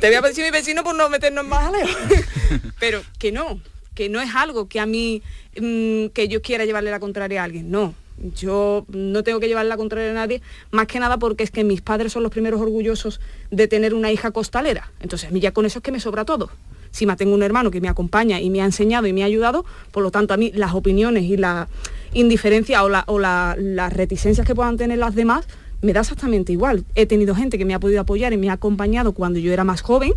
Te 0.00 0.08
voy 0.08 0.16
a 0.16 0.20
decir 0.20 0.44
mi 0.44 0.50
vecino 0.50 0.82
por 0.82 0.94
no 0.96 1.08
meternos 1.08 1.44
en 1.44 1.48
más 1.50 1.62
jaleo. 1.64 1.86
Pero 2.80 3.02
que 3.18 3.30
no, 3.32 3.60
que 3.94 4.08
no 4.08 4.20
es 4.20 4.34
algo 4.34 4.68
que 4.68 4.80
a 4.80 4.86
mí, 4.86 5.22
mm, 5.60 6.06
que 6.08 6.26
yo 6.28 6.42
quiera 6.42 6.64
llevarle 6.64 6.90
la 6.90 6.98
contraria 7.00 7.40
a 7.42 7.44
alguien, 7.44 7.70
no. 7.70 7.94
Yo 8.36 8.84
no 8.88 9.22
tengo 9.22 9.40
que 9.40 9.48
llevarle 9.48 9.70
la 9.70 9.76
contraria 9.78 10.10
a 10.10 10.14
nadie, 10.14 10.42
más 10.72 10.86
que 10.88 10.98
nada 11.00 11.16
porque 11.18 11.42
es 11.44 11.50
que 11.50 11.64
mis 11.64 11.80
padres 11.80 12.12
son 12.12 12.22
los 12.22 12.30
primeros 12.32 12.60
orgullosos 12.60 13.18
de 13.50 13.66
tener 13.66 13.94
una 13.94 14.12
hija 14.12 14.30
costalera. 14.32 14.90
Entonces 15.00 15.30
a 15.30 15.32
mí 15.32 15.40
ya 15.40 15.52
con 15.52 15.64
eso 15.64 15.78
es 15.78 15.82
que 15.82 15.92
me 15.92 16.00
sobra 16.00 16.24
todo. 16.26 16.50
Si 16.90 17.06
me 17.06 17.16
tengo 17.16 17.34
un 17.34 17.42
hermano 17.42 17.70
que 17.70 17.80
me 17.80 17.88
acompaña 17.88 18.40
y 18.40 18.50
me 18.50 18.62
ha 18.62 18.64
enseñado 18.64 19.06
y 19.06 19.12
me 19.12 19.22
ha 19.22 19.26
ayudado, 19.26 19.64
por 19.92 20.02
lo 20.02 20.10
tanto 20.10 20.34
a 20.34 20.36
mí 20.36 20.50
las 20.54 20.74
opiniones 20.74 21.24
y 21.24 21.36
la 21.36 21.68
indiferencia 22.12 22.82
o, 22.82 22.88
la- 22.88 23.04
o 23.06 23.18
la- 23.18 23.56
las 23.58 23.92
reticencias 23.92 24.46
que 24.46 24.54
puedan 24.54 24.76
tener 24.76 24.98
las 24.98 25.14
demás, 25.14 25.46
me 25.82 25.92
da 25.92 26.00
exactamente 26.00 26.52
igual. 26.52 26.84
He 26.94 27.06
tenido 27.06 27.34
gente 27.34 27.56
que 27.58 27.64
me 27.64 27.74
ha 27.74 27.80
podido 27.80 28.00
apoyar 28.00 28.32
y 28.32 28.36
me 28.36 28.50
ha 28.50 28.54
acompañado 28.54 29.12
cuando 29.12 29.38
yo 29.38 29.52
era 29.52 29.64
más 29.64 29.80
joven, 29.82 30.12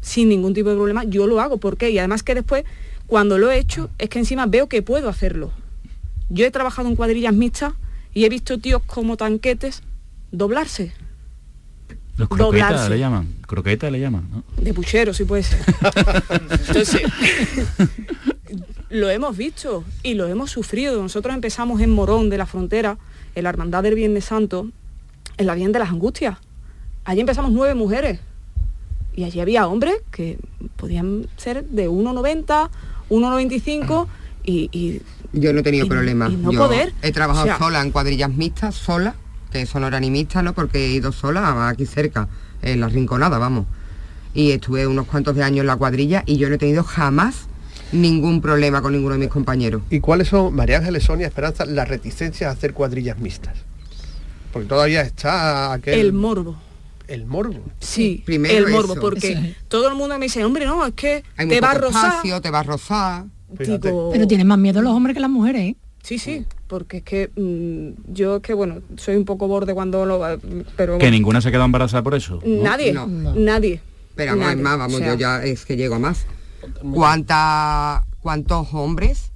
sin 0.00 0.28
ningún 0.28 0.54
tipo 0.54 0.70
de 0.70 0.76
problema, 0.76 1.04
yo 1.04 1.26
lo 1.26 1.40
hago. 1.40 1.58
¿Por 1.58 1.76
qué? 1.76 1.90
Y 1.90 1.98
además 1.98 2.22
que 2.22 2.34
después, 2.34 2.64
cuando 3.06 3.38
lo 3.38 3.50
he 3.50 3.58
hecho, 3.58 3.90
es 3.98 4.08
que 4.08 4.18
encima 4.18 4.46
veo 4.46 4.68
que 4.68 4.82
puedo 4.82 5.08
hacerlo. 5.08 5.52
Yo 6.28 6.44
he 6.46 6.50
trabajado 6.50 6.88
en 6.88 6.96
cuadrillas 6.96 7.34
mixtas 7.34 7.74
y 8.14 8.24
he 8.24 8.28
visto 8.28 8.58
tíos 8.58 8.82
como 8.86 9.16
tanquetes 9.16 9.82
doblarse. 10.32 10.92
Los 12.16 12.28
croquetas 12.28 12.70
Doblarse. 12.70 12.90
le 12.90 12.98
llaman. 12.98 13.34
Croquetas 13.46 13.92
le 13.92 14.00
llaman, 14.00 14.26
¿no? 14.30 14.42
De 14.62 14.72
puchero, 14.72 15.12
si 15.12 15.24
puede 15.24 15.42
ser. 15.42 15.60
Entonces, 16.68 17.02
lo 18.90 19.10
hemos 19.10 19.36
visto 19.36 19.84
y 20.02 20.14
lo 20.14 20.26
hemos 20.26 20.50
sufrido. 20.50 21.00
Nosotros 21.02 21.34
empezamos 21.34 21.80
en 21.80 21.90
Morón 21.90 22.30
de 22.30 22.38
la 22.38 22.46
Frontera, 22.46 22.98
en 23.34 23.44
la 23.44 23.50
Hermandad 23.50 23.82
del 23.82 23.94
Viernes 23.94 24.24
Santo, 24.24 24.70
en 25.36 25.46
la 25.46 25.54
Virgen 25.54 25.72
de 25.72 25.78
las 25.80 25.90
Angustias. 25.90 26.38
Allí 27.04 27.20
empezamos 27.20 27.52
nueve 27.52 27.74
mujeres. 27.74 28.20
Y 29.14 29.24
allí 29.24 29.40
había 29.40 29.66
hombres 29.66 29.96
que 30.10 30.38
podían 30.76 31.26
ser 31.36 31.64
de 31.64 31.88
1,90, 31.88 32.68
1,95 33.10 34.06
y, 34.44 34.68
y 34.72 35.00
Yo 35.32 35.52
no 35.52 35.60
he 35.60 35.62
tenido 35.62 35.86
Y- 35.86 35.88
problemas. 35.88 36.32
y 36.32 36.36
no 36.36 36.52
Yo 36.52 36.58
poder. 36.60 36.92
He 37.02 37.12
trabajado 37.12 37.44
O 37.44 37.48
sea- 37.48 37.58
sola 37.58 37.80
en 37.82 37.90
cuadrillas 37.92 38.30
mixtas, 38.30 38.74
sola, 38.74 39.14
que 39.50 39.62
eso 39.62 39.80
no 39.80 39.86
era 39.88 40.00
ni 40.00 40.10
mixta, 40.10 40.42
¿no? 40.42 40.52
Porque 40.54 40.84
he 40.86 40.90
ido 40.90 41.12
sola 41.12 41.68
aquí 41.68 41.86
cerca, 41.86 42.28
en 42.62 42.80
la 42.80 42.88
Rinconada, 42.88 43.38
vamos. 43.38 43.66
Y 44.34 44.50
estuve 44.52 44.86
unos 44.86 45.06
cuantos 45.06 45.34
de 45.34 45.42
años 45.42 45.60
en 45.60 45.66
la 45.68 45.76
cuadrilla 45.76 46.22
y 46.26 46.36
yo 46.36 46.48
no 46.48 46.56
he 46.56 46.58
tenido 46.58 46.82
jamás 46.84 47.46
ningún 47.92 48.40
problema 48.40 48.82
con 48.82 48.92
ninguno 48.92 49.14
de 49.14 49.20
mis 49.20 49.28
compañeros. 49.28 49.82
¿Y 49.90 50.00
cuáles 50.00 50.28
son, 50.28 50.54
María 50.54 50.78
Ángeles, 50.78 51.04
Sonia, 51.04 51.26
Esperanza, 51.26 51.64
las 51.64 51.88
reticencias 51.88 52.48
a 52.50 52.52
hacer 52.52 52.72
cuadrillas 52.74 53.18
mixtas? 53.18 53.54
Porque 54.52 54.68
todavía 54.68 55.02
está 55.02 55.72
aquel... 55.72 55.98
el 56.00 56.12
morbo. 56.12 56.56
El 57.06 57.24
morbo. 57.24 57.60
Sí, 57.78 58.22
Primero 58.26 58.66
el 58.66 58.72
morbo, 58.72 58.94
eso. 58.94 59.00
porque 59.00 59.54
todo 59.68 59.88
el 59.88 59.94
mundo 59.94 60.18
me 60.18 60.24
dice, 60.26 60.44
hombre, 60.44 60.66
no, 60.66 60.84
es 60.84 60.94
que 60.94 61.22
Hay 61.36 61.46
te 61.48 61.60
va 61.60 61.70
a 61.70 61.74
poco 61.74 61.86
rozar. 61.86 62.06
espacio, 62.08 62.40
te 62.40 62.50
va 62.50 62.60
a 62.60 62.62
rozar. 62.64 63.24
Digo, 63.58 64.10
Pero 64.12 64.26
tienen 64.26 64.46
más 64.48 64.58
miedo 64.58 64.82
los 64.82 64.92
hombres 64.92 65.14
que 65.14 65.20
las 65.20 65.30
mujeres, 65.30 65.62
¿eh? 65.62 65.76
Sí, 66.02 66.18
sí, 66.18 66.44
porque 66.66 66.98
es 66.98 67.02
que 67.02 67.30
mm, 67.36 68.12
yo 68.12 68.36
es 68.36 68.42
que 68.42 68.54
bueno, 68.54 68.80
soy 68.96 69.16
un 69.16 69.24
poco 69.24 69.48
borde 69.48 69.74
cuando 69.74 70.04
lo 70.06 70.20
pero 70.76 70.98
Que 70.98 71.10
ninguna 71.10 71.40
se 71.40 71.50
queda 71.50 71.64
embarazada 71.64 72.02
por 72.02 72.14
eso. 72.14 72.40
¿no? 72.44 72.62
nadie, 72.62 72.92
No. 72.92 73.06
nadie. 73.06 73.80
Pero 74.14 74.34
nadie. 74.34 74.62
más, 74.62 74.78
vamos, 74.78 74.94
O 74.94 74.98
sea, 74.98 75.08
yo 75.08 75.18
ya 75.18 75.44
es 75.44 75.64
que 75.66 75.76
llego 75.76 75.96
a 75.96 75.98
más. 75.98 76.26
¿Cuánta, 76.92 78.04
¿Cuántos 78.20 78.68
hombres 78.72 79.30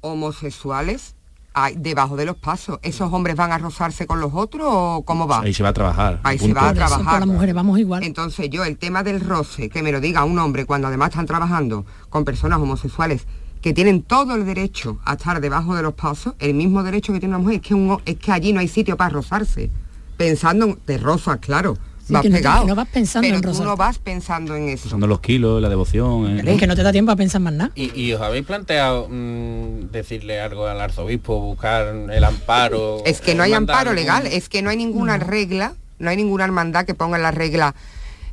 homosexuales 0.00 1.14
hay 1.54 1.76
debajo 1.76 2.16
de 2.16 2.24
los 2.24 2.36
pasos? 2.36 2.78
¿Esos 2.82 3.12
hombres 3.12 3.36
van 3.36 3.52
a 3.52 3.58
rozarse 3.58 4.06
con 4.06 4.20
los 4.20 4.32
otros 4.34 4.66
o 4.68 5.02
cómo 5.04 5.28
va? 5.28 5.42
Ahí 5.42 5.52
se 5.52 5.62
va 5.62 5.68
a 5.68 5.72
trabajar. 5.72 6.20
Ahí 6.22 6.38
se 6.38 6.52
va 6.52 6.70
a 6.70 6.74
trabajar. 6.74 7.20
las 7.20 7.28
mujeres 7.28 7.54
vamos 7.54 7.78
igual. 7.78 8.02
Entonces 8.02 8.48
yo, 8.50 8.64
el 8.64 8.78
tema 8.78 9.02
del 9.02 9.20
roce, 9.20 9.68
que 9.68 9.82
me 9.82 9.92
lo 9.92 10.00
diga 10.00 10.24
un 10.24 10.38
hombre 10.38 10.64
cuando 10.64 10.88
además 10.88 11.10
están 11.10 11.26
trabajando 11.26 11.84
con 12.08 12.24
personas 12.24 12.58
homosexuales 12.58 13.26
que 13.62 13.72
tienen 13.72 14.02
todo 14.02 14.34
el 14.34 14.44
derecho 14.44 14.98
a 15.04 15.14
estar 15.14 15.40
debajo 15.40 15.74
de 15.76 15.82
los 15.82 15.94
pasos, 15.94 16.34
el 16.40 16.52
mismo 16.54 16.82
derecho 16.82 17.12
que 17.12 17.20
tiene 17.20 17.36
una 17.36 17.42
mujer, 17.44 17.60
es 17.62 17.62
que, 17.68 17.74
un 17.74 17.98
es 18.04 18.16
que 18.16 18.32
allí 18.32 18.52
no 18.52 18.60
hay 18.60 18.68
sitio 18.68 18.96
para 18.96 19.10
rozarse. 19.10 19.70
Pensando, 20.16 20.66
en- 20.66 20.76
te 20.76 20.98
rozas, 20.98 21.38
claro, 21.38 21.78
Sí, 22.04 22.12
vas 22.12 22.22
que 22.22 22.30
no 22.30 22.36
pegado. 22.36 22.62
que 22.62 22.68
no 22.68 22.74
vas 22.74 22.88
pensando 22.88 23.26
pero 23.26 23.36
en 23.36 23.42
tú 23.56 23.62
no 23.64 23.76
vas 23.76 23.98
pensando 24.00 24.56
en 24.56 24.68
eso. 24.68 24.88
Usando 24.88 25.06
los 25.06 25.20
kilos, 25.20 25.62
la 25.62 25.68
devoción. 25.68 26.40
¿eh? 26.40 26.42
Es 26.44 26.58
que 26.58 26.66
no 26.66 26.74
te 26.74 26.82
da 26.82 26.90
tiempo 26.90 27.12
a 27.12 27.16
pensar 27.16 27.40
más 27.40 27.52
nada. 27.52 27.70
¿Y, 27.76 27.98
y 27.98 28.12
os 28.12 28.20
habéis 28.20 28.44
planteado 28.44 29.06
mm, 29.08 29.90
decirle 29.92 30.40
algo 30.40 30.66
al 30.66 30.80
arzobispo, 30.80 31.38
buscar 31.40 31.86
el 32.12 32.24
amparo? 32.24 33.02
Es 33.06 33.20
que 33.20 33.36
no 33.36 33.44
hay 33.44 33.52
amparo 33.52 33.90
algún- 33.90 33.94
legal, 33.94 34.26
es 34.26 34.48
que 34.48 34.62
no 34.62 34.70
hay 34.70 34.76
ninguna 34.76 35.18
regla, 35.18 35.74
no 36.00 36.10
hay 36.10 36.16
ninguna 36.16 36.44
hermandad 36.44 36.84
que 36.84 36.94
ponga 36.94 37.16
en 37.16 37.22
la 37.22 37.30
regla. 37.30 37.76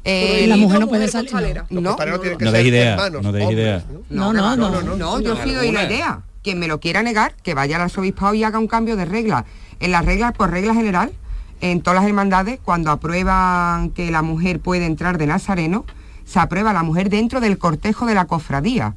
Eh, 0.04 0.46
la 0.48 0.58
mujer 0.58 0.80
no 0.80 0.86
mujer 0.86 0.90
puede 0.90 1.08
salir. 1.08 1.64
No, 1.70 1.82
No 1.82 2.60
idea, 2.60 2.94
hermanos, 2.94 3.22
no 3.22 3.30
hombres, 3.30 3.52
idea. 3.52 3.84
No, 4.10 4.34
no, 4.34 4.44
va, 4.44 4.56
no. 4.56 4.82
No, 4.82 5.20
yo 5.20 5.36
sí 5.44 5.54
doy 5.54 5.72
la 5.72 5.86
idea. 5.86 6.22
Quien 6.42 6.60
me 6.60 6.68
lo 6.68 6.80
quiera 6.80 7.04
negar, 7.04 7.36
que 7.44 7.54
vaya 7.54 7.76
al 7.76 7.84
arzobispado 7.84 8.34
y 8.34 8.44
haga 8.44 8.60
un 8.60 8.68
cambio 8.68 8.96
de 8.96 9.06
regla. 9.06 9.46
En 9.80 9.92
las 9.92 10.06
reglas, 10.06 10.34
por 10.34 10.52
regla 10.52 10.74
general, 10.74 11.12
en 11.62 11.82
todas 11.82 12.02
las 12.02 12.08
hermandades, 12.08 12.60
cuando 12.64 12.92
aprueban 12.92 13.90
que 13.90 14.10
la 14.12 14.22
mujer 14.22 14.60
puede 14.60 14.86
entrar 14.86 15.18
de 15.18 15.28
nazareno, 15.28 15.86
se 16.26 16.40
aprueba 16.40 16.72
a 16.72 16.74
la 16.74 16.84
mujer 16.84 17.10
dentro 17.10 17.42
del 17.42 17.58
cortejo 17.58 18.06
de 18.06 18.16
la 18.16 18.26
cofradía. 18.26 18.96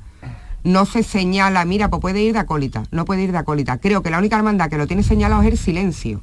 No 0.63 0.87
se 0.87 1.03
señala, 1.03 1.65
mira, 1.65 1.91
pues 1.91 2.01
puede 2.01 2.23
ir 2.23 2.33
de 2.35 2.39
acólita, 2.39 2.85
no 2.93 3.05
puede 3.05 3.23
ir 3.23 3.33
de 3.33 3.39
acólita. 3.39 3.79
Creo 3.79 4.03
que 4.03 4.11
la 4.11 4.19
única 4.19 4.37
hermandad 4.37 4.71
que 4.71 4.79
lo 4.79 4.87
tiene 4.87 5.03
señalado 5.03 5.43
es 5.43 5.49
el 5.49 5.59
silencio. 5.59 6.23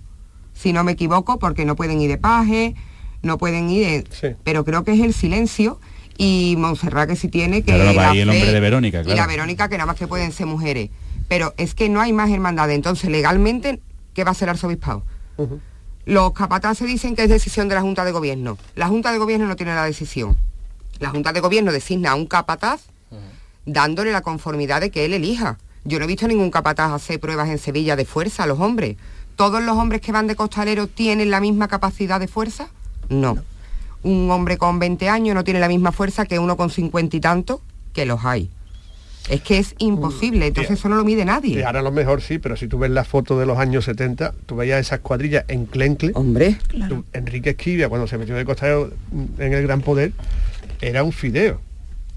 Si 0.53 0.71
no 0.71 0.85
me 0.85 0.93
equivoco, 0.93 1.39
porque 1.39 1.65
no 1.65 1.75
pueden 1.75 1.99
ir 1.99 2.09
de 2.09 2.17
paje, 2.17 2.75
no 3.21 3.37
pueden 3.37 3.69
ir 3.69 3.85
de... 3.85 4.07
Sí. 4.11 4.35
Pero 4.43 4.65
creo 4.65 4.83
que 4.83 4.93
es 4.93 4.99
el 5.01 5.13
silencio 5.13 5.79
y 6.17 6.55
Montserrat 6.57 7.09
que 7.09 7.15
sí 7.15 7.27
tiene 7.27 7.63
que... 7.63 7.73
Claro, 7.73 7.95
va 7.95 8.03
la 8.03 8.09
ahí 8.11 8.19
el 8.19 8.29
fe 8.29 8.35
hombre 8.37 8.53
de 8.53 8.59
Verónica, 8.59 9.01
Y 9.01 9.03
claro. 9.03 9.17
la 9.17 9.27
Verónica 9.27 9.69
que 9.69 9.77
nada 9.77 9.85
más 9.85 9.95
que 9.95 10.07
pueden 10.07 10.31
ser 10.31 10.45
mujeres. 10.45 10.89
Pero 11.27 11.53
es 11.57 11.75
que 11.75 11.89
no 11.89 12.01
hay 12.01 12.11
más 12.11 12.29
hermandades. 12.29 12.75
Entonces, 12.75 13.09
legalmente, 13.09 13.79
¿qué 14.13 14.23
va 14.23 14.31
a 14.31 14.33
ser 14.33 14.49
el 14.49 14.55
arzobispado? 14.55 15.03
Los 16.05 16.33
capataces 16.33 16.87
dicen 16.87 17.15
que 17.15 17.23
es 17.23 17.29
decisión 17.29 17.69
de 17.69 17.75
la 17.75 17.81
Junta 17.81 18.03
de 18.03 18.11
Gobierno. 18.11 18.57
La 18.75 18.87
Junta 18.87 19.11
de 19.11 19.17
Gobierno 19.19 19.47
no 19.47 19.55
tiene 19.55 19.75
la 19.75 19.85
decisión. 19.85 20.37
La 20.99 21.09
Junta 21.09 21.31
de 21.31 21.39
Gobierno 21.39 21.71
designa 21.71 22.11
a 22.11 22.15
un 22.15 22.25
capataz 22.25 22.81
dándole 23.65 24.11
la 24.11 24.21
conformidad 24.21 24.81
de 24.81 24.91
que 24.91 25.05
él 25.05 25.13
elija. 25.13 25.57
Yo 25.85 25.99
no 25.99 26.05
he 26.05 26.07
visto 26.07 26.27
ningún 26.27 26.51
capataz 26.51 26.91
hacer 26.91 27.19
pruebas 27.19 27.49
en 27.49 27.59
Sevilla 27.59 27.95
de 27.95 28.05
fuerza 28.05 28.43
a 28.43 28.47
los 28.47 28.59
hombres. 28.59 28.97
¿Todos 29.35 29.63
los 29.63 29.77
hombres 29.77 30.01
que 30.01 30.11
van 30.11 30.27
de 30.27 30.35
costalero 30.35 30.87
tienen 30.87 31.31
la 31.31 31.39
misma 31.39 31.67
capacidad 31.67 32.19
de 32.19 32.27
fuerza? 32.27 32.69
No. 33.09 33.37
Un 34.03 34.31
hombre 34.31 34.57
con 34.57 34.79
20 34.79 35.09
años 35.09 35.35
no 35.35 35.43
tiene 35.43 35.59
la 35.59 35.67
misma 35.67 35.91
fuerza 35.91 36.25
que 36.25 36.39
uno 36.39 36.55
con 36.55 36.69
50 36.69 37.17
y 37.17 37.19
tanto, 37.19 37.61
que 37.93 38.05
los 38.05 38.23
hay. 38.23 38.49
Es 39.29 39.41
que 39.41 39.59
es 39.59 39.75
imposible, 39.77 40.47
entonces 40.47 40.79
eso 40.79 40.89
no 40.89 40.95
lo 40.95 41.03
mide 41.03 41.21
Y 41.21 41.25
nadie. 41.25 41.63
ahora 41.63 41.81
a 41.81 41.83
lo 41.83 41.91
mejor 41.91 42.21
sí, 42.21 42.39
pero 42.39 42.55
si 42.55 42.67
tú 42.67 42.79
ves 42.79 42.89
la 42.89 43.03
foto 43.03 43.37
de 43.37 43.45
los 43.45 43.59
años 43.59 43.85
70, 43.85 44.33
tú 44.47 44.55
veías 44.55 44.79
esas 44.79 45.01
cuadrillas 45.01 45.43
en 45.49 45.65
Clencle. 45.65 46.11
Hombre. 46.15 46.57
Tú- 46.87 47.03
Enrique 47.13 47.51
Esquivia, 47.51 47.89
cuando 47.89 48.07
se 48.07 48.17
metió 48.17 48.35
de 48.35 48.45
costalero 48.45 48.91
en 49.37 49.53
el 49.53 49.61
Gran 49.63 49.81
Poder, 49.81 50.13
era 50.81 51.03
un 51.03 51.11
fideo. 51.11 51.61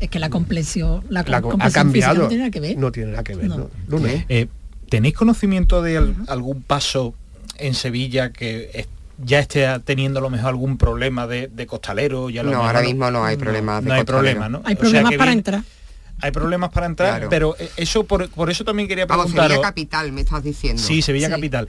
Es 0.00 0.08
que 0.08 0.18
la 0.18 0.30
complexión, 0.30 1.04
la, 1.10 1.22
La 1.24 1.38
ha 1.38 1.70
cambiado. 1.70 2.22
no 2.22 2.28
tiene 2.28 2.42
nada 2.44 2.50
que 2.50 2.60
ver. 2.60 2.78
No 2.78 2.92
tiene 2.92 3.10
nada 3.10 3.24
que 3.24 3.34
ver. 3.34 3.46
No. 3.46 3.56
¿no? 3.58 3.70
Luna. 3.88 4.08
Eh, 4.28 4.46
¿Tenéis 4.88 5.14
conocimiento 5.14 5.82
de 5.82 5.98
al- 5.98 6.16
algún 6.28 6.62
paso 6.62 7.14
en 7.58 7.74
Sevilla 7.74 8.32
que 8.32 8.70
es- 8.72 8.88
ya 9.24 9.38
esté 9.40 9.66
teniendo 9.84 10.18
a 10.18 10.22
lo 10.22 10.30
mejor 10.30 10.48
algún 10.50 10.78
problema 10.78 11.26
de, 11.26 11.48
de 11.48 11.66
costalero? 11.66 12.30
Ya 12.30 12.42
lo 12.42 12.50
No, 12.50 12.58
mejor 12.58 12.76
ahora 12.76 12.86
mismo 12.86 13.10
no 13.10 13.24
hay 13.24 13.36
problemas 13.36 13.82
de 13.82 13.88
No 13.88 13.94
hay 13.94 14.00
costalero. 14.00 14.22
problema, 14.40 14.48
¿no? 14.48 14.58
Hay 14.64 14.74
O 14.74 14.76
sea 14.76 14.76
problemas 14.78 15.12
para 15.14 15.24
bien- 15.30 15.38
entrar. 15.38 15.62
Hay 16.24 16.30
problemas 16.30 16.70
para 16.70 16.86
entrar, 16.86 17.10
Claro. 17.14 17.28
pero 17.30 17.56
eh, 17.58 17.68
eso 17.76 18.04
por, 18.04 18.28
por 18.30 18.48
eso 18.48 18.64
también 18.64 18.88
quería 18.88 19.06
Vamos, 19.06 19.24
preguntaros. 19.26 19.50
Sevilla 19.54 19.68
Capital, 19.68 20.12
me 20.12 20.20
estás 20.20 20.44
diciendo. 20.44 20.80
Sí, 20.80 21.02
Sevilla 21.02 21.26
Sí. 21.26 21.32
Capital. 21.32 21.68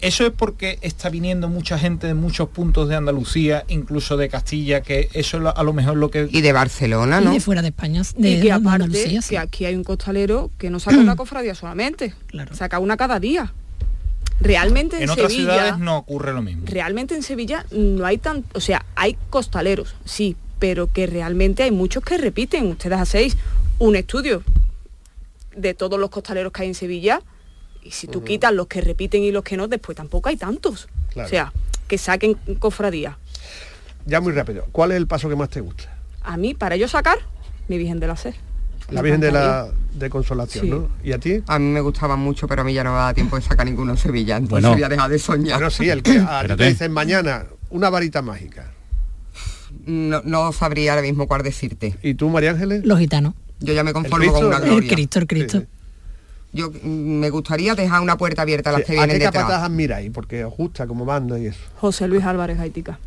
Eso 0.00 0.24
es 0.24 0.32
porque 0.34 0.78
está 0.80 1.10
viniendo 1.10 1.48
mucha 1.50 1.78
gente 1.78 2.06
de 2.06 2.14
muchos 2.14 2.48
puntos 2.48 2.88
de 2.88 2.96
Andalucía, 2.96 3.64
incluso 3.68 4.16
de 4.16 4.30
Castilla, 4.30 4.80
que 4.80 5.10
eso 5.12 5.36
es 5.36 5.54
a 5.54 5.62
lo 5.62 5.72
mejor 5.74 5.98
lo 5.98 6.10
que... 6.10 6.28
Y 6.32 6.40
de 6.40 6.52
Barcelona, 6.52 7.20
Y 7.20 7.24
¿no? 7.26 7.32
de 7.34 7.40
fuera 7.40 7.60
de 7.60 7.68
España, 7.68 8.00
de, 8.16 8.30
y 8.30 8.36
que 8.36 8.42
de 8.44 8.52
aparte 8.52 8.84
Andalucía, 8.84 9.20
sí. 9.20 9.30
que 9.30 9.38
aquí 9.38 9.66
hay 9.66 9.74
un 9.74 9.84
costalero 9.84 10.50
que 10.56 10.70
no 10.70 10.80
saca 10.80 10.96
una 10.96 11.16
cofradía 11.16 11.54
solamente, 11.54 12.14
Claro. 12.28 12.54
saca 12.54 12.78
una 12.78 12.96
cada 12.96 13.20
día. 13.20 13.52
Realmente 14.40 14.96
en, 14.96 15.02
En 15.04 15.10
otras 15.10 15.32
Sevilla, 15.32 15.52
ciudades 15.52 15.78
no 15.78 15.98
ocurre 15.98 16.32
lo 16.32 16.42
mismo. 16.42 16.62
realmente 16.66 17.14
en 17.14 17.22
Sevilla 17.22 17.66
no 17.70 18.06
hay 18.06 18.18
tan, 18.18 18.44
o 18.54 18.60
sea, 18.60 18.84
hay 18.96 19.16
costaleros, 19.28 19.94
sí, 20.04 20.36
pero 20.58 20.90
que 20.92 21.06
realmente 21.06 21.62
hay 21.62 21.70
muchos 21.70 22.02
que 22.02 22.16
repiten. 22.18 22.66
Ustedes 22.66 22.98
hacéis 22.98 23.36
un 23.78 23.96
estudio 23.96 24.42
de 25.54 25.74
todos 25.74 25.98
los 25.98 26.10
costaleros 26.10 26.52
que 26.52 26.62
hay 26.62 26.68
en 26.68 26.74
Sevilla 26.74 27.20
y 27.82 27.90
si 27.92 28.06
tú 28.06 28.24
quitas 28.24 28.52
los 28.52 28.66
que 28.66 28.80
repiten 28.80 29.22
y 29.22 29.30
los 29.30 29.42
que 29.42 29.56
no, 29.56 29.68
después 29.68 29.96
tampoco 29.96 30.28
hay 30.28 30.36
tantos. 30.36 30.88
Claro. 31.12 31.26
O 31.26 31.30
sea, 31.30 31.52
que 31.88 31.98
saquen 31.98 32.34
cofradía. 32.58 33.18
Ya 34.06 34.20
muy 34.20 34.32
rápido. 34.32 34.66
¿Cuál 34.72 34.92
es 34.92 34.96
el 34.96 35.06
paso 35.06 35.28
que 35.28 35.36
más 35.36 35.50
te 35.50 35.60
gusta? 35.60 35.94
A 36.22 36.36
mí, 36.36 36.54
para 36.54 36.76
yo 36.76 36.88
sacar, 36.88 37.18
mi 37.68 37.78
Virgen 37.78 38.00
de 38.00 38.06
la 38.06 38.16
Sed. 38.16 38.34
La 38.90 39.02
Virgen 39.02 39.20
de 39.20 39.32
la 39.32 39.68
de 39.94 40.08
Consolación, 40.10 40.64
Sí. 40.64 40.70
¿no? 40.70 40.88
¿Y 41.04 41.12
a 41.12 41.18
ti? 41.18 41.42
A 41.46 41.58
mí 41.58 41.66
me 41.66 41.80
gustaba 41.80 42.16
mucho, 42.16 42.46
pero 42.48 42.62
a 42.62 42.64
mí 42.64 42.72
ya 42.72 42.84
no 42.84 42.92
me 42.92 42.98
da 42.98 43.12
tiempo 43.14 43.36
de 43.36 43.42
sacar 43.42 43.66
ninguno 43.66 43.92
en 43.92 43.98
Sevilla, 43.98 44.36
entonces 44.36 44.62
Bueno. 44.62 44.72
voy 44.74 44.82
a 44.82 44.88
dejar 44.88 45.10
de 45.10 45.18
soñar. 45.18 45.56
Bueno, 45.58 45.70
sí, 45.70 45.88
el 45.88 46.02
que 46.02 46.18
a 46.18 46.42
ti 46.46 46.54
te 46.56 46.68
dicen 46.68 46.92
mañana 46.92 47.46
una 47.70 47.90
varita 47.90 48.22
mágica. 48.22 48.70
No, 49.86 50.20
no 50.24 50.52
sabría 50.52 50.92
ahora 50.92 51.02
mismo 51.02 51.26
cuál 51.26 51.42
decirte. 51.42 51.96
¿Y 52.02 52.14
tú, 52.14 52.28
María 52.28 52.50
Ángeles? 52.50 52.84
Los 52.84 52.98
gitanos. 52.98 53.34
Yo 53.60 53.72
ya 53.74 53.84
me 53.84 53.92
conformo 53.92 54.18
Cristo? 54.18 54.34
con 54.38 54.46
una 54.46 54.58
gloria. 54.60 54.88
El 54.88 54.94
Cristo, 54.94 55.18
el 55.18 55.26
Cristo. 55.26 55.62
Yo 56.52 56.70
mm, 56.70 56.88
me 56.88 57.30
gustaría 57.30 57.74
dejar 57.74 58.00
una 58.00 58.16
puerta 58.16 58.42
abierta 58.42 58.70
a 58.70 58.72
las 58.72 58.80
Sí, 58.82 58.86
que 58.88 58.92
¿A 58.98 59.04
vienen 59.06 59.18
qué 59.18 59.24
detrás. 59.26 59.44
capataz 59.44 59.64
admiráis? 59.64 60.10
Porque 60.12 60.44
os 60.44 60.56
gusta 60.56 60.86
como 60.86 61.04
manda 61.04 61.38
y 61.38 61.46
eso. 61.46 61.60
José 61.76 62.08
Luis 62.08 62.24
Álvarez 62.24 62.58
Haitica. 62.58 62.98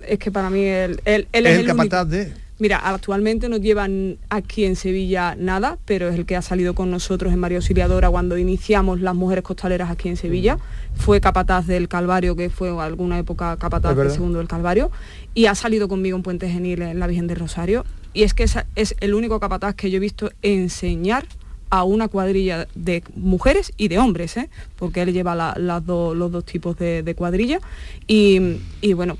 Es 0.00 0.18
que 0.18 0.32
para 0.32 0.50
mí 0.50 0.64
él, 0.64 1.00
él, 1.04 1.28
él 1.32 1.46
es 1.46 1.52
es, 1.52 1.58
el 1.60 1.64
el 1.66 1.70
único- 1.70 1.76
capataz 1.90 2.08
de... 2.08 2.32
Mira, 2.60 2.78
actualmente 2.78 3.48
no 3.48 3.56
llevan 3.56 4.18
aquí 4.30 4.64
en 4.64 4.74
Sevilla 4.74 5.36
nada, 5.38 5.78
pero 5.84 6.08
es 6.08 6.16
el 6.16 6.26
que 6.26 6.34
ha 6.34 6.42
salido 6.42 6.74
con 6.74 6.90
nosotros 6.90 7.32
en 7.32 7.38
María 7.38 7.58
Auxiliadora 7.58 8.10
cuando 8.10 8.36
iniciamos 8.36 9.00
las 9.00 9.14
mujeres 9.14 9.44
costaleras 9.44 9.90
aquí 9.90 10.08
en 10.08 10.16
Sevilla. 10.16 10.58
Fue 10.96 11.20
capataz 11.20 11.68
del 11.68 11.86
Calvario, 11.86 12.34
que 12.34 12.50
fue 12.50 12.70
alguna 12.82 13.16
época 13.18 13.56
capataz 13.58 13.94
del 13.96 14.10
segundo 14.10 14.38
del 14.38 14.48
Calvario, 14.48 14.90
y 15.34 15.46
ha 15.46 15.54
salido 15.54 15.86
conmigo 15.86 16.16
en 16.16 16.24
Puente 16.24 16.50
Genil 16.50 16.82
en 16.82 16.98
la 16.98 17.06
Virgen 17.06 17.28
de 17.28 17.36
Rosario. 17.36 17.84
Y 18.12 18.24
es 18.24 18.34
que 18.34 18.42
esa- 18.42 18.66
es 18.74 18.96
el 18.98 19.14
único 19.14 19.38
capataz 19.38 19.76
que 19.76 19.90
yo 19.92 19.98
he 19.98 20.00
visto 20.00 20.32
enseñar 20.42 21.26
a 21.70 21.84
una 21.84 22.08
cuadrilla 22.08 22.66
de 22.74 23.04
mujeres 23.14 23.72
y 23.76 23.86
de 23.88 23.98
hombres, 23.98 24.36
¿eh? 24.36 24.48
porque 24.76 25.02
él 25.02 25.12
lleva 25.12 25.34
la- 25.36 25.54
las 25.58 25.84
dos- 25.86 26.16
los 26.16 26.32
dos 26.32 26.44
tipos 26.44 26.76
de, 26.78 27.04
de 27.04 27.14
cuadrilla. 27.14 27.60
Y, 28.08 28.56
y 28.80 28.94
bueno, 28.94 29.16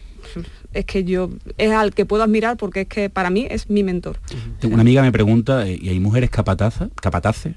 es 0.75 0.85
que 0.85 1.05
yo 1.05 1.31
es 1.57 1.71
al 1.73 1.95
que 1.95 2.05
puedo 2.07 2.23
admirar 2.23 2.57
porque 2.57 2.83
es 2.83 2.89
que 2.89 3.11
para 3.11 3.31
mí 3.31 3.47
es 3.51 3.69
mi 3.71 3.83
mentor. 3.83 4.19
Tengo 4.61 4.75
Una 4.75 4.83
amiga 4.83 5.03
me 5.03 5.13
pregunta, 5.13 5.67
eh, 5.67 5.79
¿y 5.81 5.89
hay 5.89 6.01
mujeres 6.01 6.31
capatazas? 6.31 6.89
¿Capataces? 7.01 7.55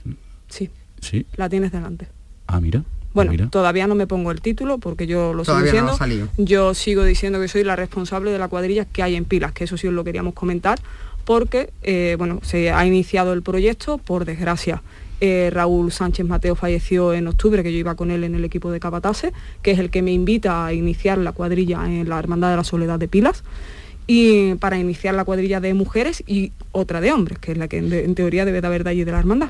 Sí, 0.50 0.70
Sí. 1.00 1.26
la 1.36 1.50
tienes 1.50 1.72
delante. 1.72 2.08
Ah, 2.48 2.60
mira. 2.62 2.84
Bueno, 3.14 3.32
mira. 3.32 3.48
todavía 3.50 3.88
no 3.88 3.96
me 3.96 4.08
pongo 4.08 4.32
el 4.32 4.40
título 4.40 4.78
porque 4.78 5.06
yo 5.06 5.34
lo 5.34 5.44
Todavía 5.44 5.72
sigo 5.72 5.84
no 5.84 5.98
ha 6.00 6.06
diciendo. 6.08 6.32
yo 6.38 6.74
sigo 6.74 7.04
diciendo 7.04 7.42
que 7.42 7.50
soy 7.50 7.64
la 7.66 7.76
responsable 7.76 8.32
de 8.32 8.38
la 8.40 8.48
cuadrilla 8.48 8.86
que 8.86 9.04
hay 9.04 9.16
en 9.16 9.26
Pilas, 9.26 9.52
que 9.52 9.66
eso 9.66 9.76
sí 9.76 9.88
os 9.88 9.94
lo 9.94 10.06
queríamos 10.06 10.34
comentar, 10.34 10.80
porque 11.26 11.72
eh, 11.84 12.16
bueno, 12.18 12.40
se 12.42 12.72
ha 12.72 12.86
iniciado 12.86 13.34
el 13.34 13.42
proyecto, 13.42 13.98
por 13.98 14.24
desgracia. 14.24 14.82
Eh, 15.22 15.50
Raúl 15.52 15.92
Sánchez 15.92 16.26
Mateo 16.26 16.56
falleció 16.56 17.14
en 17.14 17.28
octubre, 17.28 17.62
que 17.62 17.72
yo 17.72 17.78
iba 17.78 17.96
con 17.96 18.10
él 18.10 18.24
en 18.24 18.36
el 18.36 18.44
equipo 18.44 18.72
de 18.72 18.80
Capatase, 18.80 19.32
que 19.62 19.72
es 19.72 19.80
el 19.80 19.92
que 19.92 20.02
me 20.02 20.12
invita 20.12 20.66
a 20.66 20.74
iniciar 20.74 21.20
la 21.20 21.32
cuadrilla 21.32 21.86
en 21.86 22.10
la 22.10 22.18
Hermandad 22.18 22.50
de 22.50 22.58
la 22.58 22.64
Soledad 22.64 22.98
de 22.98 23.08
Pilas, 23.08 23.44
y 24.08 24.56
para 24.56 24.80
iniciar 24.80 25.14
la 25.14 25.24
cuadrilla 25.24 25.60
de 25.60 25.74
mujeres 25.76 26.24
y 26.26 26.52
otra 26.72 27.02
de 27.02 27.12
hombres, 27.12 27.38
que 27.38 27.52
es 27.52 27.58
la 27.58 27.68
que 27.68 27.78
en, 27.78 27.94
en 27.94 28.16
teoría 28.16 28.46
debe 28.46 28.62
de 28.62 28.68
haber 28.68 28.84
de 28.84 28.90
allí 28.90 29.04
de 29.04 29.12
la 29.12 29.20
hermandad. 29.20 29.50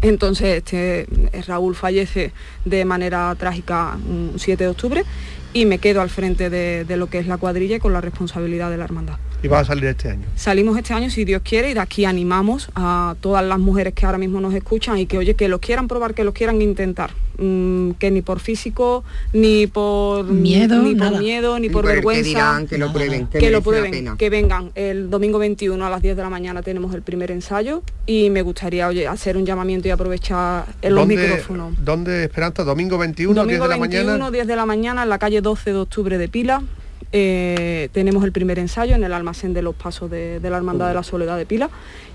Entonces, 0.00 0.58
este, 0.58 1.00
eh, 1.02 1.42
Raúl 1.46 1.74
fallece 1.74 2.32
de 2.64 2.84
manera 2.84 3.34
trágica 3.38 3.96
un 4.08 4.32
7 4.36 4.64
de 4.64 4.70
octubre 4.70 5.04
y 5.52 5.66
me 5.66 5.78
quedo 5.78 6.00
al 6.00 6.08
frente 6.08 6.50
de, 6.50 6.84
de 6.84 6.96
lo 6.96 7.08
que 7.08 7.18
es 7.18 7.26
la 7.26 7.36
cuadrilla 7.36 7.76
y 7.76 7.78
con 7.78 7.92
la 7.92 8.00
responsabilidad 8.00 8.70
de 8.70 8.78
la 8.78 8.84
hermandad. 8.84 9.18
Y 9.42 9.48
vas 9.48 9.62
a 9.62 9.64
salir 9.66 9.84
este 9.84 10.10
año. 10.10 10.26
Salimos 10.34 10.76
este 10.76 10.94
año 10.94 11.10
si 11.10 11.24
Dios 11.24 11.42
quiere 11.44 11.70
y 11.70 11.74
de 11.74 11.80
aquí 11.80 12.04
animamos 12.04 12.70
a 12.74 13.14
todas 13.20 13.44
las 13.44 13.58
mujeres 13.58 13.94
que 13.94 14.04
ahora 14.04 14.18
mismo 14.18 14.40
nos 14.40 14.52
escuchan 14.54 14.98
y 14.98 15.06
que 15.06 15.16
oye, 15.18 15.34
que 15.34 15.48
lo 15.48 15.60
quieran 15.60 15.86
probar, 15.86 16.14
que 16.14 16.24
lo 16.24 16.32
quieran 16.34 16.60
intentar. 16.60 17.12
Mm, 17.40 17.92
que 18.00 18.10
ni 18.10 18.20
por 18.20 18.40
físico, 18.40 19.04
ni 19.32 19.68
por 19.68 20.24
Miedo, 20.24 20.82
ni 20.82 20.96
por 20.96 21.20
miedo, 21.20 21.56
ni 21.60 21.68
por 21.68 21.82
por 21.82 21.84
el 21.92 22.00
que 22.00 22.06
vergüenza. 22.06 22.28
dirán, 22.28 22.66
que 22.66 22.78
lo 22.78 22.92
prueben, 22.92 23.28
que 23.28 23.38
que 23.38 23.50
lo 23.52 23.62
prueben, 23.62 24.16
que 24.16 24.28
vengan. 24.28 24.72
El 24.74 25.08
domingo 25.08 25.38
21 25.38 25.86
a 25.86 25.88
las 25.88 26.02
10 26.02 26.16
de 26.16 26.22
la 26.24 26.30
mañana 26.30 26.62
tenemos 26.62 26.92
el 26.96 27.02
primer 27.02 27.30
ensayo 27.30 27.84
y 28.06 28.30
me 28.30 28.42
gustaría 28.42 28.88
oye, 28.88 29.06
hacer 29.06 29.36
un 29.36 29.46
llamamiento 29.46 29.86
y 29.86 29.92
aprovechar 29.92 30.64
en 30.82 30.96
los 30.96 31.02
¿Dónde- 31.06 31.16
micrófonos. 31.16 31.74
¿Dónde, 31.84 32.24
Esperanza? 32.24 32.64
Domingo 32.64 32.98
21, 32.98 33.32
10 33.34 33.36
Domingo 33.46 33.64
de 33.64 33.68
la 33.68 33.76
21, 33.80 34.04
mañana. 34.10 34.30
10 34.32 34.46
de 34.48 34.56
la 34.56 34.66
mañana, 34.66 35.02
en 35.04 35.08
la 35.08 35.18
calle 35.20 35.40
12 35.40 35.70
de 35.72 35.78
octubre 35.78 36.18
de 36.18 36.26
Pila. 36.28 36.64
Eh, 37.12 37.88
tenemos 37.92 38.22
el 38.24 38.32
primer 38.32 38.58
ensayo 38.58 38.94
en 38.94 39.04
el 39.04 39.12
almacén 39.12 39.54
de 39.54 39.62
los 39.62 39.74
pasos 39.74 40.10
de, 40.10 40.40
de 40.40 40.50
la 40.50 40.56
Hermandad 40.58 40.88
de 40.88 40.94
la 40.94 41.02
Soledad 41.02 41.36
de 41.36 41.46
Pila. 41.46 41.70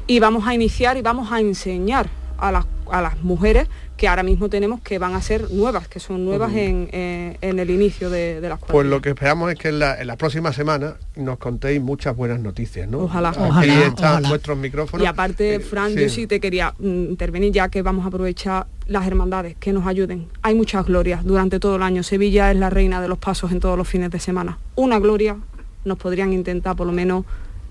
Y 0.08 0.20
vamos 0.20 0.48
a 0.48 0.54
iniciar 0.54 0.98
y 0.98 1.02
vamos 1.02 1.32
a 1.32 1.40
enseñar 1.40 2.08
a 2.38 2.52
las, 2.52 2.66
a 2.92 3.02
las 3.02 3.22
mujeres 3.24 3.68
que 3.98 4.08
ahora 4.08 4.24
mismo 4.24 4.50
tenemos 4.50 4.82
que 4.82 4.98
van 5.00 5.14
a 5.14 5.22
ser 5.22 5.50
nuevas, 5.52 5.88
que 5.88 6.00
son 6.00 6.26
nuevas 6.26 6.52
en, 6.54 6.90
eh, 6.92 7.38
en 7.42 7.60
el 7.60 7.70
inicio 7.70 8.10
de, 8.10 8.42
de 8.42 8.50
las 8.50 8.60
Pues 8.60 8.72
cuadrillas. 8.72 8.92
lo 8.98 9.02
que 9.02 9.10
esperamos 9.10 9.52
es 9.52 9.58
que 9.60 9.70
en 9.70 9.80
la, 9.80 10.02
en 10.02 10.08
la 10.08 10.18
próxima 10.18 10.52
semana 10.52 10.96
nos 11.16 11.38
contéis 11.38 11.80
muchas 11.82 12.16
buenas 12.16 12.40
noticias, 12.40 12.88
¿no? 12.90 13.00
Ojalá. 13.00 13.30
Aquí 13.30 13.40
Ojalá, 13.40 13.86
están 13.86 14.12
ojalá. 14.14 14.30
vuestros 14.30 14.58
micrófonos. 14.58 15.04
Y 15.04 15.08
aparte, 15.08 15.56
Eh, 15.56 15.60
Fran, 15.60 15.94
sí. 15.94 16.02
yo 16.02 16.10
sí 16.10 16.28
te 16.28 16.40
quería 16.40 16.74
mm, 16.80 16.86
intervenir 17.12 17.52
ya 17.54 17.70
que 17.70 17.82
vamos 17.82 18.04
a 18.04 18.08
aprovechar 18.10 18.66
las 18.88 19.06
hermandades 19.08 19.56
que 19.60 19.72
nos 19.72 19.86
ayuden. 19.88 20.28
Hay 20.42 20.56
muchas 20.56 20.86
glorias 20.86 21.24
durante 21.24 21.60
todo 21.60 21.76
el 21.78 21.84
año. 21.84 22.04
Sevilla 22.04 22.52
es 22.52 22.58
la 22.58 22.70
reina 22.70 23.00
de 23.00 23.08
los 23.08 23.20
pasos 23.20 23.52
en 23.52 23.60
todos 23.60 23.78
los 23.78 23.88
fines 23.88 24.10
de 24.12 24.20
semana. 24.20 24.58
Una 24.76 25.00
gloria 25.00 25.38
nos 25.86 25.98
podrían 25.98 26.34
intentar 26.34 26.76
por 26.76 26.88
lo 26.88 26.94
menos, 26.94 27.26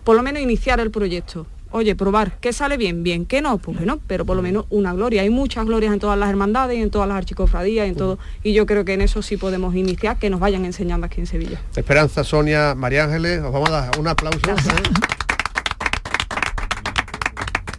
por 0.05 0.17
lo 0.17 0.23
menos 0.23 0.41
iniciar 0.41 0.81
el 0.81 0.91
proyecto. 0.91 1.47
Oye, 1.75 1.97
probar, 1.97 2.37
¿qué 2.39 2.53
sale 2.53 2.77
bien? 2.77 3.03
Bien, 3.03 3.25
¿qué 3.25 3.41
no? 3.41 3.57
Pues 3.57 3.81
no, 3.81 3.99
pero 4.07 4.27
por 4.27 4.37
lo 4.37 4.43
menos 4.43 4.67
una 4.69 4.93
gloria. 4.93 5.23
Hay 5.23 5.31
muchas 5.31 5.65
glorias 5.65 5.95
en 5.95 6.01
todas 6.01 6.19
las 6.19 6.29
hermandades, 6.29 6.79
y 6.79 6.83
en 6.83 6.91
todas 6.91 7.09
las 7.09 7.17
archicofradías, 7.17 7.89
en 7.89 7.97
todo. 7.97 8.19
Y 8.43 8.53
yo 8.53 8.67
creo 8.67 8.85
que 8.85 8.93
en 8.93 9.01
eso 9.01 9.23
sí 9.23 9.39
podemos 9.39 9.75
iniciar, 9.75 10.19
que 10.19 10.29
nos 10.29 10.39
vayan 10.39 10.67
enseñando 10.67 11.07
aquí 11.07 11.21
en 11.21 11.27
Sevilla. 11.27 11.63
Esperanza, 11.75 12.25
Sonia, 12.25 12.75
María 12.75 13.05
Ángeles, 13.05 13.41
os 13.41 13.51
vamos 13.53 13.71
a 13.71 13.87
dar 13.87 13.99
un 13.99 14.07
aplauso. 14.07 14.39
¿eh? 14.39 14.55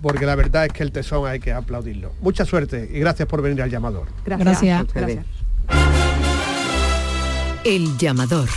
Porque 0.02 0.26
la 0.26 0.36
verdad 0.36 0.66
es 0.66 0.74
que 0.74 0.82
el 0.82 0.91
tesón 0.91 1.28
hay 1.28 1.39
que 1.39 1.54
aplaudirlo. 1.54 2.14
Mucha 2.20 2.46
suerte 2.46 2.89
y 2.91 3.00
gracias 3.00 3.28
por 3.28 3.44
venir 3.44 3.62
al 3.62 3.70
llamador. 3.70 4.08
Gracias. 4.26 4.88
Gracias. 4.91 5.26
El 7.64 7.98
llamador. 7.98 8.50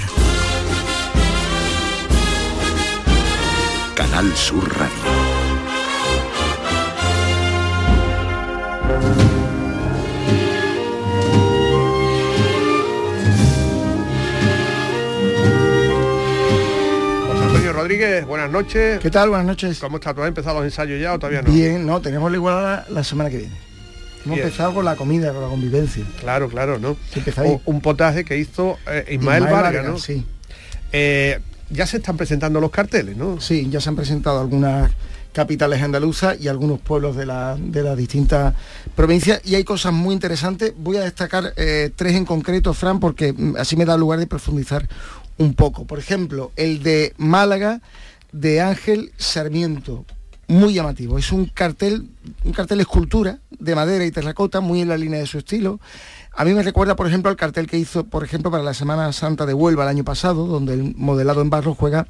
Canal 3.94 4.34
Sur 4.34 4.76
Radio. 4.76 5.05
Rodríguez, 17.96 18.26
buenas 18.26 18.50
noches. 18.50 19.00
¿Qué 19.00 19.10
tal? 19.10 19.30
Buenas 19.30 19.46
noches. 19.46 19.78
¿Cómo 19.78 19.96
está? 19.96 20.12
¿Tú 20.12 20.20
has 20.20 20.28
empezado 20.28 20.56
los 20.56 20.64
ensayos 20.66 21.00
ya 21.00 21.14
o 21.14 21.18
todavía 21.18 21.40
no? 21.40 21.50
Bien, 21.50 21.86
no, 21.86 22.02
tenemos 22.02 22.30
la 22.30 22.36
igualada 22.36 22.86
la 22.90 23.02
semana 23.02 23.30
que 23.30 23.38
viene. 23.38 23.54
Hemos 24.26 24.36
Bien. 24.36 24.46
empezado 24.48 24.74
con 24.74 24.84
la 24.84 24.96
comida, 24.96 25.32
con 25.32 25.40
la 25.40 25.48
convivencia. 25.48 26.04
Claro, 26.20 26.50
claro, 26.50 26.78
¿no? 26.78 26.98
O- 27.42 27.62
un 27.64 27.80
potaje 27.80 28.26
que 28.26 28.36
hizo 28.36 28.76
eh, 28.86 29.06
Ismael, 29.12 29.14
Ismael 29.14 29.42
Vargas, 29.44 29.62
Vargas, 29.62 29.86
¿no? 29.86 29.98
sí. 29.98 30.26
Eh, 30.92 31.40
ya 31.70 31.86
se 31.86 31.96
están 31.96 32.18
presentando 32.18 32.60
los 32.60 32.70
carteles, 32.70 33.16
¿no? 33.16 33.40
Sí, 33.40 33.66
ya 33.70 33.80
se 33.80 33.88
han 33.88 33.96
presentado 33.96 34.40
algunas 34.40 34.90
capitales 35.32 35.80
andaluzas 35.82 36.38
y 36.38 36.48
algunos 36.48 36.78
pueblos 36.80 37.16
de, 37.16 37.24
la- 37.24 37.56
de 37.58 37.82
las 37.82 37.96
distintas 37.96 38.52
provincias 38.94 39.40
y 39.42 39.54
hay 39.54 39.64
cosas 39.64 39.94
muy 39.94 40.12
interesantes. 40.12 40.74
Voy 40.76 40.98
a 40.98 41.00
destacar 41.04 41.54
eh, 41.56 41.90
tres 41.96 42.14
en 42.14 42.26
concreto, 42.26 42.74
Fran, 42.74 43.00
porque 43.00 43.32
mm, 43.32 43.56
así 43.58 43.74
me 43.74 43.86
da 43.86 43.96
lugar 43.96 44.18
de 44.18 44.26
profundizar 44.26 44.86
un 45.38 45.54
poco. 45.54 45.86
Por 45.86 45.98
ejemplo, 45.98 46.52
el 46.56 46.82
de 46.82 47.14
Málaga 47.16 47.80
de 48.32 48.60
Ángel 48.60 49.12
Sarmiento, 49.16 50.04
muy 50.48 50.74
llamativo. 50.74 51.18
Es 51.18 51.32
un 51.32 51.46
cartel, 51.46 52.08
un 52.44 52.52
cartel 52.52 52.80
escultura 52.80 53.40
de 53.50 53.74
madera 53.74 54.04
y 54.04 54.10
terracota, 54.10 54.60
muy 54.60 54.80
en 54.80 54.88
la 54.88 54.96
línea 54.96 55.18
de 55.18 55.26
su 55.26 55.38
estilo. 55.38 55.80
A 56.32 56.44
mí 56.44 56.52
me 56.52 56.62
recuerda, 56.62 56.96
por 56.96 57.06
ejemplo, 57.06 57.30
al 57.30 57.36
cartel 57.36 57.66
que 57.66 57.78
hizo, 57.78 58.04
por 58.04 58.24
ejemplo, 58.24 58.50
para 58.50 58.62
la 58.62 58.74
Semana 58.74 59.12
Santa 59.12 59.46
de 59.46 59.54
Huelva 59.54 59.84
el 59.84 59.88
año 59.88 60.04
pasado, 60.04 60.46
donde 60.46 60.74
el 60.74 60.94
modelado 60.96 61.40
en 61.40 61.50
barro 61.50 61.74
juega 61.74 62.06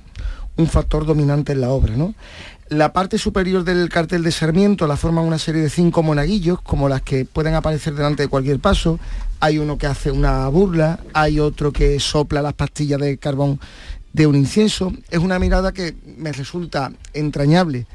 un 0.56 0.66
factor 0.66 1.06
dominante 1.06 1.52
en 1.52 1.60
la 1.60 1.70
obra. 1.70 1.96
¿no? 1.96 2.14
La 2.68 2.92
parte 2.92 3.16
superior 3.16 3.62
del 3.62 3.88
cartel 3.88 4.24
de 4.24 4.32
Sarmiento 4.32 4.88
la 4.88 4.96
forman 4.96 5.24
una 5.24 5.38
serie 5.38 5.62
de 5.62 5.70
cinco 5.70 6.02
monaguillos, 6.02 6.60
como 6.60 6.88
las 6.88 7.00
que 7.00 7.24
pueden 7.24 7.54
aparecer 7.54 7.94
delante 7.94 8.24
de 8.24 8.28
cualquier 8.28 8.58
paso. 8.58 8.98
Hay 9.38 9.58
uno 9.58 9.78
que 9.78 9.86
hace 9.86 10.10
una 10.10 10.48
burla, 10.48 10.98
hay 11.12 11.38
otro 11.38 11.70
que 11.70 12.00
sopla 12.00 12.42
las 12.42 12.54
pastillas 12.54 13.00
de 13.00 13.18
carbón 13.18 13.60
de 14.12 14.26
un 14.26 14.34
incienso. 14.34 14.92
Es 15.10 15.20
una 15.20 15.38
mirada 15.38 15.70
que 15.70 15.94
me 16.18 16.32
resulta 16.32 16.90
entrañable 17.14 17.86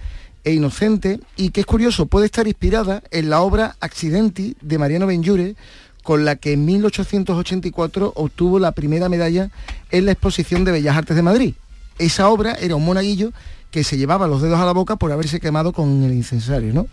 e 0.45 0.53
inocente 0.53 1.19
y 1.35 1.49
que 1.49 1.59
es 1.59 1.65
curioso, 1.65 2.05
puede 2.05 2.27
estar 2.27 2.47
inspirada 2.47 3.03
en 3.11 3.29
la 3.29 3.41
obra 3.41 3.75
Accidenti 3.81 4.55
de 4.61 4.77
Mariano 4.77 5.05
Benlliure 5.05 5.55
con 6.01 6.23
la 6.23 6.37
que 6.37 6.53
en 6.53 6.63
1884 6.63 8.13
obtuvo 8.15 8.57
la 8.57 8.71
primera 8.71 9.09
medalla 9.09 9.51
en 9.91 10.05
la 10.05 10.13
exposición 10.13 10.63
de 10.63 10.71
Bellas 10.71 10.95
Artes 10.95 11.17
de 11.17 11.23
Madrid. 11.23 11.55
Esa 11.99 12.29
obra 12.29 12.53
era 12.53 12.75
un 12.77 12.85
monaguillo 12.85 13.33
que 13.71 13.83
se 13.83 13.97
llevaba 13.97 14.27
los 14.27 14.41
dedos 14.41 14.59
a 14.59 14.65
la 14.65 14.73
boca 14.73 14.97
por 14.97 15.11
haberse 15.11 15.39
quemado 15.39 15.71
con 15.73 16.03
el 16.03 16.11
incensario. 16.13 16.73
¿no? 16.73 16.87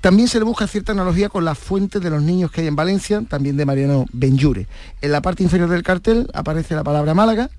También 0.00 0.28
se 0.28 0.38
le 0.38 0.44
busca 0.44 0.66
cierta 0.66 0.92
analogía 0.92 1.28
con 1.28 1.44
la 1.44 1.54
fuente 1.54 2.00
de 2.00 2.10
los 2.10 2.22
niños 2.22 2.50
que 2.50 2.60
hay 2.62 2.66
en 2.66 2.76
Valencia, 2.76 3.22
también 3.28 3.56
de 3.56 3.64
Mariano 3.64 4.04
Benjure. 4.12 4.66
En 5.00 5.12
la 5.12 5.22
parte 5.22 5.42
inferior 5.42 5.68
del 5.70 5.82
cartel 5.82 6.28
aparece 6.34 6.74
la 6.74 6.84
palabra 6.84 7.14
Málaga, 7.14 7.50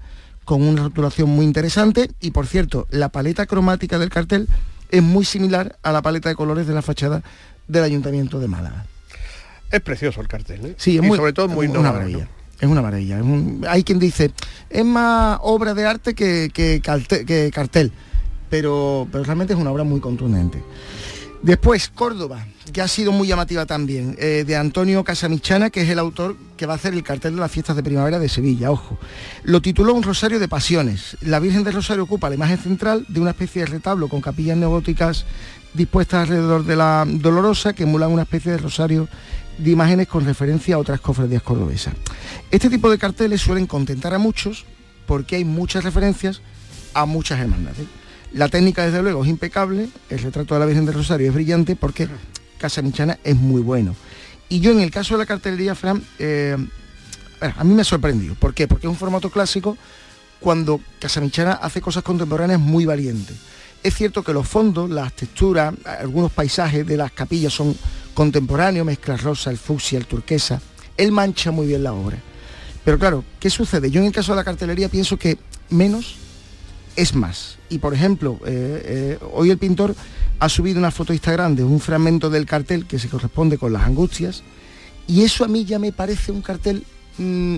con 0.46 0.62
una 0.62 0.84
rotulación 0.84 1.30
muy 1.30 1.46
interesante, 1.46 2.10
y 2.20 2.32
por 2.32 2.48
cierto, 2.48 2.88
la 2.90 3.10
paleta 3.10 3.46
cromática 3.46 3.98
del 4.00 4.10
cartel 4.10 4.48
es 4.92 5.04
muy 5.04 5.24
similar 5.24 5.78
a 5.84 5.92
la 5.92 6.02
paleta 6.02 6.28
de 6.30 6.36
colores 6.36 6.66
de 6.68 6.74
la 6.74 6.82
fachada 6.82 7.22
del 7.68 7.84
Ayuntamiento 7.84 8.40
de 8.40 8.48
Málaga. 8.48 8.86
Es 9.72 9.82
precioso 9.82 10.20
el 10.22 10.28
cartel, 10.28 10.66
¿eh? 10.66 10.76
Sí, 10.78 10.98
es 10.98 11.04
y 11.04 11.08
muy, 11.08 11.18
sobre 11.18 11.34
todo 11.34 11.48
muy 11.48 11.68
es 11.68 11.72
una 11.72 11.92
maravilla. 11.92 12.18
¿no? 12.26 12.40
Es 12.60 12.68
una 12.68 12.82
maravilla. 12.82 13.18
es 13.18 13.24
un- 13.24 13.64
hay 13.70 13.84
quien 13.84 14.00
dice, 14.00 14.32
es 14.70 14.84
más 14.84 15.38
obra 15.44 15.74
de 15.76 15.86
arte 15.86 16.16
que, 16.16 16.50
que 16.52 16.82
calte- 16.82 17.24
que 17.26 17.52
cartel, 17.54 17.92
pero, 18.50 19.08
pero 19.12 19.24
realmente 19.24 19.54
es 19.54 19.60
una 19.60 19.72
obra 19.72 19.84
muy 19.84 20.00
contundente. 20.00 20.64
Después, 21.42 21.88
Córdoba, 21.88 22.46
que 22.74 22.82
ha 22.82 22.88
sido 22.90 23.14
muy 23.14 23.30
llamativa 23.30 23.66
también, 23.66 24.18
eh, 24.20 24.44
de 24.46 24.58
Antonio 24.58 25.06
Casamichana, 25.06 25.70
que 25.70 25.82
es 25.82 25.90
el 25.90 25.98
autor 25.98 26.36
que 26.58 26.66
va 26.66 26.74
a 26.74 26.76
hacer 26.76 26.94
el 26.94 27.02
cartel 27.02 27.36
de 27.36 27.40
las 27.40 27.50
fiestas 27.50 27.78
de 27.78 27.84
primavera 27.84 28.20
de 28.20 28.28
Sevilla, 28.28 28.72
ojo. 28.72 28.98
Lo 29.44 29.62
tituló 29.62 29.94
Un 29.94 30.04
Rosario 30.04 30.38
de 30.38 30.50
Pasiones. 30.50 31.16
La 31.22 31.40
Virgen 31.40 31.64
del 31.64 31.76
Rosario 31.76 32.04
ocupa 32.04 32.28
la 32.28 32.36
imagen 32.36 32.58
central 32.58 33.06
de 33.08 33.22
una 33.22 33.32
especie 33.32 33.62
de 33.62 33.68
retablo 33.68 34.10
con 34.10 34.20
capillas 34.20 34.58
neogóticas 34.58 35.26
dispuestas 35.74 36.24
alrededor 36.24 36.66
de 36.66 36.76
la 36.76 37.06
Dolorosa, 37.08 37.72
que 37.74 37.84
emulan 37.84 38.12
una 38.12 38.24
especie 38.24 38.52
de 38.52 38.58
rosario 38.58 39.08
de 39.58 39.72
imágenes 39.72 40.08
con 40.08 40.26
referencia 40.26 40.76
a 40.76 40.80
otras 40.80 41.00
cofradías 41.00 41.44
cordobesas. 41.44 41.94
Este 42.52 42.70
tipo 42.70 42.90
de 42.90 42.98
carteles 42.98 43.42
suelen 43.42 43.68
contentar 43.68 44.14
a 44.14 44.18
muchos 44.18 44.66
porque 45.06 45.38
hay 45.38 45.46
muchas 45.46 45.84
referencias 45.84 46.42
a 46.94 47.06
muchas 47.06 47.40
hermandades. 47.40 47.86
La 48.34 48.48
técnica, 48.48 48.86
desde 48.86 49.02
luego, 49.02 49.24
es 49.24 49.30
impecable, 49.30 49.90
el 50.10 50.20
retrato 50.20 50.54
de 50.54 50.60
la 50.60 50.66
Virgen 50.66 50.86
del 50.86 50.96
Rosario 50.96 51.28
es 51.28 51.34
brillante 51.34 51.76
porque 51.76 52.08
Casa 52.60 52.82
Michana 52.82 53.18
es 53.24 53.36
muy 53.36 53.62
bueno. 53.62 53.96
Y 54.50 54.60
yo 54.60 54.72
en 54.72 54.80
el 54.82 54.92
caso 54.92 55.16
de 55.16 55.20
la 55.20 55.26
cartelería, 55.26 55.76
Fran, 55.76 56.04
eh, 56.20 56.56
a 57.42 57.64
mí 57.64 57.74
me 57.74 57.82
ha 57.82 57.86
sorprendido. 57.86 58.36
¿Por 58.36 58.54
qué? 58.54 58.68
Porque 58.68 58.88
es 58.88 58.92
un 58.92 58.98
formato 58.98 59.30
clásico 59.30 59.78
cuando 60.40 60.80
Casamichana 61.00 61.54
hace 61.54 61.82
cosas 61.82 62.04
contemporáneas 62.04 62.60
muy 62.60 62.86
valientes. 62.86 63.36
Es 63.82 63.96
cierto 63.96 64.24
que 64.24 64.34
los 64.34 64.48
fondos, 64.48 64.90
las 64.90 65.14
texturas, 65.14 65.74
algunos 65.86 66.32
paisajes 66.32 66.86
de 66.86 66.98
las 66.98 67.12
capillas 67.12 67.54
son 67.54 67.76
contemporáneos, 68.14 68.86
mezcla 68.86 69.16
rosa, 69.18 69.52
el 69.52 69.58
fucsia, 69.58 69.98
el 69.98 70.06
turquesa. 70.06 70.62
Él 70.98 71.12
mancha 71.12 71.52
muy 71.52 71.68
bien 71.68 71.84
la 71.84 71.94
obra. 71.94 72.18
Pero 72.84 73.00
claro, 73.00 73.24
¿qué 73.40 73.50
sucede? 73.50 73.90
Yo 73.92 74.02
en 74.02 74.08
el 74.08 74.14
caso 74.14 74.34
de 74.34 74.38
la 74.38 74.44
cartelería 74.44 74.90
pienso 74.90 75.18
que 75.18 75.38
menos 75.70 76.16
es 76.96 77.14
más. 77.14 77.59
Y 77.70 77.78
por 77.78 77.94
ejemplo, 77.94 78.40
eh, 78.46 79.18
eh, 79.20 79.20
hoy 79.32 79.52
el 79.52 79.58
pintor 79.58 79.96
ha 80.40 80.50
subido 80.50 80.80
una 80.80 80.92
foto 80.92 81.14
a 81.14 81.16
Instagram 81.16 81.56
de 81.56 81.64
un 81.64 81.80
fragmento 81.80 82.30
del 82.30 82.46
cartel 82.46 82.86
que 82.86 82.98
se 82.98 83.10
corresponde 83.10 83.58
con 83.58 83.74
las 83.74 83.84
angustias. 83.84 84.44
Y 85.08 85.24
eso 85.24 85.44
a 85.46 85.48
mí 85.48 85.66
ya 85.66 85.80
me 85.80 85.92
parece 85.92 86.32
un 86.32 86.42
cartel 86.42 86.84
mm, 87.18 87.58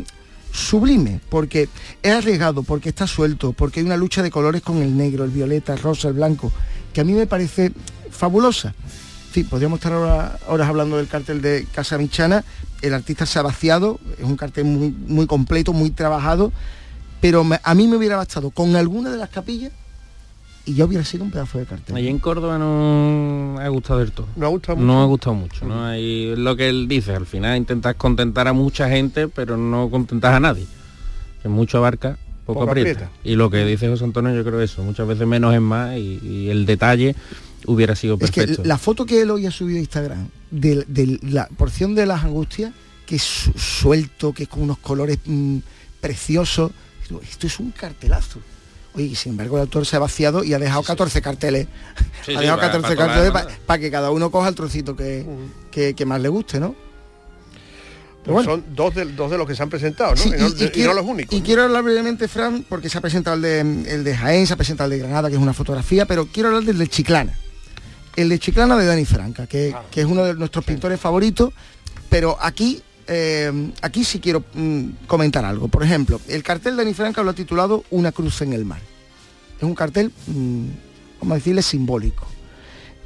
sublime, 0.51 1.19
porque 1.29 1.69
es 2.01 2.11
arriesgado, 2.11 2.63
porque 2.63 2.89
está 2.89 3.07
suelto, 3.07 3.53
porque 3.53 3.79
hay 3.79 3.85
una 3.85 3.97
lucha 3.97 4.21
de 4.21 4.31
colores 4.31 4.61
con 4.61 4.81
el 4.81 4.95
negro, 4.97 5.23
el 5.23 5.31
violeta, 5.31 5.73
el 5.73 5.79
rosa, 5.79 6.09
el 6.09 6.15
blanco, 6.15 6.51
que 6.93 7.01
a 7.01 7.03
mí 7.03 7.13
me 7.13 7.27
parece 7.27 7.71
fabulosa. 8.09 8.73
Sí, 9.33 9.45
podríamos 9.45 9.77
estar 9.77 9.93
ahora, 9.93 10.39
horas 10.47 10.67
hablando 10.67 10.97
del 10.97 11.07
cartel 11.07 11.41
de 11.41 11.65
Casa 11.71 11.97
Michana. 11.97 12.43
El 12.81 12.93
artista 12.93 13.25
se 13.25 13.39
ha 13.39 13.43
vaciado, 13.43 13.99
es 14.17 14.25
un 14.25 14.35
cartel 14.35 14.65
muy, 14.65 14.89
muy 15.07 15.25
completo, 15.25 15.71
muy 15.71 15.91
trabajado, 15.91 16.51
pero 17.21 17.45
a 17.63 17.75
mí 17.75 17.87
me 17.87 17.95
hubiera 17.95 18.17
bastado 18.17 18.49
con 18.49 18.75
alguna 18.75 19.09
de 19.11 19.17
las 19.17 19.29
capillas 19.29 19.71
y 20.65 20.73
ya 20.75 20.85
hubiera 20.85 21.03
sido 21.03 21.23
un 21.23 21.31
pedazo 21.31 21.57
de 21.57 21.65
cartel. 21.65 21.95
Allí 21.95 22.07
en 22.07 22.19
Córdoba 22.19 22.57
no 22.57 23.57
ha 23.59 23.67
gustado 23.69 23.99
del 23.99 24.11
todo. 24.11 24.27
No 24.35 24.45
ha 24.45 24.49
gustado 24.49 24.79
No 24.79 25.01
ha 25.01 25.05
gustado 25.05 25.33
mucho. 25.35 25.65
¿no? 25.65 25.85
Hay 25.85 26.35
lo 26.35 26.55
que 26.55 26.69
él 26.69 26.87
dice, 26.87 27.13
al 27.15 27.25
final 27.25 27.57
intentas 27.57 27.95
contentar 27.95 28.47
a 28.47 28.53
mucha 28.53 28.89
gente, 28.89 29.27
pero 29.27 29.57
no 29.57 29.89
contentas 29.89 30.33
a 30.33 30.39
nadie. 30.39 30.65
Que 31.41 31.49
mucho 31.49 31.77
abarca, 31.79 32.17
poco, 32.45 32.59
Poco 32.59 32.69
aprieta. 32.71 32.91
aprieta. 33.05 33.11
Y 33.23 33.35
lo 33.35 33.49
que 33.49 33.65
dice 33.65 33.87
José 33.89 34.03
Antonio, 34.03 34.33
yo 34.35 34.43
creo 34.43 34.61
eso, 34.61 34.83
muchas 34.83 35.07
veces 35.07 35.25
menos 35.27 35.53
es 35.53 35.61
más 35.61 35.97
y, 35.97 36.19
y 36.23 36.49
el 36.49 36.65
detalle 36.65 37.15
hubiera 37.65 37.95
sido 37.95 38.17
Es 38.21 38.31
que 38.31 38.41
perfecto. 38.41 38.63
la 38.65 38.77
foto 38.77 39.05
que 39.05 39.21
él 39.21 39.31
hoy 39.31 39.45
ha 39.47 39.51
subido 39.51 39.77
a 39.77 39.81
Instagram 39.81 40.27
de, 40.51 40.83
de 40.87 41.19
la 41.23 41.47
porción 41.57 41.95
de 41.95 42.05
las 42.05 42.23
angustias, 42.23 42.71
que 43.05 43.15
es 43.15 43.23
su- 43.23 43.53
suelto, 43.57 44.33
que 44.33 44.43
es 44.43 44.49
con 44.49 44.61
unos 44.63 44.77
colores 44.77 45.17
mm, 45.25 45.57
preciosos, 45.99 46.71
esto 47.23 47.47
es 47.47 47.59
un 47.59 47.71
cartelazo. 47.71 48.39
Oye, 48.93 49.05
y 49.05 49.15
sin 49.15 49.31
embargo 49.31 49.55
el 49.57 49.61
autor 49.61 49.85
se 49.85 49.95
ha 49.95 49.99
vaciado 49.99 50.43
y 50.43 50.53
ha 50.53 50.59
dejado 50.59 50.83
14 50.83 51.21
carteles. 51.21 51.67
Sí, 52.25 52.33
ha 52.35 52.39
sí, 52.39 52.41
dejado 52.41 52.59
para- 52.59 52.71
14 52.73 52.95
para 52.95 53.07
carteles 53.07 53.57
para 53.65 53.79
que 53.79 53.89
cada 53.91 54.11
uno 54.11 54.29
coja 54.31 54.49
el 54.49 54.55
trocito 54.55 54.95
que, 54.95 55.25
que- 55.71 55.93
que 55.93 56.05
más 56.05 56.19
le 56.21 56.27
guste, 56.29 56.59
¿no? 56.59 56.75
Pero 58.23 58.35
Pues 58.35 58.45
bueno. 58.45 58.61
Son 58.63 58.75
dos 58.75 58.93
de, 58.93 59.05
dos 59.05 59.31
de 59.31 59.37
los 59.37 59.47
que 59.47 59.55
se 59.55 59.63
han 59.63 59.69
presentado, 59.69 60.11
¿no? 60.11 60.17
Sí, 60.17 60.29
y, 60.29 60.31
no, 60.39 60.47
y- 60.49 60.61
y 60.61 60.63
y 60.65 60.69
quiero, 60.69 60.93
no 60.93 61.01
los 61.01 61.09
únicos. 61.09 61.33
y 61.37 61.41
quiero 61.41 61.63
hablar 61.63 61.83
brevemente, 61.83 62.27
Fran, 62.27 62.63
porque 62.69 62.87
se 62.89 62.97
ha 62.97 63.01
presentado 63.01 63.35
el 63.35 63.41
de, 63.41 63.59
el 63.61 64.03
de 64.03 64.15
Jaén, 64.15 64.45
se 64.45 64.53
ha 64.53 64.57
presentado 64.57 64.91
el 64.91 64.99
de 64.99 65.03
Granada, 65.05 65.29
que 65.29 65.35
es 65.35 65.41
una 65.41 65.53
fotografía, 65.53 66.05
pero 66.05 66.27
quiero 66.27 66.49
hablar 66.49 66.63
del 66.63 66.77
de 66.77 66.87
Chiclana. 66.87 67.35
El 68.15 68.29
de 68.29 68.37
Chiclana 68.39 68.77
de 68.77 68.85
Dani 68.85 69.05
Franca, 69.05 69.47
que, 69.47 69.73
que 69.89 70.01
es 70.01 70.05
uno 70.05 70.23
de 70.23 70.35
nuestros 70.35 70.63
pintores 70.65 70.99
favoritos, 70.99 71.51
pero 72.09 72.37
aquí, 72.41 72.83
eh, 73.07 73.71
aquí 73.81 74.03
sí 74.03 74.19
quiero 74.19 74.43
mm, 74.53 75.05
comentar 75.07 75.45
algo. 75.45 75.67
Por 75.67 75.83
ejemplo, 75.83 76.19
el 76.27 76.43
cartel 76.43 76.75
de 76.75 76.83
Dani 76.83 76.93
Franca 76.93 77.23
lo 77.23 77.31
ha 77.31 77.33
titulado 77.33 77.83
Una 77.91 78.11
cruz 78.11 78.41
en 78.41 78.53
el 78.53 78.65
mar. 78.65 78.81
Es 79.57 79.63
un 79.63 79.75
cartel, 79.75 80.11
mm, 80.27 80.65
vamos 81.19 81.31
a 81.33 81.35
decirle, 81.35 81.61
simbólico. 81.61 82.27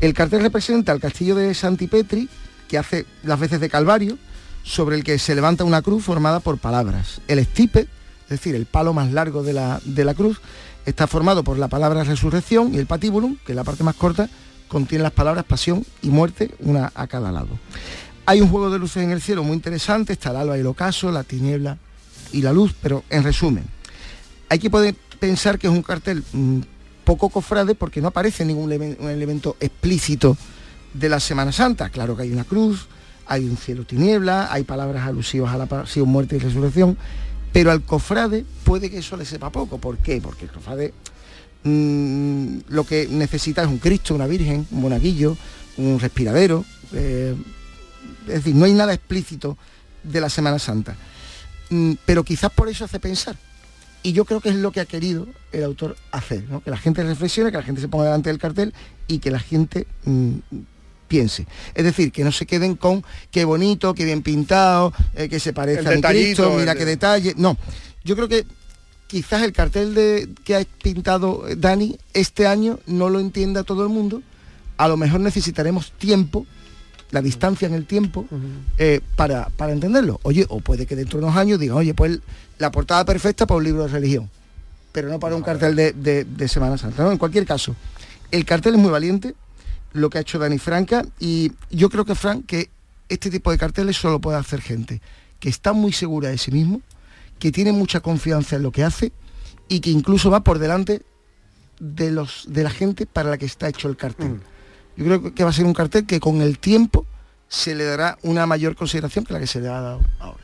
El 0.02 0.14
cartel 0.14 0.41
representa 0.41 0.91
el 0.91 1.00
castillo 1.00 1.36
de 1.36 1.54
Santipetri, 1.54 2.30
que 2.68 2.78
hace 2.78 3.06
las 3.24 3.39
veces 3.39 3.60
de 3.60 3.70
Calvario, 3.70 4.18
sobre 4.64 4.96
el 4.96 5.04
que 5.04 5.20
se 5.20 5.36
levanta 5.36 5.64
una 5.64 5.82
cruz 5.82 6.04
formada 6.04 6.39
por 6.39 6.58
palabras. 6.58 7.22
El 7.28 7.39
estipe, 7.39 7.82
es 8.24 8.30
decir, 8.30 8.56
el 8.56 8.66
palo 8.66 8.93
más 8.93 9.12
largo 9.12 9.43
de 9.43 9.54
la, 9.54 9.80
de 9.86 10.04
la 10.04 10.14
cruz, 10.14 10.41
está 10.86 11.08
formado 11.08 11.43
por 11.43 11.58
la 11.58 11.68
palabra 11.68 12.04
resurrección 12.04 12.74
y 12.74 12.78
el 12.78 12.88
patíbulum, 12.88 13.38
que 13.46 13.52
es 13.52 13.56
la 13.56 13.64
parte 13.64 13.84
más 13.84 13.96
corta, 13.96 14.30
contiene 14.68 15.04
las 15.04 15.14
palabras 15.14 15.46
pasión 15.46 15.86
y 16.02 16.10
muerte, 16.10 16.52
una 16.60 16.91
a 16.96 17.08
cada 17.08 17.32
lado. 17.32 17.60
Hay 18.28 18.41
un 18.41 18.49
juego 18.49 18.71
de 18.71 18.80
luces 18.80 19.03
en 19.03 19.11
el 19.11 19.21
cielo 19.21 19.43
muy 19.43 19.53
interesante, 19.55 20.13
está 20.13 20.32
el 20.32 20.38
alba 20.38 20.57
y 20.57 20.61
el 20.61 20.67
ocaso, 20.67 21.11
la 21.11 21.23
tiniebla 21.23 21.78
y 22.32 22.41
la 22.41 22.53
luz, 22.53 22.73
pero 22.82 23.03
en 23.11 23.23
resumen, 23.23 23.65
hay 24.49 24.57
que 24.57 24.71
poder 24.71 24.95
pensar 25.19 25.59
que 25.59 25.67
es 25.67 25.73
un 25.73 25.84
cartel 25.84 26.23
mm, 26.34 26.59
poco 27.03 27.30
cofrade 27.30 27.76
porque 27.76 28.01
no 28.01 28.07
aparece 28.07 28.43
ningún 28.43 28.71
elemento 28.71 29.57
explícito 29.59 30.36
de 30.93 31.07
la 31.07 31.19
Semana 31.19 31.51
Santa. 31.51 31.89
Claro 31.89 32.17
que 32.17 32.23
hay 32.23 32.32
una 32.32 32.45
cruz, 32.45 32.88
hay 33.28 33.45
un 33.45 33.57
cielo 33.57 33.86
tiniebla, 33.86 34.51
hay 34.51 34.63
palabras 34.63 35.05
alusivas 35.05 35.53
a 35.53 35.57
la 35.59 35.67
pasión, 35.67 36.09
muerte 36.09 36.38
y 36.38 36.39
resurrección, 36.39 36.97
pero 37.53 37.69
al 37.69 37.84
cofrade 37.84 38.43
puede 38.63 38.89
que 38.89 38.97
eso 38.99 39.17
le 39.17 39.26
sepa 39.26 39.51
poco. 39.51 39.78
¿Por 39.78 39.99
qué? 39.99 40.19
Porque 40.19 40.45
el 40.45 40.51
cofrade 40.51 40.95
mm, 41.63 42.57
lo 42.69 42.86
que 42.86 43.07
necesita 43.07 43.61
es 43.61 43.67
un 43.67 43.78
Cristo, 43.78 44.15
una 44.15 44.26
Virgen, 44.26 44.65
un 44.71 44.82
monaguillo, 44.82 45.38
un 45.78 45.99
respiradero. 45.99 46.65
eh, 46.93 47.36
es 48.28 48.36
decir, 48.36 48.55
no 48.55 48.65
hay 48.65 48.73
nada 48.73 48.93
explícito 48.93 49.57
de 50.03 50.21
la 50.21 50.30
Semana 50.30 50.59
Santa. 50.59 50.95
Mm, 51.69 51.93
pero 52.05 52.23
quizás 52.23 52.51
por 52.51 52.69
eso 52.69 52.86
hace 52.86 52.99
pensar. 52.99 53.36
Y 54.03 54.13
yo 54.13 54.26
creo 54.26 54.39
que 54.39 54.49
es 54.49 54.55
lo 54.55 54.71
que 54.71 54.80
ha 54.82 54.86
querido 54.86 55.28
el 55.51 55.63
autor 55.63 55.97
hacer, 56.11 56.43
¿no? 56.49 56.61
que 56.61 56.69
la 56.69 56.78
gente 56.78 57.01
reflexione, 57.03 57.49
que 57.51 57.57
la 57.57 57.63
gente 57.63 57.82
se 57.82 57.88
ponga 57.88 58.05
delante 58.05 58.30
del 58.30 58.38
cartel 58.38 58.71
y 59.07 59.17
que 59.17 59.32
la 59.32 59.39
gente 59.39 59.88
mm, 60.03 60.34
piense. 61.07 61.47
Es 61.73 61.84
decir, 61.84 62.11
que 62.11 62.23
no 62.23 62.32
se 62.32 62.45
queden 62.45 62.76
con 62.76 63.03
qué 63.32 63.45
bonito, 63.45 63.95
qué 63.95 64.05
bien 64.05 64.21
pintado, 64.21 64.93
eh, 65.15 65.28
que 65.28 65.39
se 65.39 65.53
parece 65.53 65.80
a 65.80 65.84
mi 65.91 66.01
Cristo, 66.01 66.55
mira 66.59 66.73
el- 66.73 66.78
qué 66.78 66.86
detalle. 66.86 67.34
No, 67.36 67.57
yo 68.03 68.15
creo 68.15 68.28
que 68.28 68.45
quizás 69.07 69.41
el 69.41 69.53
cartel 69.53 69.95
de, 69.95 70.30
que 70.43 70.55
ha 70.55 70.63
pintado 70.84 71.43
Dani 71.57 71.97
este 72.13 72.45
año 72.45 72.80
no 72.86 73.09
lo 73.09 73.19
entienda 73.19 73.63
todo 73.63 73.82
el 73.84 73.89
mundo. 73.89 74.21
A 74.78 74.88
lo 74.88 74.97
mejor 74.97 75.19
necesitaremos 75.21 75.91
tiempo, 75.93 76.45
la 77.16 77.22
distancia 77.22 77.66
en 77.68 77.74
el 77.74 77.86
tiempo, 77.86 78.26
eh, 78.78 78.99
para, 79.16 79.47
para 79.49 79.72
entenderlo. 79.72 80.20
Oye, 80.24 80.45
o 80.49 80.59
puede 80.59 80.86
que 80.86 80.95
dentro 80.95 81.18
de 81.20 81.26
unos 81.26 81.38
años 81.38 81.57
digan, 81.59 81.78
oye, 81.78 81.93
pues 81.93 82.20
la 82.59 82.70
portada 82.72 83.03
perfecta 83.05 83.47
para 83.47 83.57
un 83.57 83.63
libro 83.63 83.84
de 83.84 83.88
religión, 83.88 84.30
pero 84.91 85.07
no 85.09 85.18
para 85.20 85.36
un 85.36 85.41
cartel 85.41 85.76
de, 85.76 85.93
de- 85.93 86.26
de 86.26 86.47
Semana 86.47 86.78
Santa. 86.78 87.03
¿no? 87.03 87.11
En 87.11 87.18
cualquier 87.18 87.45
caso, 87.45 87.74
el 88.32 88.43
cartel 88.45 88.76
es 88.76 88.80
muy 88.82 88.91
valiente, 88.91 89.34
lo 89.93 90.09
que 90.09 90.18
ha 90.18 90.22
hecho 90.22 90.38
Dani 90.39 90.57
Franca, 90.59 91.05
y 91.20 91.53
yo 91.72 91.89
creo 91.89 92.03
que, 92.03 92.16
Frank, 92.16 92.45
que 92.45 92.70
este 93.07 93.30
tipo 93.30 93.49
de 93.51 93.57
carteles 93.57 93.95
solo 93.95 94.20
puede 94.20 94.38
hacer 94.38 94.59
gente 94.61 95.01
que 95.39 95.47
está 95.49 95.72
muy 95.74 95.93
segura 95.93 96.30
de 96.30 96.38
sí 96.38 96.51
mismo, 96.51 96.82
que 97.39 97.51
tiene 97.51 97.72
mucha 97.72 98.01
confianza 98.01 98.57
en 98.57 98.63
lo 98.63 98.72
que 98.72 98.84
hace 98.84 99.11
y 99.70 99.80
que 99.80 99.89
incluso 99.89 100.30
va 100.30 100.41
por 100.43 100.59
delante 100.59 101.01
de, 101.80 102.11
los, 102.11 102.45
de 102.49 102.63
la 102.63 102.70
gente 102.72 103.05
para 103.05 103.30
la 103.30 103.38
que 103.38 103.45
está 103.45 103.70
hecho 103.70 103.88
el 103.88 103.95
cartel. 103.95 104.41
Yo 104.98 105.06
creo 105.06 105.34
que 105.34 105.43
va 105.43 105.50
a 105.50 105.54
ser 105.54 105.66
un 105.66 105.74
cartel 105.74 106.06
que 106.06 106.20
con 106.20 106.41
el 106.41 106.60
tiempo 106.60 107.06
se 107.48 107.76
le 107.76 107.84
dará 107.84 108.18
una 108.24 108.46
mayor 108.46 108.76
consideración 108.76 109.26
que 109.26 109.34
la 109.34 109.39
que 109.39 109.48
se 109.48 109.60
le 109.60 109.68
ha 109.68 109.82
dado 109.82 110.02
ahora. 110.20 110.43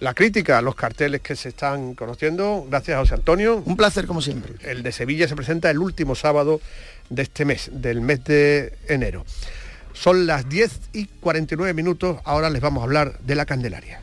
La 0.00 0.14
crítica 0.14 0.58
a 0.58 0.62
los 0.62 0.74
carteles 0.74 1.20
que 1.20 1.36
se 1.36 1.50
están 1.50 1.94
conociendo, 1.94 2.66
gracias 2.68 2.96
a 2.96 3.00
José 3.00 3.14
Antonio. 3.14 3.62
Un 3.64 3.76
placer 3.76 4.06
como 4.06 4.20
siempre. 4.20 4.54
El 4.62 4.82
de 4.82 4.90
Sevilla 4.90 5.28
se 5.28 5.36
presenta 5.36 5.70
el 5.70 5.78
último 5.78 6.16
sábado 6.16 6.60
de 7.08 7.22
este 7.22 7.44
mes, 7.44 7.70
del 7.72 8.00
mes 8.00 8.24
de 8.24 8.76
enero. 8.88 9.24
Son 9.92 10.26
las 10.26 10.48
10 10.48 10.80
y 10.92 11.06
49 11.06 11.72
minutos, 11.72 12.18
ahora 12.24 12.50
les 12.50 12.60
vamos 12.60 12.80
a 12.80 12.84
hablar 12.84 13.18
de 13.20 13.34
la 13.36 13.46
Candelaria. 13.46 14.00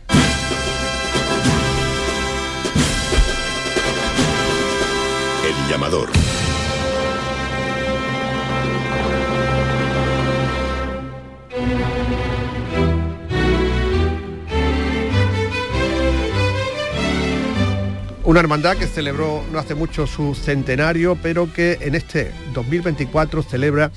El 5.44 5.70
llamador. 5.70 6.10
Una 18.30 18.42
hermandad 18.42 18.78
que 18.78 18.86
celebró 18.86 19.44
no 19.52 19.58
hace 19.58 19.74
mucho 19.74 20.06
su 20.06 20.36
centenario, 20.36 21.18
pero 21.20 21.52
que 21.52 21.80
en 21.82 21.96
este 21.96 22.32
2024 22.54 23.42
celebra 23.42 23.90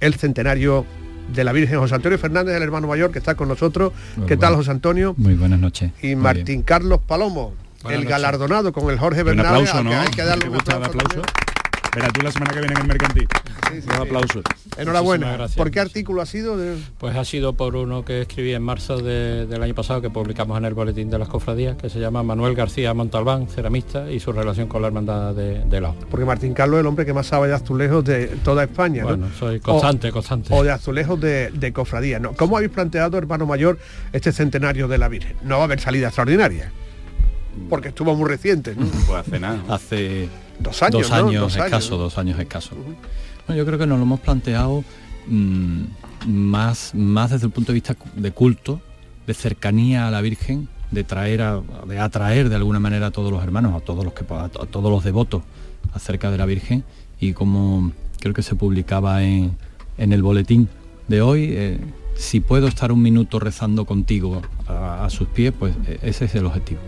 el 0.00 0.12
centenario 0.12 0.84
de 1.32 1.42
la 1.42 1.52
Virgen 1.52 1.78
José 1.78 1.94
Antonio 1.94 2.18
Fernández, 2.18 2.54
el 2.54 2.62
hermano 2.62 2.86
mayor 2.86 3.10
que 3.10 3.18
está 3.18 3.34
con 3.34 3.48
nosotros. 3.48 3.94
Muy 4.18 4.26
¿Qué 4.26 4.36
tal. 4.36 4.56
José 4.56 4.72
Antonio? 4.72 5.14
Muy 5.16 5.32
buenas 5.36 5.58
noches. 5.58 5.90
Y 6.02 6.08
Muy 6.08 6.16
Martín 6.16 6.44
bien. 6.44 6.62
Carlos 6.64 7.00
Palomo, 7.06 7.54
Buenas 7.82 8.00
el 8.00 8.04
noches. 8.04 8.10
galardonado 8.10 8.74
con 8.74 8.90
el 8.90 8.98
Jorge 8.98 9.20
Un 9.20 9.26
Bernal. 9.28 9.46
aplauso, 9.46 9.78
al 9.78 9.84
que 9.84 9.88
¿no? 9.90 10.00
Hay 10.02 10.08
que 10.10 10.22
darle 10.22 10.42
¿Te 10.42 10.48
un 10.50 10.56
aplauso. 10.84 11.22
Verás 11.98 12.12
tú 12.12 12.22
la 12.22 12.30
semana 12.32 12.52
que 12.52 12.60
viene 12.60 12.74
en 12.74 12.80
el 12.82 12.86
mercantil. 12.86 13.28
Un 13.86 13.92
aplauso. 13.92 14.40
Enhorabuena. 14.76 15.32
Gracias. 15.32 15.56
¿Por 15.56 15.70
qué 15.70 15.80
artículo 15.80 16.22
ha 16.22 16.26
sido? 16.26 16.56
De... 16.56 16.76
Pues 16.98 17.16
ha 17.16 17.24
sido 17.24 17.54
por 17.54 17.74
uno 17.76 18.04
que 18.04 18.22
escribí 18.22 18.52
en 18.54 18.62
marzo 18.62 18.98
de- 18.98 19.46
del 19.46 19.62
año 19.62 19.74
pasado 19.74 20.00
que 20.00 20.08
publicamos 20.10 20.56
en 20.58 20.64
el 20.64 20.74
boletín 20.74 21.10
de 21.10 21.18
las 21.18 21.28
cofradías, 21.28 21.76
que 21.76 21.90
se 21.90 21.98
llama 21.98 22.22
Manuel 22.22 22.54
García 22.54 22.94
Montalbán, 22.94 23.48
ceramista, 23.48 24.10
y 24.10 24.20
su 24.20 24.32
relación 24.32 24.68
con 24.68 24.82
la 24.82 24.88
hermandad 24.88 25.34
de, 25.34 25.64
de 25.64 25.80
Lao. 25.80 25.96
Porque 26.10 26.24
Martín 26.24 26.54
Carlos 26.54 26.76
es 26.76 26.80
el 26.82 26.86
hombre 26.86 27.04
que 27.04 27.12
más 27.12 27.26
sabe 27.26 27.48
de 27.48 27.54
azulejos 27.54 28.04
de 28.04 28.26
toda 28.44 28.62
España. 28.64 29.02
¿no? 29.02 29.08
Bueno, 29.08 29.28
soy 29.38 29.58
constante, 29.60 30.08
O- 30.08 30.12
constante. 30.12 30.54
O 30.54 30.62
de 30.62 30.70
azulejos 30.70 31.20
de, 31.20 31.50
de 31.50 31.72
cofradía. 31.72 32.18
¿no? 32.20 32.32
¿Cómo 32.34 32.56
habéis 32.56 32.70
planteado, 32.72 33.18
hermano 33.18 33.44
mayor, 33.46 33.78
este 34.12 34.32
centenario 34.32 34.86
de 34.88 34.98
la 34.98 35.08
Virgen? 35.08 35.36
No 35.42 35.56
va 35.56 35.62
a 35.62 35.64
haber 35.64 35.80
salida 35.80 36.06
extraordinaria. 36.08 36.70
Porque 37.68 37.88
estuvo 37.88 38.14
muy 38.16 38.28
reciente. 38.28 38.74
¿no? 38.74 38.86
Pues 39.06 39.18
hace 39.18 39.38
nada. 39.40 39.62
Hace 39.68 40.28
Dos 40.60 40.82
años, 40.82 41.02
dos 41.02 41.10
¿no? 41.10 41.16
años 41.16 41.40
Dos 41.42 41.54
años, 41.56 41.66
escaso, 41.66 41.90
¿no? 41.92 42.02
dos 42.02 42.18
años 42.18 42.38
escaso. 42.40 42.74
Bueno, 43.46 43.58
yo 43.58 43.64
creo 43.66 43.78
que 43.78 43.86
nos 43.86 43.98
lo 43.98 44.04
hemos 44.04 44.20
planteado 44.20 44.82
mm, 45.26 45.82
más, 46.26 46.94
más 46.94 47.30
desde 47.30 47.46
el 47.46 47.52
punto 47.52 47.72
de 47.72 47.74
vista 47.74 47.96
de 48.16 48.32
culto, 48.32 48.80
de 49.26 49.34
cercanía 49.34 50.08
a 50.08 50.10
la 50.10 50.20
Virgen, 50.20 50.68
de 50.90 51.04
traer 51.04 51.42
a- 51.42 51.60
de 51.86 51.98
atraer 51.98 52.48
de 52.48 52.56
alguna 52.56 52.80
manera 52.80 53.08
a 53.08 53.10
todos 53.10 53.30
los 53.30 53.42
hermanos, 53.42 53.74
a 53.74 53.84
todos 53.84 54.04
los 54.04 54.14
que 54.14 54.24
a 54.32 54.48
to- 54.48 54.62
a 54.62 54.66
todos 54.66 54.90
los 54.90 55.04
devotos 55.04 55.42
acerca 55.92 56.30
de 56.30 56.38
la 56.38 56.46
Virgen 56.46 56.82
y 57.20 57.32
como 57.34 57.92
creo 58.20 58.34
que 58.34 58.42
se 58.42 58.54
publicaba 58.54 59.22
en, 59.22 59.56
en 59.98 60.12
el 60.12 60.22
boletín 60.22 60.68
de 61.08 61.20
hoy, 61.22 61.48
eh, 61.52 61.78
si 62.16 62.40
puedo 62.40 62.66
estar 62.68 62.90
un 62.90 63.00
minuto 63.02 63.38
rezando 63.38 63.84
contigo 63.84 64.42
a, 64.66 65.04
a 65.04 65.10
sus 65.10 65.28
pies, 65.28 65.52
pues 65.58 65.74
eh, 65.86 65.98
ese 66.02 66.24
es 66.24 66.34
el 66.34 66.46
objetivo. 66.46 66.80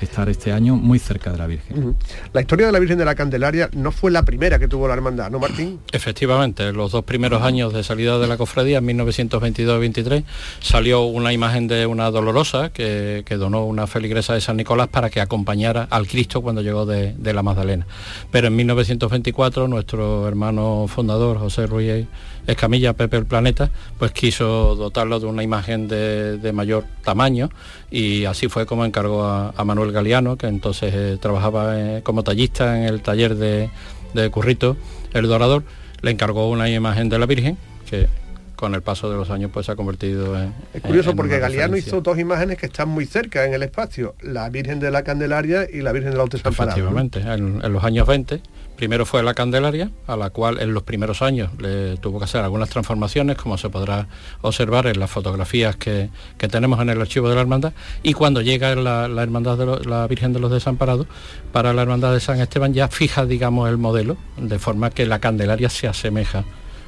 Estar 0.00 0.28
este 0.28 0.52
año 0.52 0.76
muy 0.76 0.98
cerca 0.98 1.30
de 1.30 1.38
la 1.38 1.46
Virgen. 1.46 1.96
La 2.32 2.40
historia 2.40 2.66
de 2.66 2.72
la 2.72 2.78
Virgen 2.78 2.98
de 2.98 3.04
la 3.04 3.14
Candelaria 3.14 3.70
no 3.72 3.92
fue 3.92 4.10
la 4.10 4.24
primera 4.24 4.58
que 4.58 4.68
tuvo 4.68 4.88
la 4.88 4.94
hermandad, 4.94 5.30
¿no, 5.30 5.38
Martín? 5.38 5.80
Efectivamente, 5.92 6.72
los 6.72 6.92
dos 6.92 7.04
primeros 7.04 7.42
años 7.42 7.72
de 7.72 7.82
salida 7.84 8.18
de 8.18 8.26
la 8.26 8.36
cofradía, 8.36 8.78
en 8.78 8.86
1922-23, 8.86 10.24
salió 10.60 11.02
una 11.02 11.32
imagen 11.32 11.68
de 11.68 11.86
una 11.86 12.10
dolorosa 12.10 12.70
que, 12.70 13.22
que 13.24 13.36
donó 13.36 13.64
una 13.64 13.86
feligresa 13.86 14.34
de 14.34 14.40
San 14.40 14.56
Nicolás 14.56 14.88
para 14.88 15.10
que 15.10 15.20
acompañara 15.20 15.86
al 15.90 16.06
Cristo 16.06 16.42
cuando 16.42 16.60
llegó 16.60 16.86
de, 16.86 17.14
de 17.14 17.32
la 17.32 17.42
Magdalena. 17.42 17.86
Pero 18.30 18.48
en 18.48 18.56
1924 18.56 19.68
nuestro 19.68 20.26
hermano 20.28 20.86
fundador, 20.88 21.38
José 21.38 21.66
Ruiz 21.66 22.06
Escamilla, 22.46 22.92
Pepe 22.92 23.16
el 23.16 23.26
Planeta, 23.26 23.70
pues 23.98 24.12
quiso 24.12 24.74
dotarlo 24.76 25.18
de 25.20 25.26
una 25.26 25.42
imagen 25.42 25.88
de, 25.88 26.38
de 26.38 26.52
mayor 26.52 26.84
tamaño 27.02 27.50
y 27.90 28.24
así 28.26 28.48
fue 28.48 28.66
como 28.66 28.84
encargó 28.84 29.24
a, 29.24 29.54
a 29.56 29.64
Manuel 29.64 29.92
Galeano, 29.92 30.36
que 30.36 30.46
entonces 30.46 30.92
eh, 30.94 31.18
trabajaba 31.20 31.78
eh, 31.80 32.02
como 32.02 32.22
tallista 32.22 32.76
en 32.78 32.84
el 32.84 33.00
taller 33.00 33.34
de, 33.36 33.70
de 34.14 34.30
Currito, 34.30 34.76
el 35.12 35.26
Dorador, 35.26 35.64
le 36.02 36.10
encargó 36.10 36.50
una 36.50 36.68
imagen 36.68 37.08
de 37.08 37.18
la 37.18 37.26
Virgen 37.26 37.56
que 37.88 38.08
con 38.56 38.74
el 38.74 38.82
paso 38.82 39.10
de 39.10 39.16
los 39.16 39.30
años 39.30 39.50
pues 39.52 39.66
se 39.66 39.72
ha 39.72 39.76
convertido 39.76 40.40
en... 40.40 40.54
Es 40.72 40.80
curioso 40.80 41.10
en 41.10 41.16
porque 41.16 41.38
Galeano 41.38 41.74
referencia. 41.74 41.88
hizo 41.90 42.00
dos 42.00 42.18
imágenes 42.18 42.56
que 42.56 42.66
están 42.66 42.88
muy 42.88 43.04
cerca 43.04 43.44
en 43.44 43.52
el 43.52 43.62
espacio, 43.62 44.14
la 44.22 44.48
Virgen 44.48 44.80
de 44.80 44.90
la 44.90 45.02
Candelaria 45.02 45.66
y 45.70 45.80
la 45.80 45.92
Virgen 45.92 46.12
de. 46.12 46.18
¿no? 46.18 46.24
Efectivamente, 46.24 47.20
en, 47.20 47.60
en 47.62 47.72
los 47.72 47.82
años 47.84 48.06
20, 48.06 48.40
primero 48.76 49.06
fue 49.06 49.22
la 49.22 49.34
Candelaria, 49.34 49.90
a 50.06 50.16
la 50.16 50.30
cual 50.30 50.60
en 50.60 50.74
los 50.74 50.82
primeros 50.82 51.22
años 51.22 51.50
le 51.58 51.96
tuvo 51.98 52.18
que 52.18 52.24
hacer 52.24 52.42
algunas 52.42 52.68
transformaciones, 52.70 53.36
como 53.36 53.58
se 53.58 53.70
podrá 53.70 54.08
observar 54.42 54.86
en 54.86 54.98
las 54.98 55.10
fotografías 55.10 55.76
que, 55.76 56.10
que 56.38 56.48
tenemos 56.48 56.80
en 56.80 56.90
el 56.90 57.00
archivo 57.00 57.28
de 57.28 57.34
la 57.34 57.42
Hermandad, 57.42 57.72
y 58.02 58.12
cuando 58.12 58.40
llega 58.40 58.74
la, 58.74 59.06
Hermandad 59.22 59.58
de 59.58 59.88
la 59.88 60.06
Virgen 60.06 60.32
de 60.32 60.40
los 60.40 60.50
Desamparados, 60.50 61.06
para 61.52 61.72
la 61.72 61.82
Hermandad 61.82 62.12
de 62.12 62.20
San 62.20 62.40
Esteban 62.40 62.74
ya 62.74 62.88
fija, 62.88 63.26
digamos, 63.26 63.68
el 63.68 63.78
modelo, 63.78 64.16
de 64.36 64.58
forma 64.58 64.90
que 64.90 65.06
la 65.06 65.20
Candelaria 65.20 65.68
se 65.68 65.88
asemeja 65.88 66.44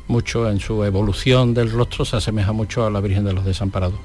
mucho 0.08 0.48
en 0.50 0.60
su 0.60 0.84
evolución 0.84 1.52
del 1.54 1.70
rostro, 1.70 2.04
se 2.04 2.16
asemeja 2.16 2.52
mucho 2.52 2.86
a 2.86 2.90
la 2.90 3.00
Virgen 3.00 3.24
de 3.24 3.32
los 3.32 3.44
Desamparados. 3.44 3.98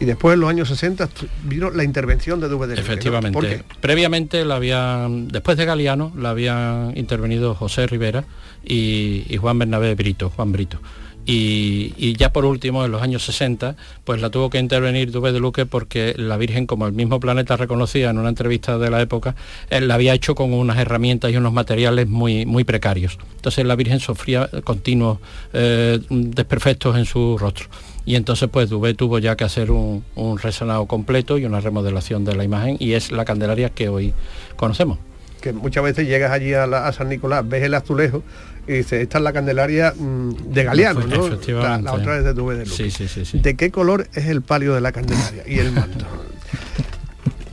Y 0.00 0.04
después 0.04 0.34
en 0.34 0.40
los 0.40 0.50
años 0.50 0.68
60 0.68 1.06
tu- 1.08 1.26
vino 1.44 1.70
la 1.70 1.84
intervención 1.84 2.40
de 2.40 2.48
Duve 2.48 2.66
de. 2.66 2.74
Efectivamente. 2.74 3.32
¿Por 3.32 3.46
qué? 3.46 3.62
Previamente 3.80 4.44
la 4.44 4.56
habían, 4.56 5.28
después 5.28 5.56
de 5.56 5.64
Galeano, 5.64 6.12
la 6.16 6.30
habían 6.30 6.92
intervenido 6.96 7.54
José 7.54 7.86
Rivera 7.86 8.24
y, 8.64 9.24
y 9.28 9.36
Juan 9.36 9.58
Bernabé 9.58 9.94
Brito, 9.94 10.30
Juan 10.30 10.52
Brito. 10.52 10.78
Y, 11.24 12.16
ya 12.16 12.32
por 12.32 12.44
último, 12.44 12.84
en 12.84 12.90
los 12.90 13.02
años 13.02 13.24
60, 13.24 13.76
pues 14.04 14.20
la 14.20 14.30
tuvo 14.30 14.50
que 14.50 14.58
intervenir 14.58 15.12
Duve 15.12 15.32
de 15.32 15.38
Luque 15.38 15.66
porque 15.66 16.14
la 16.16 16.36
Virgen, 16.36 16.66
como 16.66 16.86
el 16.86 16.92
mismo 16.92 17.20
planeta 17.20 17.56
reconocía 17.56 18.10
en 18.10 18.18
una 18.18 18.28
entrevista 18.28 18.76
de 18.78 18.90
la 18.90 19.00
época, 19.00 19.36
él 19.70 19.88
la 19.88 19.94
había 19.94 20.14
hecho 20.14 20.34
con 20.34 20.52
unas 20.52 20.78
herramientas 20.78 21.30
y 21.30 21.36
unos 21.36 21.52
materiales 21.52 22.08
muy, 22.08 22.44
muy 22.44 22.64
precarios. 22.64 23.18
Entonces 23.36 23.64
la 23.64 23.76
Virgen 23.76 24.00
sufría 24.00 24.48
continuos 24.64 25.18
eh, 25.52 26.00
desperfectos 26.10 26.96
en 26.96 27.04
su 27.04 27.38
rostro. 27.38 27.68
Y 28.04 28.16
entonces 28.16 28.48
pues 28.50 28.68
Dubé 28.68 28.94
tuvo 28.94 29.20
ya 29.20 29.36
que 29.36 29.44
hacer 29.44 29.70
un, 29.70 30.04
un 30.16 30.38
resonado 30.38 30.86
completo 30.86 31.38
y 31.38 31.44
una 31.44 31.60
remodelación 31.60 32.24
de 32.24 32.34
la 32.34 32.42
imagen 32.42 32.76
y 32.80 32.94
es 32.94 33.12
la 33.12 33.24
Candelaria 33.24 33.68
que 33.68 33.88
hoy 33.88 34.12
conocemos. 34.56 34.98
Que 35.40 35.52
muchas 35.52 35.84
veces 35.84 36.08
llegas 36.08 36.32
allí 36.32 36.54
a, 36.54 36.64
a 36.64 36.92
San 36.92 37.08
Nicolás, 37.08 37.48
ves 37.48 37.62
el 37.62 37.74
azulejo 37.74 38.22
y 38.68 38.72
dices, 38.74 39.02
esta 39.02 39.18
es 39.18 39.24
la 39.24 39.32
Candelaria 39.32 39.92
mm, 39.96 40.52
de 40.52 40.64
Galeano, 40.64 41.00
¿no? 41.06 41.28
La, 41.80 41.92
otra 41.94 42.18
es 42.18 42.24
de 42.24 42.32
Duve 42.32 42.54
de 42.56 42.64
Luque. 42.66 42.76
Sí, 42.76 42.90
sí, 42.90 43.08
sí, 43.08 43.24
sí. 43.24 43.38
¿De 43.40 43.56
qué 43.56 43.70
color 43.70 44.06
es 44.14 44.26
el 44.26 44.42
palio 44.42 44.74
de 44.74 44.80
la 44.80 44.92
Candelaria 44.92 45.42
y 45.46 45.58
el 45.58 45.72
manto? 45.72 46.06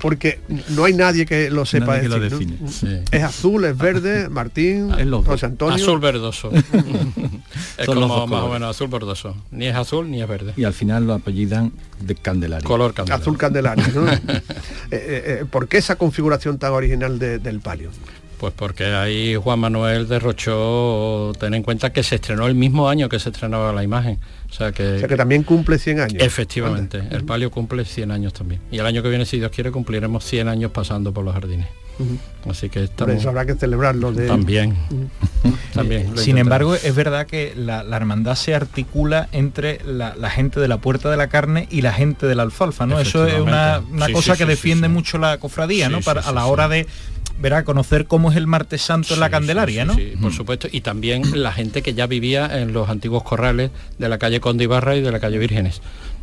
Porque 0.02 0.40
no 0.70 0.86
hay 0.86 0.94
nadie 0.94 1.26
que 1.26 1.50
lo 1.50 1.66
sepa 1.66 1.98
Nadie 1.98 2.02
que 2.04 2.08
lo 2.08 2.20
decir, 2.22 2.48
¿no? 2.48 2.68
define, 2.70 2.72
sí. 2.72 3.04
Es 3.12 3.22
azul, 3.22 3.66
es 3.66 3.78
verde, 3.78 4.30
Martín, 4.30 4.92
José 5.26 5.46
Antonio. 5.48 5.76
Azul 5.76 6.00
verdoso. 6.00 6.52
es 6.54 6.64
Son 7.86 7.96
los 8.00 8.04
como 8.10 8.16
dos 8.16 8.30
más 8.30 8.44
o 8.44 8.50
menos 8.54 8.70
azul 8.70 8.88
verdoso. 8.88 9.36
Ni 9.52 9.68
es 9.68 9.76
azul 9.76 10.10
ni 10.10 10.22
es 10.22 10.28
verde. 10.30 10.54
Y 10.56 10.64
al 10.64 10.72
final 10.74 11.06
lo 11.06 11.16
apellidan 11.16 11.74
de 12.00 12.16
Candelaria. 12.16 12.66
Color 12.66 12.94
Candelaria. 12.94 13.22
Azul 13.22 13.38
Candelaria, 13.38 13.88
¿no? 13.94 14.08
Eh, 14.10 14.22
eh, 14.92 14.92
eh, 14.92 15.46
¿Por 15.50 15.68
qué 15.68 15.78
esa 15.80 15.98
configuración 15.98 16.60
tan 16.60 16.72
original 16.72 17.20
de- 17.20 17.40
del 17.40 17.60
palio? 17.60 17.90
Pues 18.40 18.54
porque 18.56 18.86
ahí 18.86 19.36
Juan 19.36 19.60
Manuel 19.60 20.08
derrochó, 20.08 21.34
ten 21.40 21.54
en 21.54 21.64
cuenta 21.64 21.92
que 21.92 22.04
se 22.04 22.16
estrenó 22.16 22.48
el 22.48 22.56
mismo 22.56 22.88
año 22.90 23.10
que 23.10 23.20
se 23.20 23.30
estrenaba 23.30 23.74
la 23.74 23.84
imagen. 23.84 24.18
O 24.50 24.54
sea 24.54 24.72
que, 24.72 24.94
O 24.96 25.00
sea 25.00 25.08
que 25.08 25.18
también 25.18 25.44
cumple 25.44 25.78
100 25.78 26.00
años. 26.00 26.24
efectivamente, 26.24 27.04
el 27.12 27.26
palio 27.26 27.52
cumple 27.52 27.84
100 27.86 28.12
años 28.12 28.34
también. 28.34 28.62
Y 28.72 28.78
el 28.80 28.86
año 28.86 29.04
que 29.04 29.10
viene, 29.10 29.26
si 29.26 29.38
Dios 29.38 29.52
quiere, 29.52 29.72
cumpliremos 29.72 30.24
100 30.24 30.48
años 30.48 30.72
pasando 30.72 31.14
por 31.14 31.26
los 31.26 31.34
jardines. 31.34 31.68
Así 32.50 32.70
que 32.70 32.80
Por 32.80 32.84
estamos... 32.90 33.16
eso 33.16 33.28
habrá 33.28 33.46
que 33.46 33.56
celebrarlo 33.56 34.14
de 34.14 34.26
También. 34.26 34.74
También. 35.74 36.18
Sin 36.18 36.38
embargo, 36.38 36.74
es 36.76 36.96
verdad 36.96 37.28
que 37.28 37.54
la, 37.58 37.84
la 37.84 37.98
hermandad 37.98 38.36
se 38.36 38.56
articula 38.56 39.28
entre 39.34 39.80
la, 39.86 40.16
la 40.16 40.30
gente 40.30 40.62
de 40.62 40.70
la 40.70 40.78
Puerta 40.78 41.12
de 41.12 41.18
la 41.18 41.28
Carne 41.28 41.68
y 41.70 41.82
la 41.82 41.92
gente 41.92 42.26
de 42.26 42.36
la 42.36 42.44
alfalfa, 42.44 42.86
¿no? 42.86 43.02
Eso 43.02 43.28
es 43.28 43.34
una, 43.42 43.80
Efectivamente. 43.80 43.94
una 43.96 44.06
Sí, 44.06 44.12
cosa 44.14 44.34
sí, 44.34 44.38
que 44.38 44.44
sí, 44.46 44.50
defiende 44.50 44.88
sí, 44.88 44.92
sí. 44.92 44.96
mucho 44.96 45.18
la 45.18 45.38
cofradía, 45.40 45.88
Sí, 45.88 45.92
¿no? 45.92 46.00
Para, 46.00 46.22
sí, 46.24 46.30
a 46.30 46.32
la 46.32 46.44
sí. 46.44 46.50
hora 46.50 46.70
de 46.70 46.88
verá 47.40 47.64
conocer 47.64 48.06
cómo 48.06 48.32
es 48.32 48.38
el 48.38 48.48
martes 48.48 48.82
santo 48.82 49.14
en 49.14 49.20
la 49.20 49.30
Candelaria, 49.30 49.84
sí, 49.84 49.88
¿no? 49.88 49.94
sí, 49.96 50.14
por 50.22 50.34
supuesto. 50.34 50.68
Y 50.72 50.82
también 50.82 51.24
la 51.42 51.52
gente 51.52 51.82
que 51.82 51.94
ya 51.94 52.08
vivía 52.08 52.60
en 52.60 52.74
los 52.74 52.90
antiguos 52.90 53.24
corrales 53.24 53.72
de 53.98 54.10
la 54.10 54.18
calle 54.18 54.40
Conde 54.40 54.66
Ibarra 54.66 54.96
y 54.96 55.02
de 55.02 55.12
la 55.12 55.20
calle 55.20 55.38
Vírgenes. 55.38 55.82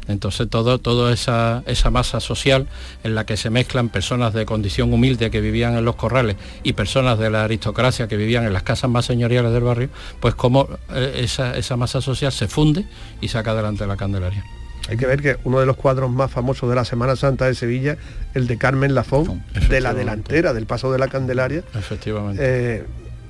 Entonces 0.09 0.49
todo, 0.49 0.79
toda 0.79 1.13
esa, 1.13 1.65
esa 1.67 1.91
masa 1.91 2.21
social 2.21 2.69
en 3.03 3.15
la 3.15 3.27
que 3.27 3.37
se 3.37 3.51
mezclan 3.51 3.89
personas 3.89 4.35
de 4.35 4.47
condición 4.47 4.93
humilde 4.93 5.31
que 5.31 5.41
vivían 5.41 5.77
en 5.77 5.85
los 5.85 5.97
corrales 5.97 6.37
y 6.63 6.75
personas 6.75 7.19
de 7.19 7.31
la 7.31 7.45
aristocracia 7.45 8.07
que 8.07 8.17
vivían 8.17 8.45
en 8.45 8.53
las 8.53 8.63
casas 8.63 8.89
más 8.89 9.05
señoriales 9.07 9.53
del 9.53 9.65
barrio, 9.65 9.89
pues 10.21 10.35
como 10.35 10.69
eh, 10.95 11.21
esa, 11.23 11.57
esa 11.57 11.77
masa 11.77 12.01
social 12.01 12.31
se 12.31 12.47
funde 12.47 12.85
y 13.21 13.29
saca 13.29 13.51
adelante 13.51 13.87
la 13.87 13.97
Candelaria. 13.97 14.45
Hay 14.89 14.97
que 14.97 15.07
ver 15.07 15.21
que 15.21 15.37
uno 15.45 15.59
de 15.61 15.67
los 15.67 15.77
cuadros 15.77 16.11
más 16.11 16.31
famosos 16.31 16.69
de 16.69 16.77
la 16.77 16.85
Semana 16.85 17.17
Santa 17.17 17.47
de 17.47 17.55
Sevilla, 17.55 17.97
el 18.35 18.47
de 18.47 18.57
Carmen 18.57 18.95
Lafón, 18.95 19.43
de 19.69 19.81
la 19.81 19.95
delantera 19.95 20.53
del 20.53 20.67
Paso 20.67 20.93
de 20.93 20.99
la 20.99 21.09
Candelaria, 21.09 21.63
Efectivamente. 21.75 22.41
eh, 22.45 22.85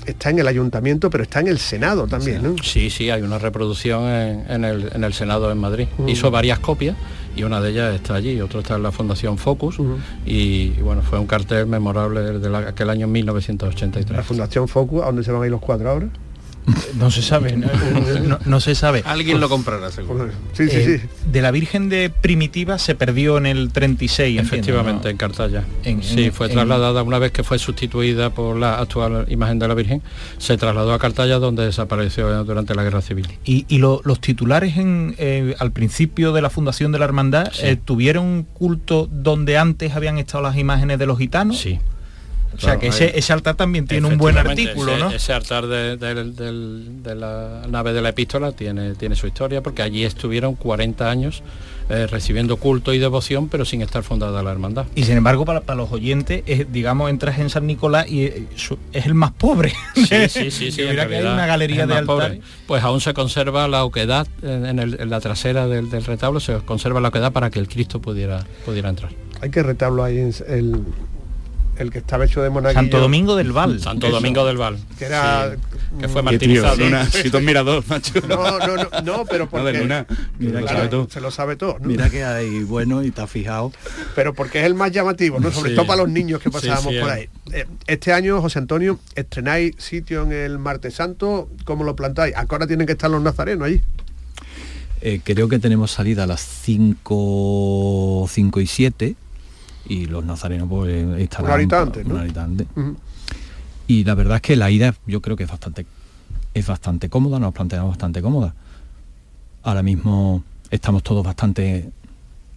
está 0.06 0.30
en 0.30 0.38
el 0.38 0.46
ayuntamiento, 0.48 1.08
pero 1.10 1.22
está 1.24 1.40
en 1.40 1.48
el 1.48 1.58
Senado 1.58 2.06
también, 2.06 2.42
¿no? 2.42 2.54
Sí, 2.62 2.90
sí, 2.90 3.10
hay 3.10 3.22
una 3.22 3.38
reproducción 3.38 4.04
en, 4.04 4.44
en 4.50 4.64
el, 4.64 4.90
en 4.94 5.02
el 5.04 5.12
Senado 5.14 5.50
en 5.50 5.58
Madrid. 5.58 5.88
Hizo 6.06 6.30
varias 6.30 6.58
copias 6.60 6.94
y 7.34 7.42
una 7.42 7.60
de 7.60 7.70
ellas 7.70 7.94
está 7.94 8.14
allí, 8.14 8.40
otra 8.40 8.60
está 8.60 8.76
en 8.76 8.82
la 8.82 8.92
Fundación 8.92 9.36
Focus 9.36 9.78
y, 10.24 10.32
y, 10.32 10.80
bueno, 10.82 11.02
fue 11.02 11.18
un 11.18 11.26
cartel 11.26 11.66
memorable 11.66 12.20
de 12.38 12.48
la- 12.50 12.58
aquel 12.68 12.88
año 12.90 13.08
1983. 13.08 14.16
La 14.16 14.22
Fundación 14.22 14.68
Focus, 14.68 15.02
¿a 15.02 15.06
dónde 15.06 15.24
se 15.24 15.32
van 15.32 15.42
a 15.42 15.46
ir 15.46 15.50
los 15.52 15.60
cuadros 15.60 15.88
ahora? 15.88 16.08
No 16.98 17.10
se 17.10 17.22
sabe, 17.22 17.56
no, 17.56 17.68
no- 18.26 18.38
no 18.44 18.60
se 18.60 18.74
sabe. 18.74 19.02
Alguien 19.06 19.40
lo 19.40 19.48
comprará, 19.48 19.90
seguro. 19.92 20.28
Sí, 20.52 20.68
sí, 20.68 20.76
Eh, 20.76 20.98
sí. 21.00 21.08
De 21.30 21.40
la 21.42 21.50
Virgen 21.52 21.88
de 21.88 22.10
Primitiva 22.10 22.78
se 22.78 22.94
perdió 22.94 23.38
en 23.38 23.46
el 23.46 23.70
36, 23.72 24.30
entiendo, 24.38 24.54
Efectivamente, 24.56 25.04
¿no? 25.04 25.10
en 25.10 25.16
Cartaya. 25.16 25.64
En- 25.84 26.02
sí, 26.02 26.24
en- 26.24 26.32
fue 26.32 26.46
en- 26.48 26.54
trasladada 26.54 27.02
una 27.02 27.18
vez 27.18 27.30
que 27.32 27.44
fue 27.44 27.58
sustituida 27.58 28.30
por 28.30 28.56
la 28.56 28.78
actual 28.80 29.26
imagen 29.28 29.58
de 29.58 29.68
la 29.68 29.74
Virgen, 29.74 30.02
se 30.38 30.56
trasladó 30.56 30.92
a 30.92 30.98
Cartaya 30.98 31.38
donde 31.38 31.64
desapareció 31.64 32.44
durante 32.44 32.74
la 32.74 32.82
Guerra 32.82 33.00
Civil. 33.02 33.28
Y, 33.44 33.64
y 33.68 33.78
lo- 33.78 34.00
los 34.04 34.20
titulares 34.20 34.76
en, 34.76 35.14
eh, 35.18 35.54
al 35.58 35.70
principio 35.72 36.32
de 36.32 36.42
la 36.42 36.50
fundación 36.50 36.90
de 36.92 36.98
la 36.98 37.04
hermandad 37.04 37.52
eh, 37.62 37.76
tuvieron 37.76 38.24
un 38.24 38.42
culto 38.42 39.08
donde 39.10 39.56
antes 39.58 39.94
habían 39.94 40.18
estado 40.18 40.42
las 40.42 40.56
imágenes 40.56 40.98
de 40.98 41.06
los 41.06 41.18
gitanos. 41.18 41.58
Sí. 41.58 41.78
O 42.56 42.58
sea 42.60 42.76
Claro, 42.76 42.80
que 42.80 42.86
ese, 42.88 43.18
ese 43.18 43.32
altar 43.32 43.54
también 43.54 43.86
tiene 43.86 44.06
un 44.06 44.16
buen 44.18 44.36
artículo, 44.38 44.92
ese, 44.92 45.00
¿no? 45.00 45.10
Ese 45.10 45.32
altar 45.32 45.66
de, 45.66 47.14
la 47.14 47.62
nave 47.68 47.92
de 47.92 48.02
la 48.02 48.10
epístola 48.10 48.52
tiene, 48.52 48.94
tiene 48.94 49.16
su 49.16 49.26
historia 49.26 49.62
porque 49.62 49.82
allí 49.82 50.04
estuvieron 50.04 50.54
40 50.54 51.10
años 51.10 51.42
eh, 51.88 52.06
recibiendo 52.08 52.56
culto 52.56 52.92
y 52.92 52.98
devoción 52.98 53.48
pero 53.48 53.64
sin 53.64 53.80
estar 53.82 54.02
fundada 54.02 54.42
la 54.42 54.50
hermandad. 54.50 54.86
Y 54.94 55.04
sin 55.04 55.16
embargo, 55.16 55.44
para, 55.44 55.60
para 55.60 55.76
los 55.76 55.92
oyentes, 55.92 56.42
es, 56.46 56.72
digamos, 56.72 57.10
entras 57.10 57.38
en 57.38 57.48
San 57.50 57.66
Nicolás 57.66 58.08
y 58.08 58.24
eh, 58.24 58.46
es 58.92 59.06
el 59.06 59.14
más 59.14 59.32
pobre. 59.32 59.72
Sí, 59.94 60.06
sí, 60.28 60.50
sí, 60.50 60.70
sí, 60.72 60.80
mira 60.82 60.94
que 60.94 61.00
hay 61.02 61.08
realidad 61.08 61.34
una 61.34 61.46
galería 61.46 61.86
de 61.86 62.02
pobre. 62.02 62.40
Pues 62.66 62.82
aún 62.82 63.00
se 63.00 63.14
conserva 63.14 63.68
la 63.68 63.84
oquedad 63.84 64.26
en, 64.42 64.66
en 64.66 64.78
el- 64.80 65.00
en 65.00 65.10
la 65.10 65.20
trasera 65.20 65.68
del, 65.68 65.90
del 65.90 66.04
retablo, 66.04 66.40
se 66.40 66.56
conserva 66.60 67.00
la 67.00 67.08
oquedad 67.08 67.32
para 67.32 67.50
que 67.50 67.58
el 67.60 67.68
Cristo 67.68 68.00
pudiera, 68.00 68.44
pudiera 68.64 68.88
entrar. 68.88 69.12
Hay 69.40 69.50
que 69.50 69.62
retablo 69.62 70.02
ahí 70.02 70.18
en 70.18 70.32
el, 70.48 70.80
el 71.78 71.90
que 71.90 71.98
estaba 71.98 72.24
hecho 72.24 72.42
de 72.42 72.50
monaguillo. 72.50 72.80
Santo 72.80 73.00
Domingo 73.00 73.36
del 73.36 73.52
Val. 73.52 73.80
Santo 73.80 74.06
Eso. 74.06 74.16
Domingo 74.16 74.44
del 74.46 74.56
Val. 74.56 74.78
Que 74.98 75.04
era... 75.06 75.52
Sí, 75.54 75.58
que 76.00 76.08
fue 76.08 76.22
martirizado. 76.22 76.76
si 77.10 77.30
tú 77.30 77.40
mirador, 77.40 77.84
macho. 77.88 78.12
No, 78.28 78.58
no, 78.58 78.76
no, 78.76 78.88
no, 79.04 79.24
pero 79.24 79.48
porque... 79.48 79.72
de 79.72 79.78
Luna. 79.80 80.06
Mira 80.38 80.58
que 80.60 80.64
Claro, 80.64 80.76
sabe 80.78 80.88
todo. 80.88 81.08
Se 81.10 81.20
lo 81.20 81.30
sabe 81.30 81.56
todo, 81.56 81.78
¿no? 81.80 81.86
Mira 81.88 82.10
que 82.10 82.24
hay 82.24 82.64
bueno 82.64 83.02
y 83.04 83.08
está 83.08 83.26
fijado. 83.26 83.72
pero 84.14 84.34
porque 84.34 84.60
es 84.60 84.66
el 84.66 84.74
más 84.74 84.90
llamativo, 84.92 85.38
¿no? 85.40 85.50
Sobre 85.50 85.70
Sí. 85.70 85.76
todo 85.76 85.86
para 85.86 86.02
los 86.02 86.08
niños 86.10 86.40
que 86.40 86.50
pasábamos 86.50 86.92
sí, 86.92 87.00
por 87.00 87.10
ahí. 87.10 87.28
Eh, 87.52 87.66
Este 87.86 88.12
año, 88.12 88.40
José 88.40 88.58
Antonio, 88.58 88.98
estrenáis 89.14 89.74
sitio 89.78 90.22
en 90.22 90.32
el 90.32 90.58
Martes 90.58 90.94
Santo, 90.94 91.48
¿cómo 91.64 91.84
lo 91.84 91.96
plantáis? 91.96 92.34
Ahora 92.36 92.66
tienen 92.66 92.86
que 92.86 92.92
estar 92.94 93.10
los 93.10 93.22
nazarenos 93.22 93.66
allí. 93.68 93.80
Eh, 95.02 95.20
creo 95.22 95.48
que 95.48 95.58
tenemos 95.58 95.90
salida 95.92 96.24
a 96.24 96.26
las 96.26 96.40
5, 96.40 98.26
5 98.30 98.60
y 98.60 98.66
7 98.66 99.14
y 99.88 100.06
los 100.06 100.24
nazarenos 100.24 100.68
pues 100.68 101.18
estarán 101.18 101.46
Una 101.46 101.54
horita 101.54 101.82
antes, 101.82 102.06
¿no? 102.06 102.14
una 102.14 102.22
horita 102.22 102.44
antes. 102.44 102.66
Ujú. 102.76 102.96
Y 103.88 104.04
la 104.04 104.14
verdad 104.14 104.36
es 104.36 104.42
que 104.42 104.56
la 104.56 104.70
ida 104.70 104.94
yo 105.06 105.20
creo 105.22 105.36
que 105.36 105.44
es 105.44 105.50
bastante 105.50 105.86
es 106.54 106.66
bastante 106.66 107.08
cómoda, 107.10 107.38
nos 107.38 107.52
planteamos 107.52 107.90
bastante 107.90 108.22
cómoda. 108.22 108.54
Ahora 109.62 109.82
mismo 109.82 110.42
estamos 110.70 111.02
todos 111.02 111.24
bastante 111.24 111.90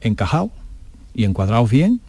encajados 0.02 0.52
y 1.14 1.26
encuadrados 1.26 1.70
bien, 1.70 2.00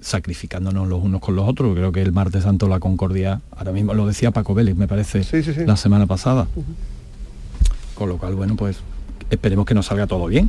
sacrificándonos 0.00 0.88
los 0.88 1.02
unos 1.02 1.20
con 1.20 1.36
los 1.36 1.46
otros. 1.48 1.74
Creo 1.74 1.92
que 1.92 2.02
el 2.02 2.12
martes 2.12 2.44
santo 2.44 2.66
la 2.68 2.80
concordia, 2.80 3.40
ahora 3.56 3.72
mismo 3.72 3.92
lo 3.94 4.06
decía 4.06 4.30
Paco 4.30 4.54
Vélez, 4.54 4.74
me 4.76 4.88
parece, 4.88 5.22
Sí, 5.24 5.42
sí, 5.42 5.52
sí. 5.52 5.66
la 5.66 5.76
semana 5.76 6.06
pasada. 6.06 6.46
Con 7.94 8.08
lo 8.08 8.18
cual, 8.18 8.34
bueno, 8.34 8.56
pues 8.56 8.78
esperemos 9.30 9.66
que 9.66 9.74
nos 9.74 9.86
salga 9.86 10.06
todo 10.06 10.26
bien 10.26 10.48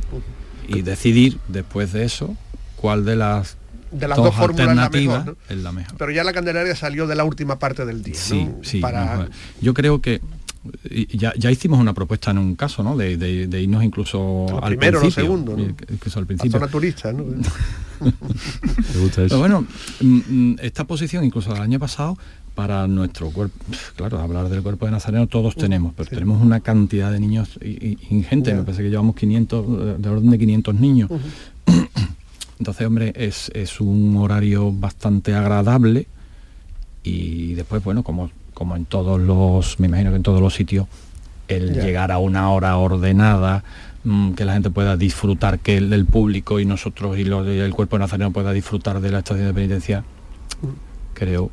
y 0.68 0.82
decidir 0.82 1.38
después 1.48 1.92
de 1.92 2.04
eso 2.04 2.34
cuál 2.76 3.04
de 3.04 3.16
las 3.16 3.56
De 3.90 4.06
las 4.08 4.16
dos 4.18 4.34
fórmulas 4.34 4.68
es 4.68 4.76
la 4.76 4.88
mejor, 4.90 5.26
¿no? 5.26 5.36
es 5.48 5.56
la 5.58 5.72
mejor. 5.72 5.96
Pero 5.96 6.10
ya 6.12 6.24
la 6.24 6.32
Candelaria 6.32 6.74
salió 6.76 7.06
de 7.06 7.14
la 7.14 7.24
última 7.24 7.58
parte 7.58 7.84
del 7.86 8.02
día, 8.02 8.14
Sí, 8.14 8.44
¿no? 8.44 8.58
sí. 8.62 8.80
Para... 8.80 9.28
Yo 9.60 9.72
creo 9.74 10.00
que 10.02 10.20
ya, 11.10 11.32
ya 11.38 11.50
hicimos 11.50 11.78
una 11.80 11.94
propuesta 11.94 12.30
en 12.32 12.38
un 12.38 12.54
caso, 12.56 12.82
¿no? 12.82 12.96
De, 12.96 13.16
de- 13.16 13.46
de 13.46 13.62
irnos 13.62 13.82
incluso 13.84 14.46
Lo 14.50 14.62
al 14.62 14.70
primero, 14.76 14.98
lo 14.98 15.00
principio. 15.02 15.24
segundo, 15.24 15.56
¿no? 15.56 15.62
Incluso 15.62 16.18
al 16.18 16.24
La 16.24 16.26
principio. 16.26 16.58
zona 16.58 16.70
turista, 16.70 17.12
¿no? 17.12 17.24
Me 18.00 19.00
gusta 19.00 19.22
eso. 19.24 19.28
Pero 19.28 19.38
bueno, 19.38 19.66
mm, 20.00 20.20
mm, 20.52 20.56
esta 20.62 20.84
posición 20.84 21.24
incluso 21.24 21.52
del 21.52 21.62
año 21.62 21.78
pasado 21.78 22.18
para 22.54 22.86
nuestro 22.88 23.30
cuerpo, 23.30 23.56
claro, 23.96 24.18
hablar 24.18 24.48
del 24.48 24.62
cuerpo 24.62 24.84
de 24.86 24.92
Nazareno 24.92 25.26
todos 25.28 25.54
tenemos, 25.54 25.94
pero 25.96 26.10
tenemos 26.10 26.42
una 26.42 26.60
cantidad 26.60 27.10
de 27.12 27.20
niños 27.20 27.58
ingente, 27.62 28.52
me 28.52 28.62
parece 28.64 28.82
que 28.82 28.90
llevamos 28.90 29.14
500, 29.14 29.64
eh, 29.66 29.94
de 29.98 30.08
orden 30.08 30.30
de 30.30 30.38
500 30.38 30.74
niños. 30.74 31.10
Entonces, 32.58 32.86
hombre, 32.86 33.12
es, 33.16 33.50
es 33.54 33.80
un 33.80 34.16
horario 34.16 34.72
bastante 34.72 35.34
agradable 35.34 36.06
y 37.04 37.54
después, 37.54 37.82
bueno, 37.84 38.02
como, 38.02 38.30
como 38.54 38.74
en 38.76 38.84
todos 38.84 39.20
los, 39.20 39.78
me 39.80 39.86
imagino 39.86 40.10
que 40.10 40.16
en 40.16 40.22
todos 40.22 40.40
los 40.40 40.54
sitios, 40.54 40.86
el 41.46 41.74
Ya. 41.74 41.84
llegar 41.84 42.12
a 42.12 42.18
una 42.18 42.50
hora 42.50 42.76
ordenada, 42.76 43.64
mm, 44.04 44.32
que 44.32 44.44
la 44.44 44.52
gente 44.54 44.70
pueda 44.70 44.96
disfrutar, 44.96 45.60
que 45.60 45.76
el, 45.78 45.92
el 45.92 46.04
público 46.04 46.60
y 46.60 46.64
nosotros 46.66 47.16
y 47.16 47.24
los, 47.24 47.46
y 47.46 47.58
el 47.58 47.72
cuerpo 47.72 47.96
de 47.96 48.00
nazareno 48.00 48.32
pueda 48.32 48.52
disfrutar 48.52 49.00
de 49.00 49.10
la 49.10 49.18
estación 49.18 49.46
de 49.46 49.54
penitencia, 49.54 50.04
creo 51.14 51.50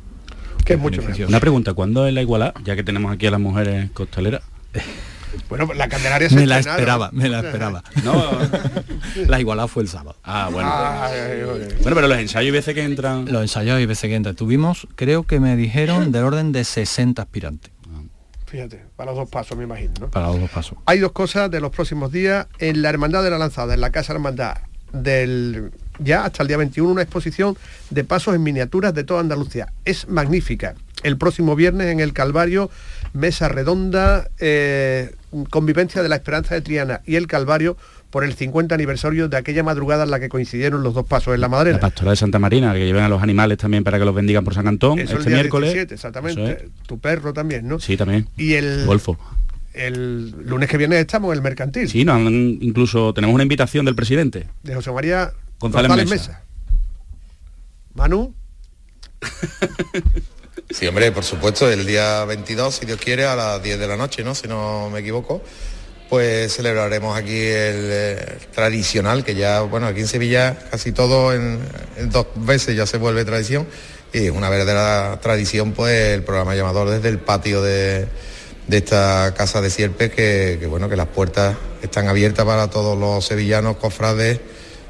que 0.64 0.74
es 0.74 0.78
mucho 0.78 1.00
beneficioso. 1.00 1.28
Una 1.30 1.40
pregunta, 1.40 1.72
¿cuándo 1.74 2.06
es 2.06 2.12
la 2.12 2.22
igualdad? 2.22 2.52
Ya 2.64 2.74
que 2.76 2.82
tenemos 2.82 3.12
aquí 3.12 3.26
a 3.26 3.30
las 3.30 3.40
mujeres 3.40 3.90
costaleras. 3.92 4.42
Bueno, 5.48 5.72
la 5.74 5.88
Candelaria 5.88 6.28
se 6.28 6.34
Me 6.36 6.46
la 6.46 6.58
esperaba, 6.58 7.10
me 7.12 7.28
la 7.28 7.40
esperaba. 7.40 7.82
No. 8.04 8.38
la 9.26 9.40
igualdad 9.40 9.66
fue 9.66 9.82
el 9.82 9.88
sábado. 9.88 10.16
Ah, 10.22 10.48
bueno. 10.52 10.70
Ay. 10.72 11.42
Bueno, 11.82 11.94
pero 11.94 12.08
los 12.08 12.18
ensayos 12.18 12.46
hay 12.46 12.50
veces 12.50 12.74
que 12.74 12.84
entran... 12.84 13.26
Los 13.30 13.42
ensayos 13.42 13.80
y 13.80 13.86
veces 13.86 14.08
que 14.08 14.14
entran. 14.14 14.36
Tuvimos, 14.36 14.86
creo 14.94 15.24
que 15.24 15.40
me 15.40 15.56
dijeron, 15.56 16.12
del 16.12 16.24
orden 16.24 16.52
de 16.52 16.64
60 16.64 17.22
aspirantes 17.22 17.72
Fíjate, 18.46 18.84
para 18.94 19.10
los 19.10 19.18
dos 19.18 19.28
pasos, 19.28 19.58
me 19.58 19.64
imagino, 19.64 19.92
¿no? 20.00 20.10
para 20.10 20.28
los 20.28 20.40
dos 20.40 20.50
pasos. 20.50 20.78
Hay 20.86 21.00
dos 21.00 21.10
cosas 21.10 21.50
de 21.50 21.60
los 21.60 21.72
próximos 21.72 22.12
días. 22.12 22.46
En 22.58 22.80
la 22.80 22.90
Hermandad 22.90 23.24
de 23.24 23.30
la 23.30 23.38
Lanzada, 23.38 23.74
en 23.74 23.80
la 23.80 23.90
Casa 23.90 24.12
Hermandad, 24.12 24.58
del 24.92 25.72
ya 25.98 26.24
hasta 26.24 26.42
el 26.42 26.48
día 26.48 26.56
21, 26.56 26.88
una 26.88 27.02
exposición 27.02 27.56
de 27.90 28.04
pasos 28.04 28.34
en 28.34 28.42
miniaturas 28.42 28.94
de 28.94 29.02
toda 29.02 29.20
Andalucía. 29.20 29.72
Es 29.84 30.08
magnífica. 30.08 30.74
El 31.02 31.18
próximo 31.18 31.56
viernes 31.56 31.88
en 31.88 32.00
el 32.00 32.12
Calvario, 32.12 32.70
mesa 33.16 33.48
redonda, 33.48 34.28
eh, 34.38 35.14
convivencia 35.50 36.02
de 36.02 36.08
la 36.08 36.16
esperanza 36.16 36.54
de 36.54 36.60
Triana 36.60 37.00
y 37.06 37.16
el 37.16 37.26
Calvario 37.26 37.76
por 38.10 38.24
el 38.24 38.34
50 38.34 38.74
aniversario 38.74 39.28
de 39.28 39.36
aquella 39.36 39.62
madrugada 39.62 40.04
en 40.04 40.10
la 40.10 40.20
que 40.20 40.28
coincidieron 40.28 40.82
los 40.82 40.94
dos 40.94 41.04
pasos 41.06 41.34
en 41.34 41.40
la 41.40 41.46
La 41.46 41.50
Madrena. 41.50 41.80
pastora 41.80 42.12
de 42.12 42.16
Santa 42.16 42.38
Marina, 42.38 42.72
que 42.72 42.86
lleven 42.86 43.02
a 43.02 43.08
los 43.08 43.22
animales 43.22 43.58
también 43.58 43.82
para 43.84 43.98
que 43.98 44.04
los 44.04 44.14
bendigan 44.14 44.44
por 44.44 44.54
San 44.54 44.68
Antón, 44.68 44.98
Eso 44.98 45.18
este 45.18 45.30
miércoles. 45.30 45.70
17, 45.72 45.94
exactamente. 45.94 46.50
Es. 46.52 46.58
Tu 46.86 46.98
perro 46.98 47.32
también, 47.32 47.66
¿no? 47.68 47.78
Sí, 47.80 47.96
también. 47.96 48.28
Y 48.36 48.54
el, 48.54 48.86
Golfo. 48.86 49.18
el 49.74 50.30
lunes 50.46 50.68
que 50.70 50.76
viene 50.78 50.98
estamos 51.00 51.32
en 51.32 51.38
el 51.38 51.42
mercantil. 51.42 51.88
Sí, 51.88 52.06
han- 52.08 52.58
incluso 52.60 53.12
tenemos 53.12 53.34
una 53.34 53.42
invitación 53.42 53.84
del 53.84 53.94
presidente. 53.96 54.46
de 54.62 54.74
José 54.74 54.92
María 54.92 55.32
González 55.58 55.88
González, 55.88 56.08
Mesa. 56.10 56.28
Mesa. 56.30 56.42
Manu, 57.94 58.34
Sí, 60.68 60.84
hombre, 60.86 61.12
por 61.12 61.22
supuesto, 61.22 61.70
el 61.70 61.86
día 61.86 62.24
22, 62.24 62.74
si 62.74 62.86
Dios 62.86 62.98
quiere, 63.00 63.24
a 63.24 63.36
las 63.36 63.62
10 63.62 63.78
de 63.78 63.86
la 63.86 63.96
noche, 63.96 64.24
¿no? 64.24 64.34
Si 64.34 64.48
no 64.48 64.90
me 64.90 64.98
equivoco, 64.98 65.40
pues 66.08 66.54
celebraremos 66.54 67.16
aquí 67.16 67.38
el 67.38 67.88
eh, 67.88 68.38
tradicional, 68.52 69.24
que 69.24 69.36
ya, 69.36 69.60
bueno, 69.60 69.86
aquí 69.86 70.00
en 70.00 70.08
Sevilla 70.08 70.58
casi 70.68 70.90
todo 70.90 71.32
en, 71.32 71.60
dos 72.10 72.26
veces 72.34 72.74
ya 72.74 72.84
se 72.84 72.98
vuelve 72.98 73.24
tradición, 73.24 73.66
y 74.12 74.26
es 74.26 74.30
una 74.32 74.48
verdadera 74.50 75.20
tradición, 75.22 75.70
pues 75.72 76.14
el 76.14 76.24
programa 76.24 76.56
llamador 76.56 76.90
desde 76.90 77.10
el 77.10 77.20
patio 77.20 77.62
de, 77.62 78.08
de 78.66 78.76
esta 78.76 79.34
casa 79.36 79.60
de 79.60 79.70
Sierpes, 79.70 80.10
que, 80.10 80.66
bueno, 80.68 80.88
que 80.88 80.96
las 80.96 81.08
puertas 81.08 81.56
están 81.80 82.08
abiertas 82.08 82.44
para 82.44 82.68
todos 82.70 82.98
los 82.98 83.24
sevillanos, 83.24 83.76
cofrades, 83.76 84.40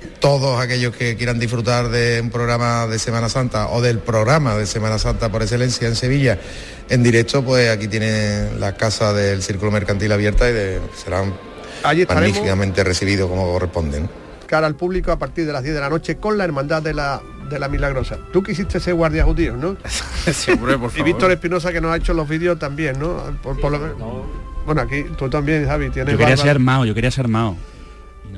todos 0.06 0.60
aquellos 0.60 0.94
que 0.96 1.16
quieran 1.16 1.38
disfrutar 1.38 1.88
de 1.88 2.20
un 2.22 2.30
programa 2.30 2.86
de 2.86 2.98
Semana 2.98 3.28
Santa 3.28 3.68
o 3.68 3.80
del 3.82 3.98
programa 3.98 4.56
de 4.56 4.66
Semana 4.66 4.98
Santa 4.98 5.30
por 5.30 5.42
excelencia 5.42 5.86
en 5.88 5.94
Sevilla 5.96 6.38
en 6.88 7.02
directo, 7.02 7.42
pues 7.44 7.68
aquí 7.70 7.88
tienen 7.88 8.60
la 8.60 8.76
casa 8.76 9.12
del 9.12 9.42
Círculo 9.42 9.70
Mercantil 9.72 10.10
abierta 10.12 10.48
y 10.48 10.52
de- 10.52 10.80
serán 10.94 11.34
Allí 11.82 12.06
magníficamente 12.06 12.82
recibidos 12.84 13.28
como 13.28 13.50
corresponden. 13.52 14.08
cara 14.46 14.66
al 14.66 14.76
público 14.76 15.10
a 15.12 15.18
partir 15.18 15.46
de 15.46 15.52
las 15.52 15.62
10 15.62 15.74
de 15.74 15.80
la 15.80 15.88
noche 15.90 16.16
con 16.16 16.38
la 16.38 16.44
hermandad 16.44 16.80
de 16.82 16.94
la, 16.94 17.20
de 17.50 17.58
la 17.58 17.68
Milagrosa. 17.68 18.18
Tú 18.32 18.42
quisiste 18.42 18.78
ser 18.80 18.94
guardia 18.94 19.24
judío, 19.24 19.56
¿no? 19.56 19.76
Siempre, 20.32 20.78
por 20.78 20.90
Y 20.90 20.92
favor. 20.92 21.04
Víctor 21.04 21.32
Espinosa 21.32 21.72
que 21.72 21.80
nos 21.80 21.92
ha 21.92 21.96
hecho 21.96 22.14
los 22.14 22.28
vídeos 22.28 22.58
también, 22.58 22.98
¿no? 22.98 23.16
Por, 23.42 23.60
por 23.60 23.72
lo 23.72 23.78
menos- 23.80 23.96
Bueno, 24.64 24.80
aquí 24.82 25.04
tú 25.18 25.28
también, 25.28 25.66
Javi, 25.66 25.90
tienes 25.90 26.12
Yo 26.12 26.18
quería 26.18 26.34
barba. 26.34 26.42
ser 26.42 26.50
armado, 26.50 26.84
yo 26.84 26.94
quería 26.94 27.10
ser 27.10 27.24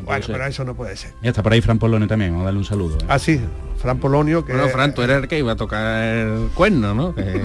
bueno, 0.05 0.25
pero 0.27 0.47
eso 0.47 0.65
no 0.65 0.75
puede 0.75 0.97
ser. 0.97 1.13
Ya 1.23 1.31
está 1.31 1.43
por 1.43 1.53
ahí 1.53 1.61
Fran 1.61 1.79
Polonio 1.79 2.09
también, 2.09 2.31
vamos 2.33 2.43
a 2.43 2.47
darle 2.47 2.59
un 2.59 2.65
saludo. 2.65 2.97
¿eh? 2.99 3.07
Ah, 3.09 3.19
sí, 3.19 3.41
Fran 3.81 3.99
Polonio 3.99 4.45
que... 4.45 4.53
Bueno, 4.53 4.69
Fran, 4.69 4.95
tú 4.95 5.03
eres 5.03 5.17
el 5.19 5.29
que 5.29 5.39
iba 5.39 5.53
a 5.53 5.57
tocar 5.57 6.03
el 6.03 6.49
cuerno, 6.55 6.95
¿no? 6.95 7.15
Que- 7.15 7.41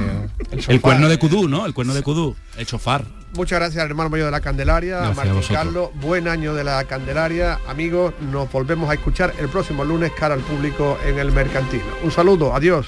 El, 0.68 0.82
cuerno 0.82 1.10
de 1.10 1.18
Cudú, 1.18 1.48
¿no? 1.48 1.66
El 1.66 1.74
cuerno 1.74 1.94
de 1.94 2.04
Cudú, 2.04 2.36
el 2.58 2.66
chofar. 2.66 3.06
Muchas 3.36 3.58
gracias 3.60 3.84
al 3.84 3.90
hermano 3.90 4.12
mayor 4.12 4.26
de 4.26 4.32
la 4.32 4.42
Candelaria, 4.42 4.98
a 5.00 5.14
Gracias 5.14 5.28
a 5.28 5.34
Martín. 5.34 5.56
Carlos. 5.56 5.90
Buen 5.96 6.28
año 6.28 6.54
de 6.54 6.64
la 6.64 6.84
Candelaria. 6.84 7.60
Amigos, 7.68 8.14
nos 8.32 8.52
volvemos 8.52 8.90
a 8.92 8.94
escuchar 8.94 9.34
el 9.40 9.50
próximo 9.50 9.84
lunes 9.84 10.12
cara 10.12 10.36
al 10.36 10.42
público 10.42 11.00
en 11.06 11.18
el 11.18 11.32
Mercantino. 11.32 11.84
Un 12.04 12.12
saludo, 12.12 12.54
adiós. 12.56 12.86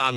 and 0.00 0.16